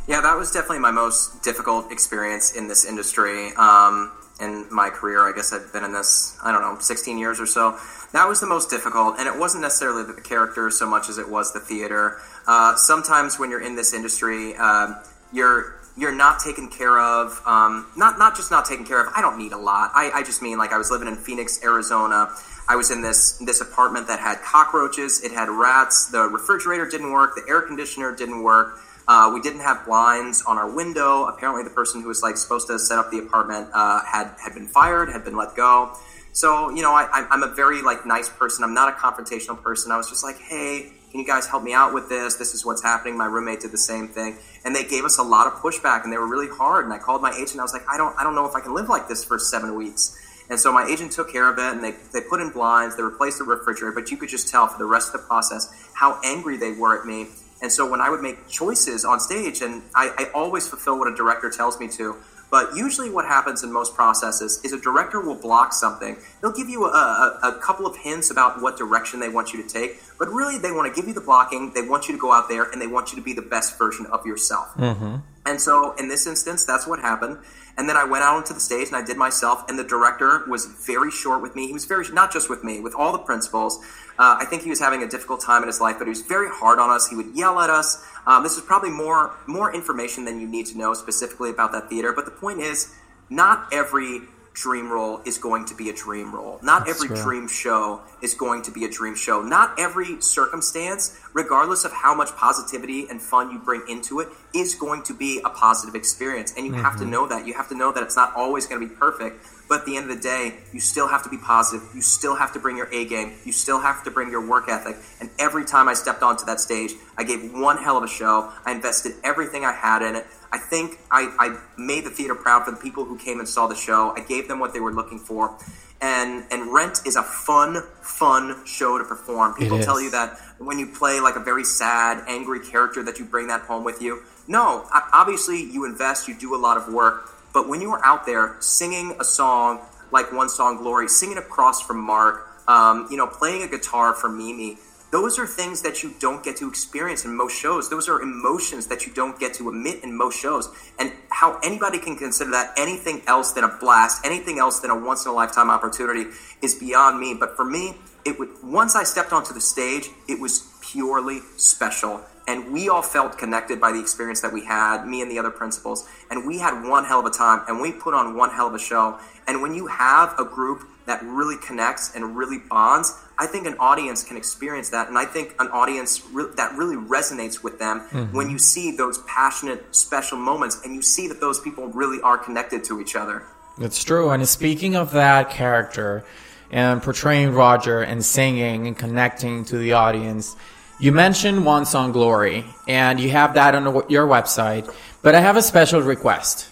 Yeah, 0.07 0.21
that 0.21 0.37
was 0.37 0.51
definitely 0.51 0.79
my 0.79 0.91
most 0.91 1.43
difficult 1.43 1.91
experience 1.91 2.55
in 2.55 2.69
this 2.69 2.85
industry. 2.85 3.51
Um, 3.57 4.13
in 4.39 4.65
my 4.71 4.89
career, 4.89 5.27
I 5.27 5.33
guess 5.33 5.51
I've 5.51 5.73
been 5.73 5.83
in 5.83 5.91
this, 5.91 6.37
I 6.41 6.53
don't 6.53 6.61
know, 6.61 6.79
16 6.79 7.17
years 7.17 7.41
or 7.41 7.45
so. 7.45 7.77
That 8.13 8.25
was 8.27 8.39
the 8.39 8.47
most 8.47 8.69
difficult, 8.69 9.15
and 9.19 9.27
it 9.27 9.37
wasn't 9.37 9.63
necessarily 9.63 10.03
the 10.03 10.21
character 10.21 10.71
so 10.71 10.89
much 10.89 11.09
as 11.09 11.17
it 11.17 11.27
was 11.27 11.51
the 11.51 11.59
theater. 11.59 12.19
Uh, 12.47 12.75
sometimes 12.77 13.37
when 13.37 13.49
you're 13.49 13.61
in 13.61 13.75
this 13.75 13.93
industry, 13.93 14.55
um, 14.55 14.95
you're 15.33 15.75
you're 15.97 16.15
not 16.15 16.39
taken 16.39 16.69
care 16.69 16.99
of. 16.99 17.41
Um, 17.45 17.87
not 17.97 18.17
not 18.17 18.35
just 18.35 18.49
not 18.49 18.63
taken 18.65 18.85
care 18.85 19.01
of. 19.01 19.11
I 19.13 19.21
don't 19.21 19.37
need 19.37 19.51
a 19.51 19.57
lot. 19.57 19.91
I, 19.93 20.11
I 20.13 20.23
just 20.23 20.41
mean 20.41 20.57
like 20.57 20.71
I 20.71 20.77
was 20.77 20.89
living 20.89 21.07
in 21.07 21.15
Phoenix, 21.15 21.61
Arizona. 21.63 22.29
I 22.69 22.75
was 22.77 22.91
in 22.91 23.01
this 23.01 23.39
this 23.39 23.59
apartment 23.59 24.07
that 24.07 24.19
had 24.19 24.39
cockroaches. 24.41 25.21
It 25.23 25.31
had 25.31 25.49
rats. 25.49 26.07
The 26.11 26.21
refrigerator 26.21 26.87
didn't 26.87 27.11
work. 27.11 27.35
The 27.35 27.43
air 27.49 27.61
conditioner 27.61 28.15
didn't 28.15 28.41
work. 28.43 28.79
Uh, 29.07 29.31
we 29.33 29.39
didn't 29.41 29.61
have 29.61 29.85
blinds 29.85 30.43
on 30.45 30.57
our 30.57 30.69
window. 30.69 31.25
Apparently, 31.25 31.63
the 31.63 31.69
person 31.69 32.01
who 32.01 32.07
was 32.09 32.21
like 32.21 32.35
supposed 32.37 32.67
to 32.67 32.77
set 32.77 32.99
up 32.99 33.09
the 33.09 33.19
apartment 33.19 33.69
uh, 33.73 34.01
had 34.05 34.35
had 34.43 34.53
been 34.53 34.67
fired, 34.67 35.09
had 35.09 35.23
been 35.23 35.35
let 35.37 35.55
go. 35.55 35.95
So 36.33 36.69
you 36.69 36.81
know, 36.81 36.91
I, 36.93 37.07
I'm- 37.31 37.43
a 37.43 37.47
very 37.53 37.81
like 37.81 38.05
nice 38.05 38.29
person. 38.29 38.63
I'm 38.63 38.73
not 38.73 38.89
a 38.93 38.97
confrontational 38.97 39.61
person. 39.61 39.91
I 39.91 39.97
was 39.97 40.09
just 40.09 40.23
like, 40.23 40.37
hey, 40.39 40.91
can 41.09 41.21
you 41.21 41.25
guys 41.25 41.47
help 41.47 41.63
me 41.63 41.73
out 41.73 41.93
with 41.93 42.09
this? 42.09 42.35
This 42.35 42.53
is 42.53 42.65
what's 42.65 42.83
happening. 42.83 43.17
My 43.17 43.25
roommate 43.25 43.61
did 43.61 43.71
the 43.71 43.77
same 43.77 44.09
thing, 44.09 44.37
and 44.65 44.75
they 44.75 44.83
gave 44.83 45.05
us 45.05 45.17
a 45.17 45.23
lot 45.23 45.47
of 45.47 45.53
pushback, 45.53 46.03
and 46.03 46.11
they 46.11 46.17
were 46.17 46.27
really 46.27 46.49
hard. 46.49 46.83
And 46.83 46.93
I 46.93 46.97
called 46.97 47.21
my 47.21 47.31
agent. 47.31 47.59
I 47.59 47.63
was 47.63 47.73
like, 47.73 47.87
I 47.89 47.95
don't, 47.97 48.13
I 48.19 48.23
don't 48.23 48.35
know 48.35 48.45
if 48.45 48.55
I 48.55 48.59
can 48.59 48.73
live 48.73 48.89
like 48.89 49.07
this 49.07 49.23
for 49.23 49.39
seven 49.39 49.75
weeks. 49.75 50.19
And 50.49 50.59
so 50.59 50.71
my 50.71 50.85
agent 50.85 51.11
took 51.13 51.31
care 51.31 51.49
of 51.49 51.57
it, 51.57 51.73
and 51.73 51.83
they, 51.83 51.91
they 52.13 52.21
put 52.21 52.39
in 52.41 52.49
blinds, 52.51 52.95
they 52.97 53.03
replaced 53.03 53.37
the 53.39 53.43
refrigerator, 53.45 53.93
but 53.93 54.11
you 54.11 54.17
could 54.17 54.29
just 54.29 54.49
tell 54.49 54.67
for 54.67 54.77
the 54.77 54.85
rest 54.85 55.13
of 55.13 55.21
the 55.21 55.27
process 55.27 55.73
how 55.93 56.19
angry 56.23 56.57
they 56.57 56.71
were 56.73 56.99
at 56.99 57.05
me. 57.05 57.27
And 57.61 57.71
so 57.71 57.89
when 57.89 58.01
I 58.01 58.09
would 58.09 58.21
make 58.21 58.47
choices 58.47 59.03
on 59.03 59.19
stage, 59.19 59.61
and 59.61 59.81
I, 59.95 60.11
I 60.17 60.29
always 60.33 60.67
fulfill 60.67 60.99
what 60.99 61.07
a 61.11 61.15
director 61.15 61.49
tells 61.49 61.79
me 61.79 61.87
to, 61.89 62.15
but 62.49 62.75
usually 62.75 63.09
what 63.09 63.25
happens 63.25 63.63
in 63.63 63.73
most 63.73 63.93
processes 63.93 64.61
is 64.63 64.71
a 64.71 64.79
director 64.79 65.19
will 65.19 65.35
block 65.35 65.73
something. 65.73 66.15
They'll 66.41 66.53
give 66.53 66.69
you 66.69 66.85
a, 66.85 67.39
a, 67.43 67.49
a 67.49 67.59
couple 67.59 67.85
of 67.85 67.97
hints 67.97 68.31
about 68.31 68.61
what 68.61 68.77
direction 68.77 69.19
they 69.19 69.27
want 69.27 69.53
you 69.53 69.61
to 69.61 69.67
take, 69.67 69.99
but 70.17 70.29
really 70.29 70.57
they 70.57 70.71
want 70.71 70.93
to 70.93 70.99
give 70.99 71.07
you 71.07 71.13
the 71.13 71.21
blocking, 71.21 71.73
they 71.73 71.81
want 71.81 72.07
you 72.07 72.13
to 72.13 72.19
go 72.19 72.31
out 72.31 72.47
there, 72.47 72.63
and 72.71 72.81
they 72.81 72.87
want 72.87 73.11
you 73.11 73.17
to 73.17 73.23
be 73.23 73.33
the 73.33 73.41
best 73.41 73.77
version 73.77 74.05
of 74.07 74.25
yourself. 74.25 74.73
Mm-hmm. 74.75 75.17
And 75.45 75.61
so 75.61 75.93
in 75.95 76.07
this 76.07 76.27
instance, 76.27 76.63
that's 76.65 76.85
what 76.85 76.99
happened. 76.99 77.39
And 77.77 77.87
then 77.87 77.95
I 77.95 78.03
went 78.03 78.23
out 78.23 78.35
onto 78.35 78.53
the 78.53 78.59
stage 78.59 78.87
and 78.87 78.97
I 78.97 79.03
did 79.03 79.17
myself. 79.17 79.63
And 79.69 79.77
the 79.77 79.83
director 79.83 80.43
was 80.47 80.65
very 80.65 81.11
short 81.11 81.41
with 81.41 81.55
me. 81.55 81.67
He 81.67 81.73
was 81.73 81.85
very 81.85 82.05
not 82.11 82.33
just 82.33 82.49
with 82.49 82.63
me, 82.63 82.79
with 82.79 82.95
all 82.95 83.11
the 83.11 83.19
principals. 83.19 83.79
Uh, 84.19 84.37
I 84.39 84.45
think 84.45 84.63
he 84.63 84.69
was 84.69 84.79
having 84.79 85.03
a 85.03 85.07
difficult 85.07 85.41
time 85.41 85.61
in 85.61 85.67
his 85.67 85.79
life, 85.79 85.97
but 85.99 86.05
he 86.05 86.09
was 86.09 86.21
very 86.21 86.49
hard 86.49 86.79
on 86.79 86.89
us. 86.89 87.07
He 87.07 87.15
would 87.15 87.35
yell 87.35 87.59
at 87.59 87.69
us. 87.69 88.03
Um, 88.25 88.43
this 88.43 88.57
is 88.57 88.63
probably 88.63 88.89
more 88.89 89.37
more 89.45 89.73
information 89.73 90.25
than 90.25 90.39
you 90.39 90.47
need 90.47 90.65
to 90.67 90.77
know 90.77 90.93
specifically 90.93 91.49
about 91.49 91.71
that 91.71 91.89
theater. 91.89 92.13
But 92.13 92.25
the 92.25 92.31
point 92.31 92.59
is, 92.59 92.95
not 93.29 93.67
every 93.71 94.21
dream 94.57 94.91
role 94.91 95.21
is 95.23 95.37
going 95.37 95.65
to 95.65 95.75
be 95.75 95.89
a 95.89 95.93
dream 95.93 96.33
role. 96.33 96.59
Not 96.63 96.89
every 96.89 97.09
dream 97.09 97.47
show 97.47 98.01
is 98.23 98.33
going 98.33 98.63
to 98.63 98.71
be 98.71 98.85
a 98.85 98.89
dream 98.89 99.15
show. 99.15 99.41
Not 99.43 99.79
every 99.79 100.19
circumstance, 100.19 101.19
regardless 101.33 101.85
of 101.85 101.93
how 101.93 102.15
much 102.15 102.35
positivity 102.35 103.07
and 103.07 103.21
fun 103.21 103.51
you 103.51 103.59
bring 103.59 103.83
into 103.87 104.19
it, 104.19 104.29
is 104.55 104.73
going 104.73 105.03
to 105.03 105.13
be 105.13 105.39
a 105.45 105.49
positive 105.49 105.93
experience. 105.93 106.53
And 106.57 106.65
you 106.65 106.73
have 106.73 106.93
to 106.93 107.03
mm-hmm. 107.03 107.11
know 107.11 107.27
that. 107.27 107.45
You 107.45 107.53
have 107.53 107.69
to 107.69 107.75
know 107.75 107.91
that 107.91 108.01
it's 108.01 108.15
not 108.15 108.35
always 108.35 108.65
going 108.65 108.81
to 108.81 108.87
be 108.87 108.93
perfect. 108.95 109.45
But 109.69 109.81
at 109.81 109.85
the 109.85 109.97
end 109.97 110.09
of 110.09 110.15
the 110.15 110.23
day, 110.23 110.55
you 110.73 110.79
still 110.79 111.07
have 111.07 111.23
to 111.23 111.29
be 111.29 111.37
positive. 111.37 111.87
You 111.93 112.01
still 112.01 112.35
have 112.35 112.53
to 112.53 112.59
bring 112.59 112.77
your 112.77 112.91
A 112.93 113.05
game. 113.05 113.33
You 113.43 113.51
still 113.51 113.81
have 113.81 114.03
to 114.05 114.11
bring 114.11 114.31
your 114.31 114.47
work 114.47 114.69
ethic. 114.69 114.95
And 115.19 115.29
every 115.37 115.65
time 115.65 115.87
I 115.87 115.93
stepped 115.93 116.23
onto 116.23 116.45
that 116.45 116.59
stage, 116.59 116.93
I 117.17 117.23
gave 117.23 117.53
one 117.53 117.77
hell 117.77 117.97
of 117.97 118.03
a 118.03 118.07
show. 118.07 118.51
I 118.65 118.71
invested 118.71 119.15
everything 119.23 119.65
I 119.65 119.73
had 119.73 120.01
in 120.01 120.15
it. 120.15 120.25
I 120.51 120.57
think 120.57 120.99
I, 121.11 121.33
I 121.39 121.59
made 121.77 122.05
the 122.05 122.09
theater 122.09 122.35
proud 122.35 122.65
for 122.65 122.71
the 122.71 122.77
people 122.77 123.05
who 123.05 123.17
came 123.17 123.39
and 123.39 123.47
saw 123.47 123.67
the 123.67 123.75
show. 123.75 124.13
I 124.15 124.21
gave 124.21 124.47
them 124.47 124.59
what 124.59 124.73
they 124.73 124.79
were 124.79 124.93
looking 124.93 125.19
for. 125.19 125.57
And 125.99 126.45
and 126.51 126.71
Rent 126.71 127.01
is 127.05 127.15
a 127.15 127.23
fun, 127.23 127.81
fun 128.01 128.65
show 128.65 128.97
to 128.97 129.03
perform. 129.03 129.55
People 129.55 129.79
tell 129.79 129.99
you 129.99 130.11
that 130.11 130.39
when 130.59 130.77
you 130.77 130.87
play 130.87 131.19
like 131.19 131.35
a 131.35 131.39
very 131.39 131.63
sad, 131.63 132.23
angry 132.27 132.59
character 132.59 133.01
that 133.03 133.17
you 133.17 133.25
bring 133.25 133.47
that 133.47 133.61
home 133.61 133.83
with 133.83 134.01
you. 134.01 134.21
No, 134.47 134.85
obviously 135.11 135.61
you 135.61 135.85
invest, 135.85 136.27
you 136.27 136.37
do 136.37 136.55
a 136.55 136.61
lot 136.61 136.77
of 136.77 136.93
work, 136.93 137.29
but 137.51 137.67
when 137.67 137.81
you 137.81 137.91
are 137.91 138.05
out 138.05 138.25
there 138.25 138.55
singing 138.59 139.17
a 139.19 139.23
song 139.23 139.81
like 140.11 140.31
one 140.31 140.49
song 140.49 140.77
Glory, 140.77 141.07
singing 141.07 141.37
across 141.37 141.81
from 141.81 141.99
Mark, 141.99 142.47
um, 142.67 143.07
you 143.09 143.17
know, 143.17 143.27
playing 143.27 143.63
a 143.63 143.67
guitar 143.67 144.13
for 144.13 144.29
Mimi, 144.29 144.77
those 145.11 145.39
are 145.39 145.47
things 145.47 145.81
that 145.83 146.03
you 146.03 146.13
don't 146.19 146.43
get 146.43 146.57
to 146.57 146.67
experience 146.67 147.23
in 147.23 147.35
most 147.35 147.57
shows. 147.57 147.89
Those 147.89 148.09
are 148.09 148.21
emotions 148.21 148.87
that 148.87 149.05
you 149.05 149.13
don't 149.13 149.39
get 149.39 149.53
to 149.55 149.69
emit 149.69 150.03
in 150.03 150.17
most 150.17 150.37
shows. 150.39 150.69
And 150.99 151.13
how 151.29 151.59
anybody 151.63 151.97
can 151.97 152.17
consider 152.17 152.51
that 152.51 152.73
anything 152.77 153.21
else 153.25 153.53
than 153.53 153.63
a 153.63 153.77
blast, 153.79 154.25
anything 154.25 154.59
else 154.59 154.79
than 154.79 154.91
a 154.91 154.99
once 154.99 155.25
in 155.25 155.31
a 155.31 155.33
lifetime 155.33 155.69
opportunity 155.69 156.25
is 156.61 156.75
beyond 156.75 157.19
me. 157.19 157.33
But 157.33 157.55
for 157.55 157.63
me, 157.63 157.95
it 158.25 158.37
would 158.37 158.49
once 158.61 158.95
I 158.95 159.03
stepped 159.03 159.31
onto 159.31 159.53
the 159.53 159.61
stage, 159.61 160.09
it 160.27 160.39
was 160.39 160.69
purely 160.81 161.39
special. 161.55 162.21
And 162.49 162.71
we 162.71 162.89
all 162.89 163.01
felt 163.01 163.37
connected 163.37 163.79
by 163.79 163.91
the 163.91 163.99
experience 163.99 164.41
that 164.41 164.53
we 164.53 164.65
had, 164.65 165.05
me 165.05 165.21
and 165.21 165.29
the 165.29 165.39
other 165.39 165.51
principals. 165.51 166.07
And 166.29 166.45
we 166.45 166.59
had 166.59 166.87
one 166.87 167.05
hell 167.05 167.19
of 167.19 167.25
a 167.25 167.29
time 167.29 167.63
and 167.67 167.81
we 167.81 167.91
put 167.91 168.13
on 168.13 168.35
one 168.35 168.51
hell 168.51 168.67
of 168.67 168.73
a 168.73 168.79
show. 168.79 169.19
And 169.47 169.61
when 169.61 169.73
you 169.73 169.87
have 169.87 170.37
a 170.39 170.45
group 170.45 170.87
that 171.07 171.23
really 171.23 171.55
connects 171.57 172.13
and 172.15 172.37
really 172.37 172.59
bonds, 172.59 173.17
I 173.39 173.47
think 173.47 173.65
an 173.65 173.75
audience 173.79 174.23
can 174.23 174.37
experience 174.37 174.89
that. 174.89 175.07
And 175.07 175.17
I 175.17 175.25
think 175.25 175.55
an 175.59 175.69
audience 175.69 176.23
re- 176.31 176.51
that 176.55 176.77
really 176.77 176.97
resonates 176.97 177.63
with 177.63 177.79
them 177.79 178.01
mm-hmm. 178.01 178.35
when 178.35 178.49
you 178.49 178.59
see 178.59 178.95
those 178.95 179.19
passionate, 179.19 179.95
special 179.95 180.37
moments 180.37 180.81
and 180.83 180.93
you 180.93 181.01
see 181.01 181.27
that 181.29 181.39
those 181.39 181.59
people 181.59 181.87
really 181.87 182.21
are 182.21 182.37
connected 182.37 182.83
to 182.85 182.99
each 182.99 183.15
other. 183.15 183.43
It's 183.79 184.03
true. 184.03 184.29
And 184.31 184.47
speaking 184.47 184.95
of 184.95 185.11
that 185.13 185.49
character 185.49 186.25
and 186.71 187.01
portraying 187.01 187.53
Roger 187.53 188.01
and 188.01 188.23
singing 188.23 188.87
and 188.87 188.97
connecting 188.97 189.63
to 189.65 189.77
the 189.77 189.93
audience, 189.93 190.55
you 190.99 191.11
mentioned 191.11 191.65
One 191.65 191.85
Song 191.85 192.11
Glory 192.11 192.65
and 192.87 193.19
you 193.19 193.29
have 193.29 193.53
that 193.53 193.75
on 193.75 193.85
your 194.09 194.27
website. 194.27 194.93
But 195.21 195.35
I 195.35 195.39
have 195.39 195.55
a 195.55 195.61
special 195.61 196.01
request. 196.01 196.69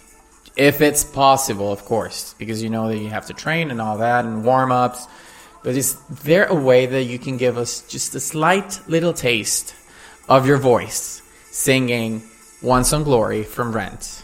If 0.56 0.80
it's 0.80 1.04
possible, 1.04 1.70
of 1.70 1.84
course, 1.84 2.34
because 2.38 2.62
you 2.62 2.70
know 2.70 2.88
that 2.88 2.96
you 2.96 3.10
have 3.10 3.26
to 3.26 3.34
train 3.34 3.70
and 3.70 3.80
all 3.80 3.98
that 3.98 4.24
and 4.24 4.44
warm 4.44 4.72
ups. 4.72 5.06
But 5.62 5.74
is 5.76 5.98
there 6.22 6.46
a 6.46 6.54
way 6.54 6.86
that 6.86 7.04
you 7.04 7.18
can 7.18 7.36
give 7.36 7.58
us 7.58 7.82
just 7.82 8.14
a 8.14 8.20
slight 8.20 8.80
little 8.88 9.12
taste 9.12 9.74
of 10.28 10.46
your 10.46 10.58
voice 10.58 11.20
singing 11.50 12.22
One 12.60 12.84
Song 12.84 13.04
Glory 13.04 13.42
from 13.42 13.72
Rent? 13.72 14.22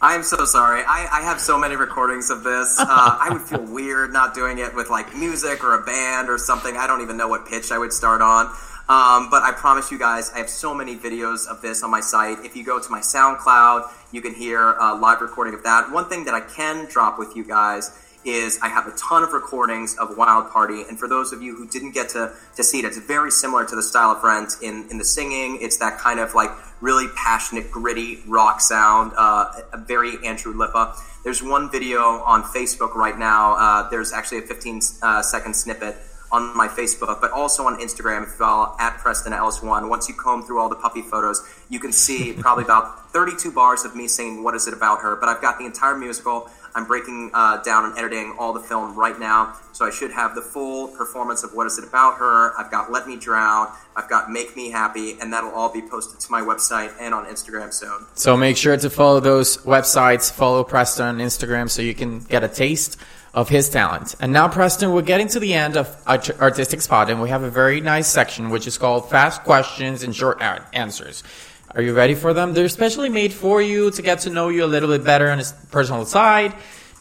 I 0.00 0.14
am 0.14 0.22
so 0.22 0.44
sorry. 0.44 0.82
I, 0.86 1.08
I 1.10 1.22
have 1.22 1.40
so 1.40 1.58
many 1.58 1.74
recordings 1.74 2.30
of 2.30 2.44
this. 2.44 2.78
Uh, 2.88 3.18
I 3.20 3.30
would 3.30 3.42
feel 3.42 3.62
weird 3.62 4.12
not 4.12 4.34
doing 4.34 4.58
it 4.58 4.74
with 4.74 4.88
like 4.88 5.14
music 5.14 5.62
or 5.62 5.74
a 5.74 5.82
band 5.82 6.30
or 6.30 6.38
something. 6.38 6.76
I 6.76 6.86
don't 6.86 7.02
even 7.02 7.16
know 7.16 7.28
what 7.28 7.46
pitch 7.46 7.70
I 7.70 7.76
would 7.76 7.92
start 7.92 8.22
on. 8.22 8.50
Um, 8.88 9.28
but 9.28 9.42
I 9.42 9.52
promise 9.52 9.90
you 9.90 9.98
guys, 9.98 10.30
I 10.34 10.38
have 10.38 10.48
so 10.48 10.74
many 10.74 10.96
videos 10.96 11.46
of 11.46 11.60
this 11.60 11.82
on 11.82 11.90
my 11.90 12.00
site. 12.00 12.38
If 12.42 12.56
you 12.56 12.64
go 12.64 12.80
to 12.80 12.90
my 12.90 13.00
SoundCloud, 13.00 13.90
you 14.12 14.22
can 14.22 14.34
hear 14.34 14.72
a 14.72 14.94
live 14.94 15.20
recording 15.20 15.52
of 15.52 15.62
that. 15.64 15.90
One 15.90 16.08
thing 16.08 16.24
that 16.24 16.32
I 16.32 16.40
can 16.40 16.86
drop 16.86 17.18
with 17.18 17.36
you 17.36 17.44
guys 17.44 17.90
is 18.24 18.58
I 18.62 18.68
have 18.68 18.86
a 18.86 18.92
ton 18.92 19.22
of 19.22 19.32
recordings 19.32 19.96
of 19.98 20.16
Wild 20.16 20.50
Party. 20.50 20.84
And 20.88 20.98
for 20.98 21.06
those 21.06 21.34
of 21.34 21.42
you 21.42 21.54
who 21.54 21.68
didn't 21.68 21.92
get 21.92 22.08
to, 22.10 22.32
to 22.56 22.64
see 22.64 22.78
it, 22.78 22.86
it's 22.86 22.98
very 22.98 23.30
similar 23.30 23.66
to 23.66 23.76
the 23.76 23.82
style 23.82 24.10
of 24.10 24.22
Rent 24.22 24.56
in, 24.62 24.86
in 24.90 24.96
the 24.96 25.04
singing. 25.04 25.58
It's 25.60 25.76
that 25.78 25.98
kind 25.98 26.18
of 26.18 26.34
like 26.34 26.50
really 26.80 27.08
passionate, 27.14 27.70
gritty 27.70 28.20
rock 28.26 28.62
sound, 28.62 29.12
uh, 29.16 29.52
a 29.72 29.78
very 29.78 30.14
Andrew 30.24 30.54
Lippa. 30.54 30.96
There's 31.24 31.42
one 31.42 31.70
video 31.70 32.00
on 32.00 32.42
Facebook 32.42 32.94
right 32.94 33.18
now. 33.18 33.54
Uh, 33.54 33.90
there's 33.90 34.12
actually 34.12 34.38
a 34.38 34.42
15 34.42 34.80
uh, 35.02 35.22
second 35.22 35.54
snippet 35.54 35.96
on 36.30 36.56
my 36.56 36.68
Facebook, 36.68 37.20
but 37.20 37.30
also 37.30 37.64
on 37.66 37.80
Instagram 37.80 38.22
if 38.22 38.28
you 38.28 38.34
follow 38.34 38.74
at 38.78 38.98
Preston 38.98 39.32
Ellis1. 39.32 39.88
Once 39.88 40.08
you 40.08 40.14
comb 40.14 40.42
through 40.42 40.60
all 40.60 40.68
the 40.68 40.76
puppy 40.76 41.02
photos, 41.02 41.42
you 41.68 41.80
can 41.80 41.92
see 41.92 42.32
probably 42.38 42.64
about 42.64 43.10
32 43.12 43.50
bars 43.52 43.84
of 43.84 43.96
me 43.96 44.06
singing 44.06 44.42
What 44.44 44.54
Is 44.54 44.66
It 44.66 44.74
About 44.74 45.00
Her. 45.00 45.16
But 45.16 45.28
I've 45.28 45.40
got 45.40 45.58
the 45.58 45.64
entire 45.64 45.96
musical. 45.96 46.50
I'm 46.74 46.86
breaking 46.86 47.30
uh, 47.34 47.62
down 47.62 47.86
and 47.86 47.98
editing 47.98 48.36
all 48.38 48.52
the 48.52 48.60
film 48.60 48.94
right 48.94 49.18
now, 49.18 49.56
so 49.72 49.86
I 49.86 49.90
should 49.90 50.12
have 50.12 50.34
the 50.34 50.42
full 50.42 50.88
performance 50.88 51.42
of 51.42 51.54
What 51.54 51.66
Is 51.66 51.78
It 51.78 51.84
About 51.84 52.18
Her. 52.18 52.52
I've 52.58 52.70
got 52.70 52.92
Let 52.92 53.08
Me 53.08 53.16
Drown. 53.16 53.68
I've 53.96 54.08
got 54.08 54.30
Make 54.30 54.54
Me 54.54 54.70
Happy, 54.70 55.18
and 55.20 55.32
that'll 55.32 55.50
all 55.50 55.72
be 55.72 55.82
posted 55.82 56.20
to 56.20 56.30
my 56.30 56.40
website 56.40 56.92
and 57.00 57.14
on 57.14 57.26
Instagram 57.26 57.72
soon. 57.72 58.06
So 58.14 58.36
make 58.36 58.56
sure 58.56 58.76
to 58.76 58.90
follow 58.90 59.18
those 59.18 59.56
websites, 59.58 60.30
follow 60.30 60.62
Preston 60.62 61.06
on 61.06 61.18
Instagram 61.18 61.68
so 61.70 61.82
you 61.82 61.94
can 61.94 62.20
get 62.20 62.44
a 62.44 62.48
taste 62.48 62.98
of 63.38 63.48
his 63.48 63.68
talent. 63.68 64.16
And 64.18 64.32
now, 64.32 64.48
Preston, 64.48 64.92
we're 64.92 65.02
getting 65.02 65.28
to 65.28 65.38
the 65.38 65.54
end 65.54 65.76
of 65.76 65.86
Artistic 66.08 66.80
Spot, 66.80 67.08
and 67.08 67.22
we 67.22 67.28
have 67.28 67.44
a 67.44 67.50
very 67.50 67.80
nice 67.80 68.08
section 68.08 68.50
which 68.50 68.66
is 68.66 68.76
called 68.76 69.08
Fast 69.10 69.44
Questions 69.44 70.02
and 70.02 70.14
Short 70.14 70.42
Answers. 70.72 71.22
Are 71.70 71.80
you 71.80 71.94
ready 71.94 72.16
for 72.16 72.34
them? 72.34 72.52
They're 72.52 72.68
specially 72.68 73.08
made 73.08 73.32
for 73.32 73.62
you 73.62 73.92
to 73.92 74.02
get 74.02 74.18
to 74.20 74.30
know 74.30 74.48
you 74.48 74.64
a 74.64 74.66
little 74.66 74.88
bit 74.88 75.04
better 75.04 75.30
on 75.30 75.38
a 75.38 75.44
personal 75.70 76.04
side, 76.04 76.52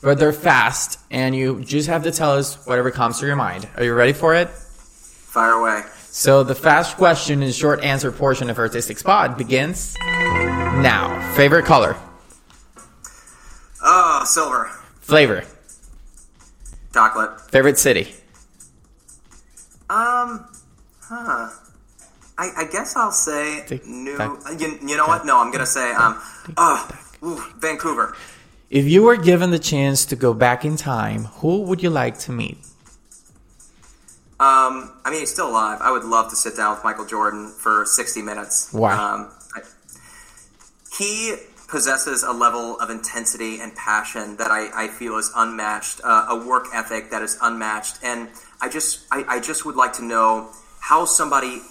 but 0.03 0.19
they're 0.19 0.31
fast, 0.31 0.99
and 1.09 1.35
you 1.35 1.61
just 1.61 1.88
have 1.88 2.03
to 2.03 2.11
tell 2.11 2.33
us 2.33 2.63
whatever 2.67 2.91
comes 2.91 3.19
to 3.19 3.25
your 3.25 3.35
mind. 3.35 3.67
Are 3.75 3.83
you 3.83 3.95
ready 3.95 4.13
for 4.13 4.35
it? 4.35 4.49
Fire 4.49 5.53
away. 5.53 5.81
So 5.95 6.43
the 6.43 6.53
fast 6.53 6.97
question 6.97 7.41
and 7.41 7.51
short 7.51 7.83
answer 7.83 8.11
portion 8.11 8.51
of 8.51 8.59
Artistic 8.59 8.99
Spot 8.99 9.39
begins 9.39 9.95
now. 10.05 11.33
Favorite 11.35 11.65
color? 11.65 11.95
Oh, 13.83 14.21
silver. 14.27 14.69
Flavor? 15.01 15.43
Chocolate. 16.93 17.39
Favorite 17.51 17.77
city? 17.77 18.13
Um, 19.89 20.47
huh. 21.01 21.49
I, 22.38 22.51
I 22.57 22.67
guess 22.71 22.95
I'll 22.95 23.11
say 23.11 23.63
Tick, 23.67 23.85
New. 23.85 24.17
tack, 24.17 24.31
uh, 24.45 24.51
you, 24.51 24.77
you 24.85 24.97
know 24.97 25.07
what? 25.07 25.25
No, 25.25 25.39
I'm 25.39 25.51
gonna 25.51 25.65
say 25.65 25.91
um. 25.93 26.19
Oh, 26.55 26.89
ooh, 27.23 27.43
Vancouver. 27.59 28.15
If 28.69 28.85
you 28.85 29.03
were 29.03 29.15
given 29.15 29.51
the 29.51 29.59
chance 29.59 30.05
to 30.07 30.15
go 30.15 30.33
back 30.33 30.65
in 30.65 30.75
time, 30.75 31.25
who 31.25 31.61
would 31.61 31.81
you 31.81 31.89
like 31.89 32.19
to 32.19 32.31
meet? 32.31 32.57
Um, 34.39 34.93
I 35.03 35.09
mean, 35.09 35.21
he's 35.21 35.31
still 35.31 35.49
alive. 35.49 35.79
I 35.81 35.89
would 35.91 36.03
love 36.03 36.29
to 36.29 36.35
sit 36.35 36.55
down 36.55 36.75
with 36.75 36.83
Michael 36.83 37.05
Jordan 37.05 37.47
for 37.49 37.85
60 37.85 38.21
minutes. 38.21 38.71
Wow. 38.71 39.15
Um, 39.15 39.31
I, 39.55 39.61
he 40.95 41.35
possesses 41.68 42.24
a 42.24 42.32
level 42.32 42.80
of 42.80 42.89
intensity 42.89 43.59
and 43.59 43.76
passion 43.76 44.38
that 44.38 44.51
I, 44.51 44.86
I 44.86 44.88
feel 44.88 45.18
is 45.18 45.32
unmatched, 45.36 46.01
uh, 46.03 46.28
a 46.30 46.47
work 46.47 46.68
ethic 46.74 47.11
that 47.11 47.22
is 47.22 47.38
unmatched, 47.41 47.97
and 48.03 48.30
I 48.61 48.70
just 48.70 49.05
I, 49.11 49.26
I 49.28 49.39
just 49.39 49.65
would 49.65 49.76
like 49.76 49.93
to 49.93 50.03
know 50.03 50.49
how 50.80 51.05
somebody 51.05 51.61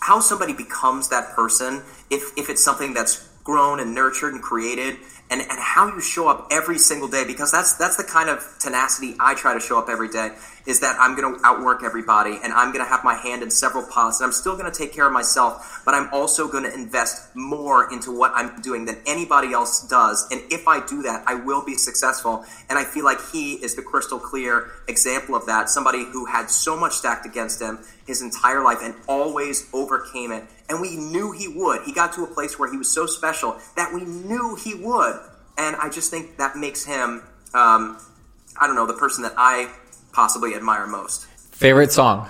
how 0.00 0.20
somebody 0.20 0.52
becomes 0.52 1.08
that 1.08 1.30
person 1.30 1.82
if 2.10 2.36
if 2.36 2.50
it's 2.50 2.62
something 2.62 2.94
that's 2.94 3.28
grown 3.44 3.78
and 3.78 3.94
nurtured 3.94 4.34
and 4.34 4.42
created 4.42 4.96
and, 5.30 5.40
and 5.40 5.58
how 5.58 5.86
you 5.86 6.00
show 6.00 6.28
up 6.28 6.48
every 6.50 6.78
single 6.78 7.08
day 7.08 7.24
because 7.24 7.52
that's 7.52 7.76
that's 7.76 7.96
the 7.96 8.04
kind 8.04 8.28
of 8.28 8.44
tenacity 8.58 9.14
I 9.20 9.34
try 9.34 9.54
to 9.54 9.60
show 9.60 9.78
up 9.78 9.88
every 9.88 10.08
day 10.08 10.30
is 10.66 10.80
that 10.80 10.96
I'm 10.98 11.16
going 11.16 11.38
to 11.38 11.46
outwork 11.46 11.82
everybody 11.82 12.38
and 12.42 12.52
I'm 12.52 12.72
going 12.72 12.84
to 12.84 12.88
have 12.88 13.04
my 13.04 13.14
hand 13.14 13.42
in 13.42 13.50
several 13.50 13.86
pots 13.86 14.20
and 14.20 14.26
I'm 14.26 14.32
still 14.32 14.56
going 14.56 14.70
to 14.70 14.76
take 14.76 14.92
care 14.92 15.06
of 15.06 15.12
myself 15.12 15.82
but 15.84 15.94
I'm 15.94 16.08
also 16.12 16.48
going 16.48 16.64
to 16.64 16.74
invest 16.74 17.34
more 17.34 17.92
into 17.92 18.16
what 18.16 18.32
I'm 18.34 18.60
doing 18.60 18.84
than 18.84 18.98
anybody 19.06 19.52
else 19.52 19.86
does 19.88 20.26
and 20.30 20.40
if 20.50 20.66
I 20.68 20.84
do 20.84 21.02
that 21.02 21.24
I 21.26 21.34
will 21.34 21.64
be 21.64 21.74
successful 21.74 22.44
and 22.68 22.78
I 22.78 22.84
feel 22.84 23.04
like 23.04 23.18
he 23.32 23.54
is 23.54 23.74
the 23.74 23.82
crystal 23.82 24.18
clear 24.18 24.70
example 24.88 25.34
of 25.34 25.46
that 25.46 25.70
somebody 25.70 26.04
who 26.04 26.26
had 26.26 26.50
so 26.50 26.76
much 26.76 26.92
stacked 26.92 27.26
against 27.26 27.60
him 27.62 27.78
his 28.06 28.22
entire 28.22 28.62
life 28.62 28.78
and 28.82 28.94
always 29.08 29.68
overcame 29.72 30.32
it 30.32 30.44
and 30.68 30.80
we 30.80 30.96
knew 30.96 31.30
he 31.30 31.46
would. 31.46 31.82
He 31.82 31.92
got 31.92 32.12
to 32.14 32.24
a 32.24 32.26
place 32.26 32.58
where 32.58 32.70
he 32.70 32.76
was 32.76 32.92
so 32.92 33.06
special 33.06 33.56
that 33.76 33.94
we 33.94 34.04
knew 34.04 34.56
he 34.56 34.74
would 34.74 35.20
and 35.58 35.76
I 35.76 35.88
just 35.88 36.10
think 36.10 36.38
that 36.38 36.56
makes 36.56 36.84
him 36.84 37.22
um, 37.54 37.98
I 38.60 38.66
don't 38.66 38.76
know 38.76 38.86
the 38.86 38.94
person 38.94 39.22
that 39.22 39.34
I 39.36 39.70
possibly 40.16 40.54
admire 40.54 40.86
most 40.86 41.26
Favorite 41.52 41.92
song? 41.92 42.26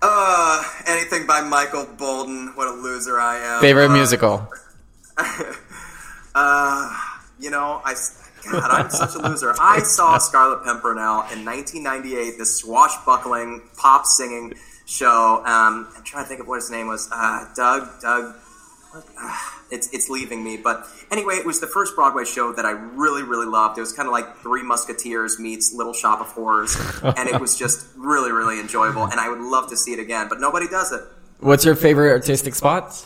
uh 0.00 0.64
anything 0.86 1.26
by 1.26 1.40
Michael 1.42 1.86
Bolton 1.98 2.48
what 2.56 2.66
a 2.66 2.72
loser 2.72 3.20
I 3.20 3.36
am 3.38 3.60
Favorite 3.60 3.90
Uh, 3.90 3.92
musical? 4.00 4.48
Uh, 6.34 6.96
you 7.40 7.50
know, 7.50 7.80
I 7.84 7.94
God, 8.48 8.70
I'm 8.70 8.90
such 8.90 9.14
a 9.16 9.28
loser. 9.28 9.54
I 9.60 9.80
saw 9.82 10.18
Scarlet 10.18 10.62
Pimpernel 10.64 11.22
in 11.32 11.44
1998, 11.44 12.38
this 12.38 12.56
swashbuckling 12.60 13.62
pop 13.76 14.06
singing 14.06 14.54
show. 14.86 15.42
Um, 15.44 15.88
I'm 15.96 16.04
trying 16.04 16.24
to 16.24 16.28
think 16.28 16.40
of 16.40 16.46
what 16.46 16.56
his 16.56 16.70
name 16.70 16.86
was. 16.86 17.08
Uh, 17.10 17.46
Doug, 17.56 17.88
Doug. 18.00 18.36
It's 19.70 19.88
it's 19.92 20.08
leaving 20.08 20.42
me, 20.42 20.56
but 20.56 20.86
anyway, 21.10 21.34
it 21.34 21.46
was 21.46 21.60
the 21.60 21.66
first 21.66 21.94
Broadway 21.94 22.24
show 22.24 22.52
that 22.52 22.64
I 22.64 22.70
really 22.70 23.22
really 23.22 23.46
loved. 23.46 23.78
It 23.78 23.82
was 23.82 23.92
kind 23.92 24.06
of 24.06 24.12
like 24.12 24.38
Three 24.38 24.62
Musketeers 24.62 25.38
meets 25.38 25.74
Little 25.74 25.92
Shop 25.92 26.20
of 26.20 26.28
Horrors, 26.28 26.76
and 27.02 27.28
it 27.28 27.40
was 27.40 27.58
just 27.58 27.86
really 27.96 28.32
really 28.32 28.60
enjoyable. 28.60 29.04
And 29.04 29.20
I 29.20 29.28
would 29.28 29.40
love 29.40 29.68
to 29.70 29.76
see 29.76 29.92
it 29.92 29.98
again, 29.98 30.28
but 30.28 30.40
nobody 30.40 30.68
does 30.68 30.92
it. 30.92 31.02
What's 31.40 31.64
your 31.64 31.76
favorite 31.76 32.10
artistic 32.10 32.54
spot? 32.54 33.04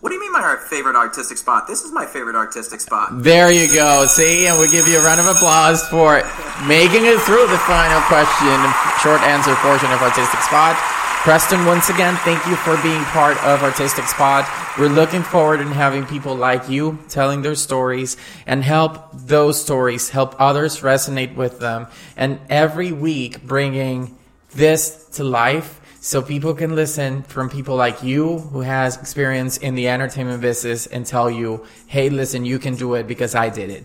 What 0.00 0.10
do 0.10 0.14
you 0.14 0.20
mean 0.20 0.32
my 0.32 0.56
favorite 0.68 0.94
artistic 0.94 1.36
spot? 1.36 1.66
This 1.66 1.82
is 1.82 1.90
my 1.90 2.06
favorite 2.06 2.36
artistic 2.36 2.80
spot. 2.80 3.22
There 3.24 3.50
you 3.50 3.66
go. 3.72 4.06
See, 4.06 4.46
and 4.46 4.58
we 4.60 4.68
give 4.68 4.86
you 4.86 4.98
a 4.98 5.04
round 5.04 5.20
of 5.20 5.26
applause 5.26 5.82
for 5.88 6.22
making 6.68 7.06
it 7.06 7.18
through 7.26 7.46
the 7.48 7.58
final 7.66 8.00
question, 8.06 8.54
short 9.02 9.20
answer 9.22 9.54
portion 9.56 9.90
of 9.90 10.00
Artistic 10.02 10.40
Spot. 10.40 10.95
Preston, 11.26 11.66
once 11.66 11.88
again, 11.88 12.14
thank 12.18 12.46
you 12.46 12.54
for 12.54 12.80
being 12.84 13.02
part 13.06 13.36
of 13.42 13.64
Artistic 13.64 14.04
Spot. 14.04 14.48
We're 14.78 14.86
looking 14.86 15.24
forward 15.24 15.60
in 15.60 15.66
having 15.66 16.06
people 16.06 16.36
like 16.36 16.68
you 16.68 17.00
telling 17.08 17.42
their 17.42 17.56
stories 17.56 18.16
and 18.46 18.62
help 18.62 19.10
those 19.12 19.60
stories 19.60 20.08
help 20.08 20.40
others 20.40 20.82
resonate 20.82 21.34
with 21.34 21.58
them. 21.58 21.88
And 22.16 22.38
every 22.48 22.92
week 22.92 23.42
bringing 23.42 24.16
this 24.52 25.04
to 25.14 25.24
life 25.24 25.80
so 26.00 26.22
people 26.22 26.54
can 26.54 26.76
listen 26.76 27.24
from 27.24 27.50
people 27.50 27.74
like 27.74 28.04
you 28.04 28.38
who 28.38 28.60
has 28.60 28.96
experience 28.96 29.56
in 29.56 29.74
the 29.74 29.88
entertainment 29.88 30.40
business 30.40 30.86
and 30.86 31.04
tell 31.04 31.28
you, 31.28 31.66
hey, 31.88 32.08
listen, 32.08 32.44
you 32.44 32.60
can 32.60 32.76
do 32.76 32.94
it 32.94 33.08
because 33.08 33.34
I 33.34 33.48
did 33.48 33.70
it. 33.70 33.84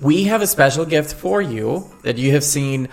We 0.00 0.24
have 0.24 0.42
a 0.42 0.46
special 0.48 0.84
gift 0.84 1.14
for 1.14 1.40
you 1.40 1.88
that 2.02 2.18
you 2.18 2.32
have 2.32 2.42
seen 2.42 2.88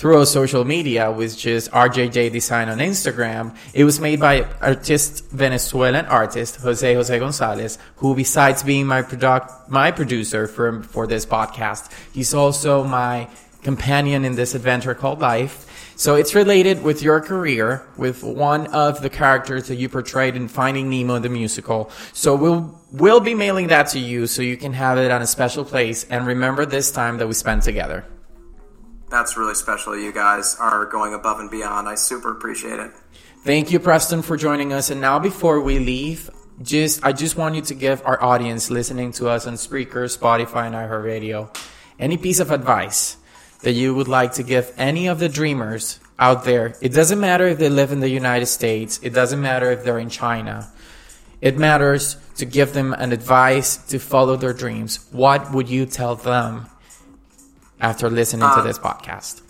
through 0.00 0.24
social 0.24 0.64
media, 0.64 1.12
which 1.12 1.44
is 1.44 1.68
RJJ 1.68 2.32
Design 2.32 2.70
on 2.70 2.78
Instagram. 2.78 3.54
It 3.74 3.84
was 3.84 4.00
made 4.00 4.18
by 4.18 4.46
artist, 4.62 5.28
Venezuelan 5.30 6.06
artist, 6.06 6.56
Jose 6.56 6.94
Jose 6.94 7.18
Gonzalez, 7.18 7.78
who 7.96 8.14
besides 8.14 8.62
being 8.62 8.86
my 8.86 9.02
product, 9.02 9.68
my 9.68 9.90
producer 9.90 10.46
for, 10.46 10.82
for 10.84 11.06
this 11.06 11.26
podcast, 11.26 11.92
he's 12.14 12.32
also 12.32 12.82
my 12.82 13.28
companion 13.62 14.24
in 14.24 14.36
this 14.36 14.54
adventure 14.54 14.94
called 14.94 15.20
life. 15.20 15.66
So 15.96 16.14
it's 16.14 16.34
related 16.34 16.82
with 16.82 17.02
your 17.02 17.20
career, 17.20 17.86
with 17.98 18.24
one 18.24 18.68
of 18.68 19.02
the 19.02 19.10
characters 19.10 19.68
that 19.68 19.76
you 19.76 19.90
portrayed 19.90 20.34
in 20.34 20.48
Finding 20.48 20.88
Nemo 20.88 21.18
the 21.18 21.28
musical. 21.28 21.90
So 22.14 22.34
we'll 22.34 22.80
we'll 22.90 23.20
be 23.20 23.34
mailing 23.34 23.66
that 23.66 23.88
to 23.88 23.98
you 23.98 24.26
so 24.26 24.40
you 24.40 24.56
can 24.56 24.72
have 24.72 24.96
it 24.96 25.10
on 25.10 25.20
a 25.20 25.26
special 25.26 25.62
place 25.62 26.04
and 26.08 26.26
remember 26.26 26.64
this 26.64 26.90
time 26.90 27.18
that 27.18 27.26
we 27.26 27.34
spent 27.34 27.64
together. 27.64 28.06
That's 29.10 29.36
really 29.36 29.54
special. 29.54 29.98
You 29.98 30.12
guys 30.12 30.56
are 30.60 30.86
going 30.86 31.14
above 31.14 31.40
and 31.40 31.50
beyond. 31.50 31.88
I 31.88 31.96
super 31.96 32.30
appreciate 32.30 32.78
it. 32.78 32.92
Thank 33.42 33.72
you, 33.72 33.80
Preston, 33.80 34.22
for 34.22 34.36
joining 34.36 34.72
us. 34.72 34.90
And 34.90 35.00
now, 35.00 35.18
before 35.18 35.60
we 35.60 35.78
leave, 35.78 36.30
just 36.62 37.04
I 37.04 37.12
just 37.12 37.36
want 37.36 37.54
you 37.56 37.62
to 37.62 37.74
give 37.74 38.02
our 38.04 38.22
audience 38.22 38.70
listening 38.70 39.12
to 39.12 39.28
us 39.28 39.46
on 39.46 39.54
Spreaker, 39.54 40.06
Spotify, 40.06 40.66
and 40.66 40.74
iHeartRadio 40.74 41.54
any 42.00 42.16
piece 42.16 42.40
of 42.40 42.50
advice 42.50 43.16
that 43.62 43.72
you 43.72 43.94
would 43.94 44.08
like 44.08 44.32
to 44.32 44.42
give 44.42 44.72
any 44.78 45.06
of 45.06 45.18
the 45.18 45.28
dreamers 45.28 46.00
out 46.18 46.44
there. 46.44 46.74
It 46.80 46.94
doesn't 46.94 47.20
matter 47.20 47.46
if 47.46 47.58
they 47.58 47.68
live 47.68 47.92
in 47.92 48.00
the 48.00 48.08
United 48.08 48.46
States. 48.46 48.98
It 49.02 49.10
doesn't 49.10 49.40
matter 49.40 49.70
if 49.70 49.84
they're 49.84 49.98
in 49.98 50.08
China. 50.08 50.72
It 51.42 51.58
matters 51.58 52.16
to 52.36 52.46
give 52.46 52.72
them 52.72 52.94
an 52.94 53.12
advice 53.12 53.76
to 53.88 53.98
follow 53.98 54.36
their 54.36 54.54
dreams. 54.54 55.06
What 55.12 55.52
would 55.52 55.68
you 55.68 55.84
tell 55.84 56.16
them 56.16 56.69
after 57.80 58.10
listening 58.10 58.40
to 58.40 58.46
uh, 58.46 58.62
this 58.62 58.78
podcast? 58.78 59.42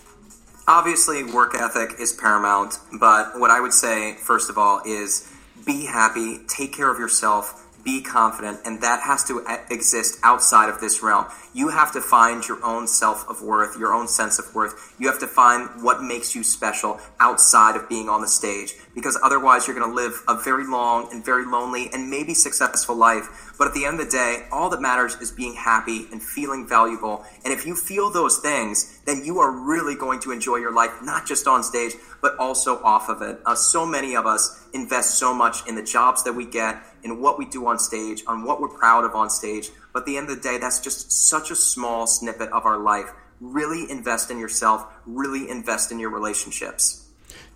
Obviously, 0.69 1.25
work 1.25 1.55
ethic 1.55 1.99
is 1.99 2.13
paramount, 2.13 2.79
but 3.01 3.39
what 3.39 3.51
I 3.51 3.61
would 3.61 3.73
say, 3.73 4.15
first 4.15 4.51
of 4.51 4.59
all, 4.59 4.81
is 4.87 5.29
be 5.67 5.87
happy, 5.87 6.39
take 6.47 6.73
care 6.73 6.91
of 6.91 6.99
yourself, 6.99 7.60
be 7.85 8.03
confident, 8.03 8.61
and 8.65 8.83
that 8.83 9.01
has 9.01 9.25
to 9.25 9.45
exist 9.71 10.19
outside 10.23 10.69
of 10.69 10.81
this 10.81 11.03
realm. 11.03 11.27
You 11.53 11.69
have 11.69 11.93
to 11.93 12.01
find 12.01 12.47
your 12.47 12.65
own 12.65 12.87
self 12.87 13.29
of 13.29 13.43
worth, 13.43 13.79
your 13.79 13.93
own 13.93 14.07
sense 14.07 14.39
of 14.39 14.55
worth. 14.55 14.95
You 14.99 15.09
have 15.09 15.19
to 15.21 15.27
find 15.27 15.83
what 15.83 16.03
makes 16.03 16.35
you 16.35 16.45
special 16.45 17.01
outside 17.19 17.77
of 17.77 17.89
being 17.89 18.09
on 18.09 18.21
the 18.21 18.29
stage, 18.29 18.75
because 18.95 19.19
otherwise 19.23 19.67
you're 19.67 19.77
going 19.77 19.91
to 19.91 19.95
live 19.95 20.23
a 20.29 20.35
very 20.35 20.67
long 20.67 21.09
and 21.13 21.25
very 21.25 21.45
lonely 21.45 21.91
and 21.93 22.09
maybe 22.09 22.35
successful 22.35 22.95
life. 22.95 23.53
But 23.59 23.69
at 23.69 23.75
the 23.75 23.85
end 23.85 24.01
of 24.01 24.07
the 24.07 24.11
day, 24.11 24.47
all 24.53 24.71
that 24.71 24.81
matters 24.81 25.17
is 25.17 25.33
being 25.33 25.55
happy 25.55 26.07
and 26.13 26.23
feeling 26.23 26.67
valuable. 26.69 27.25
And 27.45 27.53
if 27.53 27.67
you 27.67 27.75
feel 27.75 28.11
those 28.11 28.39
things, 28.39 29.01
then 29.05 29.25
you 29.25 29.39
are 29.41 29.51
really 29.51 29.97
going 29.97 30.21
to 30.21 30.31
enjoy 30.33 30.57
your 30.57 30.73
life, 30.73 30.91
not 31.03 31.27
just 31.27 31.47
on 31.47 31.63
stage, 31.63 31.95
but 32.23 32.37
also 32.39 32.83
off 32.83 33.09
of 33.09 33.23
it. 33.23 33.41
Uh, 33.45 33.55
so 33.55 33.85
many 33.85 34.15
of 34.15 34.27
us 34.27 34.67
invest 34.73 35.19
so 35.19 35.35
much 35.35 35.67
in 35.67 35.75
the 35.75 35.83
jobs 35.83 36.23
that 36.25 36.35
we 36.35 36.45
get, 36.45 36.81
in 37.05 37.21
what 37.21 37.39
we 37.39 37.45
do 37.47 37.67
on 37.67 37.79
stage, 37.79 38.23
on 38.27 38.45
what 38.45 38.61
we're 38.61 38.69
proud 38.69 39.05
of 39.05 39.15
on 39.15 39.31
stage. 39.31 39.71
But 39.93 40.01
at 40.01 40.07
the 40.07 40.17
end 40.17 40.31
of 40.31 40.37
the 40.37 40.43
day, 40.43 40.59
that's 40.59 40.81
just 40.81 41.11
such 41.29 41.51
a 41.51 41.57
small 41.57 42.07
snippet 42.07 42.51
of 42.51 42.67
our 42.67 42.79
life. 42.79 43.11
Really 43.41 43.91
invest 43.91 44.31
in 44.31 44.39
yourself, 44.39 44.87
really 45.07 45.49
invest 45.49 45.93
in 45.93 45.99
your 45.99 46.11
relationships. 46.11 47.07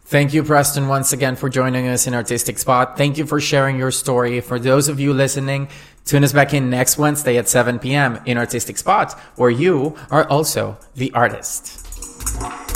Thank 0.07 0.34
you, 0.34 0.45
Preston, 0.45 0.88
once 0.88 1.14
again 1.14 1.34
for 1.34 1.49
joining 1.49 1.88
us 1.88 2.07
in 2.07 2.14
Artistic 2.14 2.59
Spot. 2.59 2.97
Thank 2.97 3.16
you 3.16 3.24
for 3.24 3.40
sharing 3.40 3.78
your 3.78 3.90
story. 3.90 4.40
For 4.42 4.59
those 4.59 4.88
of 4.88 5.01
you 5.01 5.14
listening, 5.14 5.68
tune 6.05 6.24
us 6.24 6.32
back 6.32 6.53
in 6.53 6.68
next 6.68 6.99
Wednesday 6.99 7.38
at 7.38 7.49
7 7.49 7.78
p.m. 7.78 8.20
in 8.26 8.36
Artistic 8.36 8.76
Spot, 8.76 9.12
where 9.36 9.51
you 9.51 9.97
are 10.11 10.28
also 10.28 10.76
the 10.95 11.11
artist. 11.12 12.74